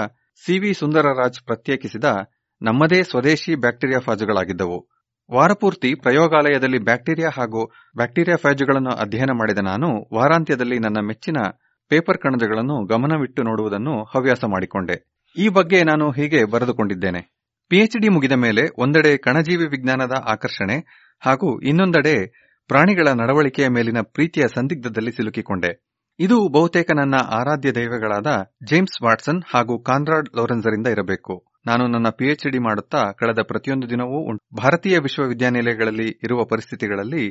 [0.44, 2.05] ಸಿವಿ ಸುಂದರರಾಜ್ ಪ್ರತ್ಯೇಕಿಸಿದ
[2.62, 4.78] ನಮ್ಮದೇ ಸ್ವದೇಶಿ ಬ್ಯಾಕ್ಟೀರಿಯಾ ಫಾಜ್ಗಳಾಗಿದ್ದವು
[5.31, 7.62] ವಾರಪೂರ್ತಿ ಪ್ರಯೋಗಾಲಯದಲ್ಲಿ ಬ್ಯಾಕ್ಟೀರಿಯಾ ಹಾಗೂ
[7.97, 11.39] ಬ್ಯಾಕ್ಟೀರಿಯಾ ಫ್ಯಾಜುಗಳನ್ನು ಅಧ್ಯಯನ ಮಾಡಿದ ನಾನು ವಾರಾಂತ್ಯದಲ್ಲಿ ನನ್ನ ಮೆಚ್ಚಿನ
[11.90, 14.97] ಪೇಪರ್ ಕಣಜಗಳನ್ನು ಗಮನವಿಟ್ಟು ನೋಡುವುದನ್ನು ಹವ್ಯಾಸ ಮಾಡಿಕೊಂಡೆ.
[15.36, 17.20] ಈ ಬಗ್ಗೆ ನಾನು ಹೀಗೆ ಬರೆದುಕೊಂಡಿದ್ದೇನೆ.
[17.68, 20.76] ಪಿಎಚ್ಡಿ ಮುಗಿದ ಮೇಲೆ ಒಂದೆಡೆ ಕಣಜೀವಿ ವಿಜ್ಞಾನದ ಆಕರ್ಷಣೆ
[21.22, 22.14] ಹಾಗೂ ಇನ್ನೊಂದೆಡೆ
[22.70, 25.86] ಪ್ರಾಣಿಗಳ ನಡವಳಿಕೆಯ ಮೇಲಿನ ಪ್ರೀತಿಯ ಸಂದಿಗ್ಧದಲ್ಲಿ ಸಿಲುಕಿಕೊಂಡೆ.
[26.18, 28.26] ಇದು ಬಹುತೇಕ ನನ್ನ ಆರಾಧ್ಯ ದೈವಗಳಾದ
[28.64, 31.34] ಜೇಮ್ಸ್ ವಾಟ್ಸನ್ ಹಾಗೂ ಕಾನ್ರಾಡ್ ಲೋರೆನ್ಸರಿಂದ ಇರಬೇಕು.
[31.66, 37.24] ನಾನು ನನ್ನ ಪಿಎಚ್ಡಿ ಮಾಡುತ್ತಾ ಕಳೆದ ಪ್ರತಿಯೊಂದು ದಿನವೂ ಭಾರತೀಯ ವಿಶ್ವವಿದ್ಯಾನಿಲಯಗಳಲ್ಲಿ ಇರುವ ಪರಿಸ್ಥಿತಿಗಳಲ್ಲಿ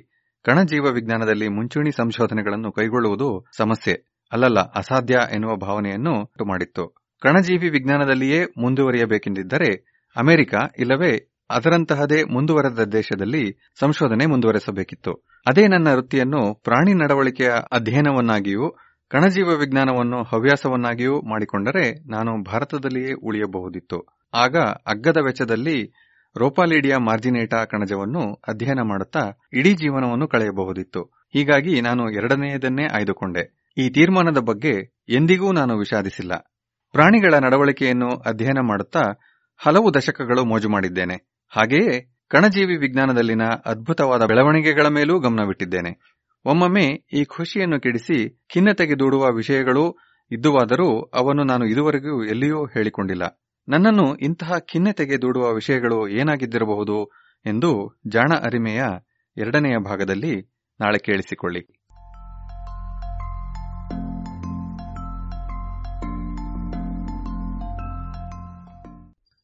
[0.45, 3.93] ಕಣಜೀವ ವಿಜ್ಞಾನದಲ್ಲಿ ಮುಂಚೂಣಿ ಸಂಶೋಧನೆಗಳನ್ನು ಕೈಗೊಳ್ಳುವುದು ಸಮಸ್ಯೆ,
[4.31, 6.15] ಅಲ್ಲಲ್ಲ ಅಸಾಧ್ಯ ಎನ್ನುವ ಭಾವನೆಯನ್ನು
[6.45, 9.69] ಮಾಡಿತ್ತು ಕಣಜೀವಿ ವಿಜ್ಞಾನದಲ್ಲಿಯೇ ಮುಂದುವರಿಯಬೇಕೆಂದಿದ್ದರೆ
[10.17, 15.13] ಅಮೆರಿಕ ಇಲ್ಲವೇ ಅದರಂತಹದೇ ಮುಂದುವರೆದ ದೇಶದಲ್ಲಿ ಸಂಶೋಧನೆ ಮುಂದುವರೆಸಬೇಕಿತ್ತು.
[15.47, 18.69] ಅದೇ ನನ್ನ ವೃತ್ತಿಯನ್ನು ಪ್ರಾಣಿ ನಡವಳಿಕೆಯ ಅಧ್ಯಯನವನ್ನಾಗಿಯೂ,
[19.09, 24.17] ಕಣಜೀವ ವಿಜ್ಞಾನವನ್ನು ಹವ್ಯಾಸವನ್ನಾಗಿಯೂ ಮಾಡಿಕೊಂಡರೆ ನಾನು ಭಾರತದಲ್ಲಿಯೇ ಉಳಿಯಬಹುದಿತ್ತು.
[24.33, 24.57] ಆಗ
[24.87, 25.93] ಅಗ್ಗದ ವೆಚ್ಚದಲ್ಲಿ
[26.37, 31.03] ರೋಪಾಲಿಡಿಯಾ ಮಾರ್ಜಿನೇಟಾ ಕಣಜವನ್ನು ಅಧ್ಯಯನ ಮಾಡುತ್ತಾ ಇಡೀ ಜೀವನವನ್ನು ಕಳೆಯಬಹುದಿತ್ತು.
[31.33, 33.73] ಹೀಗಾಗಿ ನಾನು ಎರಡನೆಯದನ್ನೇ ಆಯ್ದುಕೊಂಡೆ.
[33.77, 36.51] ಈ ತೀರ್ಮಾನದ ಬಗ್ಗೆ ಎಂದಿಗೂ ನಾನು ವಿಷಾದಿಸಿಲ್ಲ.
[36.95, 39.01] ಪ್ರಾಣಿಗಳ ನಡವಳಿಕೆಯನ್ನು ಅಧ್ಯಯನ ಮಾಡುತ್ತಾ
[39.57, 41.15] ಹಲವು ದಶಕಗಳು ಮೋಜು ಮಾಡಿದ್ದೇನೆ.
[41.49, 45.91] ಹಾಗೆಯೇ ಕಣಜೀವಿ ವಿಜ್ಞಾನದಲ್ಲಿನ ಅದ್ಭುತವಾದ ಬೆಳವಣಿಗೆಗಳ ಮೇಲೂ ಗಮನವಿಟ್ಟಿದ್ದೇನೆ.
[46.45, 49.95] ಒಮ್ಮೊಮ್ಮೆ ಈ ಖುಷಿಯನ್ನು ಕೆಡಿಸಿ ಖಿನ್ನತೆಗೆ ದೂಡುವ ವಿಷಯಗಳೂ
[50.31, 53.23] ಇದ್ದುವಾದರೂ ಅವನ್ನು ನಾನು ಇದುವರೆಗೂ ಎಲ್ಲಿಯೂ ಹೇಳಿಕೊಂಡಿಲ್ಲ.
[53.67, 57.05] ನನ್ನನ್ನು ಇಂತಹ ಖಿನ್ನತೆಗೆ ದೂಡುವ ವಿಷಯಗಳು ಏನಾಗಿದ್ದಿರಬಹುದು
[57.45, 58.83] ಎಂದು ಜಾಣ ಅರಿಮೆಯ
[59.37, 60.35] ಎರಡನೆಯ ಭಾಗದಲ್ಲಿ
[60.79, 61.84] ನಾಳೆ ಕೇಳಿಸಿಕೊಳ್ಳಿ.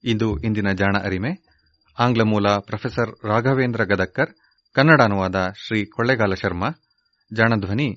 [0.03, 1.29] ಇಂದು ಇಂದಿನ ಜಾಣ ಅರಿಮೆ.
[1.99, 4.35] ಆಂಗ್ಲ ಮೂಲ ಪ್ರೊಫೆಸರ್ ರಾಘವೇಂದ್ರ ಗದಕ್ಕರ್,
[4.73, 6.69] ಕನ್ನಡ ಅನುವಾದ ಶ್ರೀ ಕೊಳ್ಳೆಗಾಲ ಶರ್ಮಾ
[7.33, 7.95] ಜಾಣಧ್ವನಿ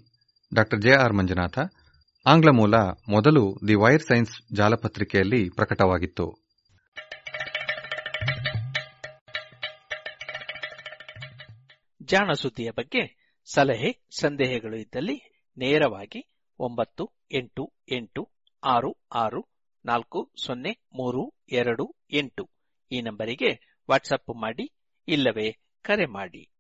[0.54, 1.58] ಡಾ ಜೆ ಆರ್ ಮಂಜುನಾಥ.
[2.26, 2.76] ಆಂಗ್ಲ ಮೂಲ
[3.08, 6.44] ಮೊದಲು ದಿ ವೈರ್ ಸೈನ್ಸ್ ಜಾಲಪತ್ರಿಕೆಯಲ್ಲಿ ಪ್ರಕಟವಾಗಿತ್ತು.
[12.02, 12.30] ಜಾಣ
[12.76, 18.30] ಬಗ್ಗೆ ಸಲಹೆ, ಸಂದೇಹಗಳು ಇದ್ದಲ್ಲಿ ನೇರವಾಗಿ ಒಂಬತ್ತು ಎಂಟು ಎಂಟು
[18.64, 19.53] ಆರು ಆರು
[19.84, 22.50] ನಾಲ್ಕು ಸೊನ್ನೆ ಮೂರು ಎರಡು ಎಂಟು.
[22.92, 24.72] ಈ ನಂಬರಿಗೆ ವಾಟ್ಸಪ್ ಮಾಡಿ,
[25.08, 25.52] ಇಲ್ಲವೇ
[25.82, 26.50] ಕರೆ ಮಾಡಿ.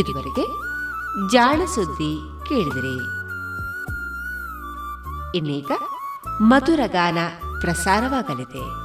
[0.00, 0.46] ಇದುವರೆಗೆ
[1.32, 2.16] ಜಾಣ ಸುದ್ದಿ
[2.48, 3.24] ಕೇಳಿದಿರಿ.
[5.36, 5.70] ಇನ್ನೀಗ
[6.40, 7.18] ಮಧುರ ಗಾನ
[7.60, 8.83] ಪ್ರಸಾರವಾಗಲಿದೆ.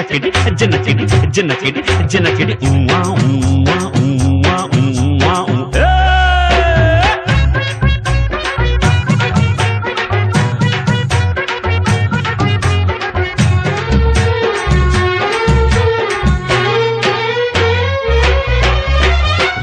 [0.00, 1.04] జనకిడి జనకిడి
[1.36, 1.80] జనకిడి
[2.12, 5.34] జనకిడి ఉమ్మా ఉమ్మా ఉమ్మా ఉమ్మా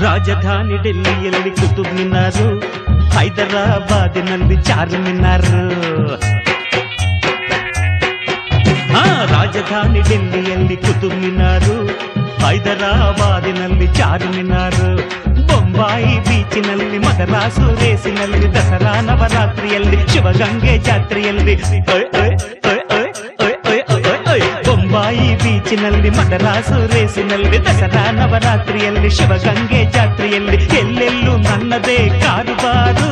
[0.04, 2.48] ರಾಜಧಾನಿ ಡೆಲ್ಲಿಯಲ್ಲಿ ಕುತುಬ್ ಮಿನಾರು
[3.16, 5.62] ಹೈದರಾಬಾದಿನಲ್ಲಿ ಚಾರ್ ಮಿನಾರು
[19.38, 21.56] ಜಾತ್ರೆಯಲ್ಲಿ, ಶಿವಗಂಗೆ ಜಾತ್ರೆಯಲ್ಲಿ.
[24.66, 30.58] ಬೊಂಬಾಯಿ ಬೀಚಿನಲ್ಲಿ, ಮದರಾಸು ರೇಸಿನಲ್ಲಿ, ದಸರಾ ನವರಾತ್ರಿಯಲ್ಲಿ, ಶಿವಗಂಗೆ ಜಾತ್ರೆಯಲ್ಲಿ.
[30.78, 33.12] ಎಲ್ಲೆಲ್ಲೂ ನನ್ನದೇ ಕಾರುಬಾರು,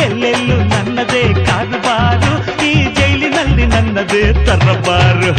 [0.00, 2.32] ಎಲ್ಲೆಲ್ಲೂ ನನ್ನದೇ ಕಾರುಬಾರು.
[2.66, 5.30] ಈ ಜೈಲಿನಲ್ಲಿ ನನ್ನದೇ ತರಬಾರು.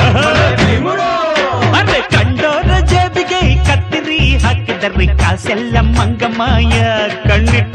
[1.74, 6.76] ಅರೆ ಕಂಡೋರ ಜೇಬಿಗೆ ಕತ್ತಿರಿ ಹಾಕಿದರೆ, ಕಾಸೆಲ್ಲ ಮಂಗಮಾಯ,
[7.30, 7.71] ಕಣ್ಣಿಟ್ಟು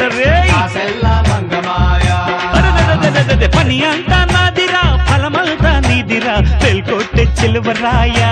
[3.56, 6.34] పని అంతా నాదిరా ఫలమంతా నీదిరా.
[6.62, 8.30] తెల్కొట్టే చిలువరాయా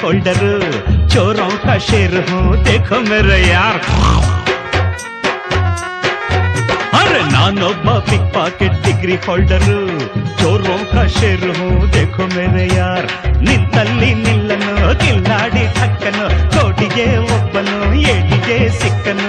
[0.00, 0.50] ಹೋಲ್ಡರು
[1.12, 3.74] ಚೋರೋं का शेर हूँ देखो मेरे यार
[6.98, 9.76] अरे ನಾನೊಬ್ಬ ಪಿಕ್ ಪಾಕೆಟ್ ಡಿಗ್ರಿ ಹೋಲ್ಡರು
[10.40, 13.04] ಚೋರೋं का शेर हूँ देखो मेरे यार
[13.42, 14.70] ನಿಂತಲ್ಲಿ ನಿಲ್ಲನು
[15.02, 16.24] ಕಿಲ್ಲಾಡಿ ಠಕ್ಕನು
[16.54, 17.76] ಕೋಟಿಗೆ ಒಬ್ಬನು
[18.12, 19.28] ಏಟಿಗೆ ಸಿಕ್ಕನು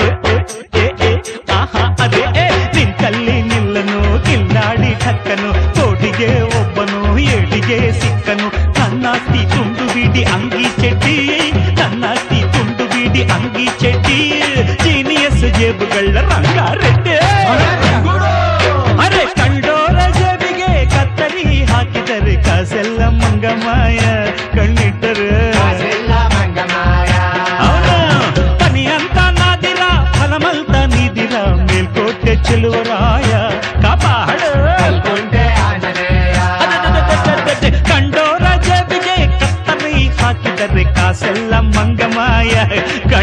[0.00, 0.42] ಓಯ್ ಓಯ್
[0.80, 1.12] ಏ ಏ
[1.58, 2.46] ಆಹಾ ಅದೇ ಏ
[2.76, 6.30] ನಿಂತಲ್ಲಿ ನಿಲ್ಲನು ಕಿಲ್ಲಾಡಿ ಠಕ್ಕನು ಕೋಟಿಗೆ
[6.60, 7.00] ಒಬ್ಬನು
[7.30, 8.48] ಏಟಿಗೆ ಸಿಕ್ಕನು
[8.78, 9.42] ನನ್ನಾಸ್ತಿ
[10.09, 11.15] துண்டுபிடி அங்கி செட்டி
[11.79, 14.17] தன்னாட்டி துண்டுபிடி அங்கி செட்டி
[14.83, 17.15] ஜீனியஸ் ஜேபுகள்ல ರಂಗಾ ರೆಡ್ಡಿ
[19.03, 23.99] ಅರೆ ಕಂಡೋರ ಜೇಬಿಗೆ ಕತ್ತರಿ ಹಾಕಿದರೆ ಕಾಸೆಲ್ಲ ಮಂಗಮಾಯ
[24.55, 25.29] ಕಣ್ಣಿಟ್ಟರು
[28.61, 29.83] ಪನಿ ಅಂತ ನಾದಿರ
[30.17, 32.88] ಫಲಮಲ್ತ ನೀದಿರ ಮೇಲ್ಕೋಟೆ ಚೆಲುವರು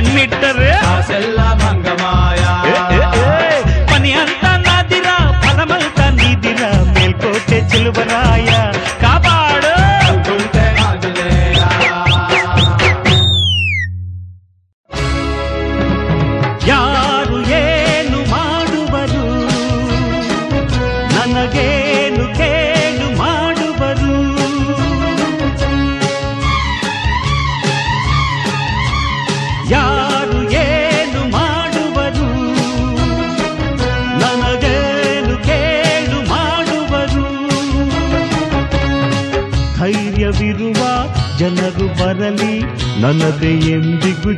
[0.06, 0.45] కన్నిట్ట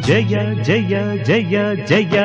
[0.08, 0.34] జయ
[0.66, 0.92] జయ
[1.26, 1.54] జయ
[1.88, 2.16] జయ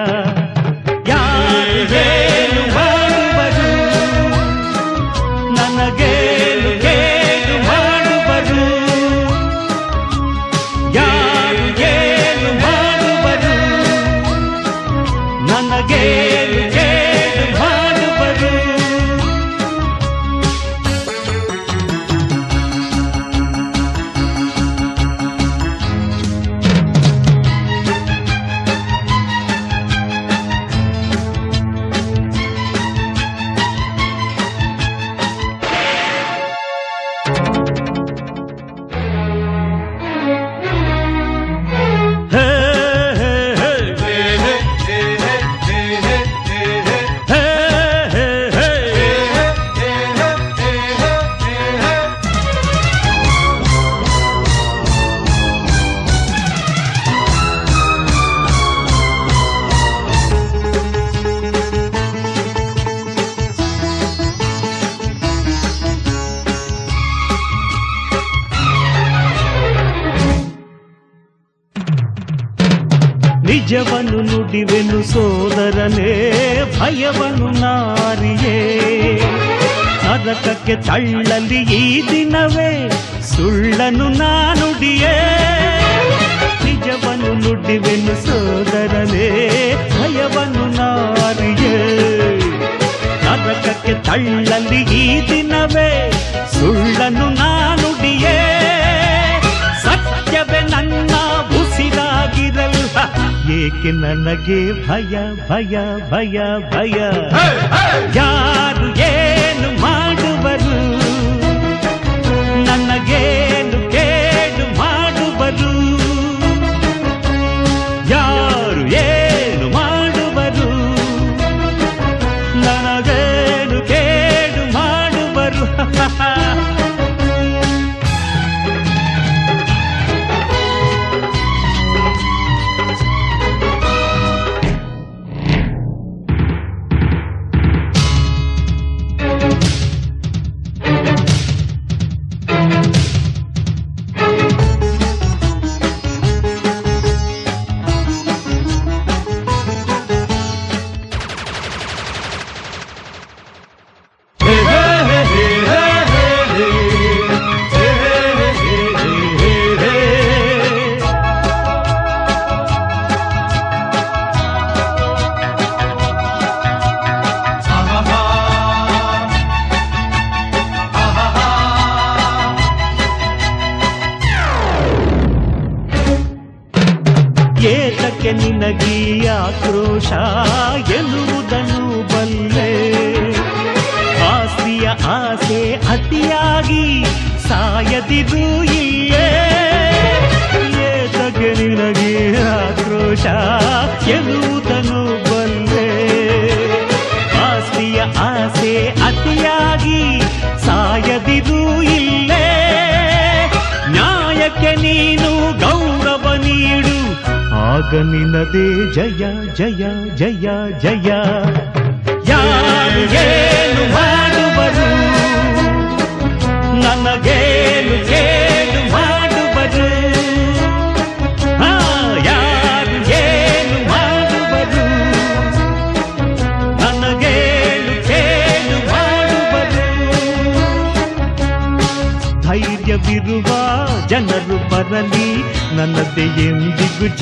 [209.57, 209.73] जय
[210.17, 210.33] जय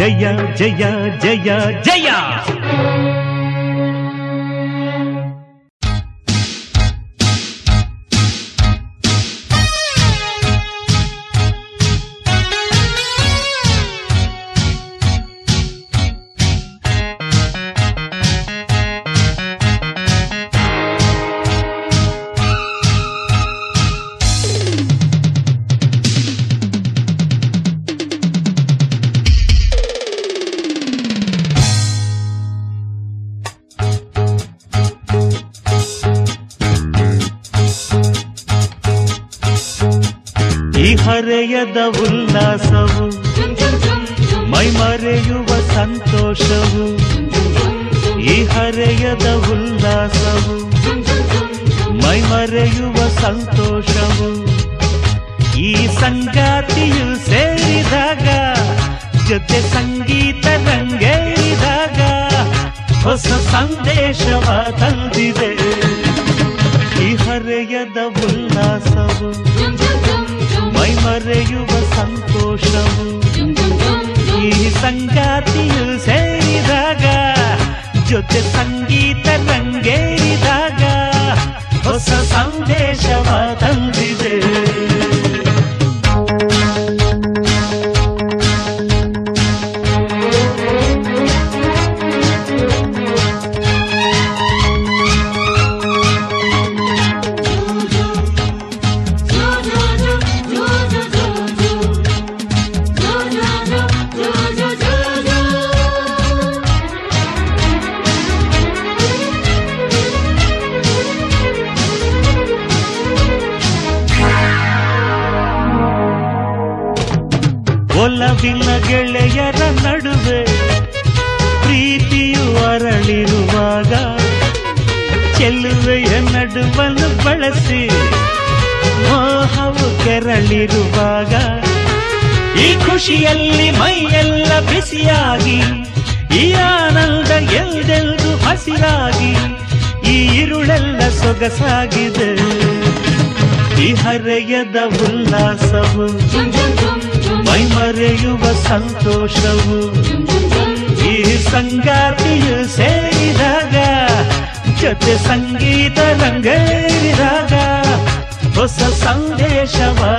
[0.02, 0.26] జయ
[0.60, 0.84] జయ
[1.23, 1.49] జయ
[1.86, 2.07] జయ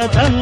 [0.02, 0.41] Zaten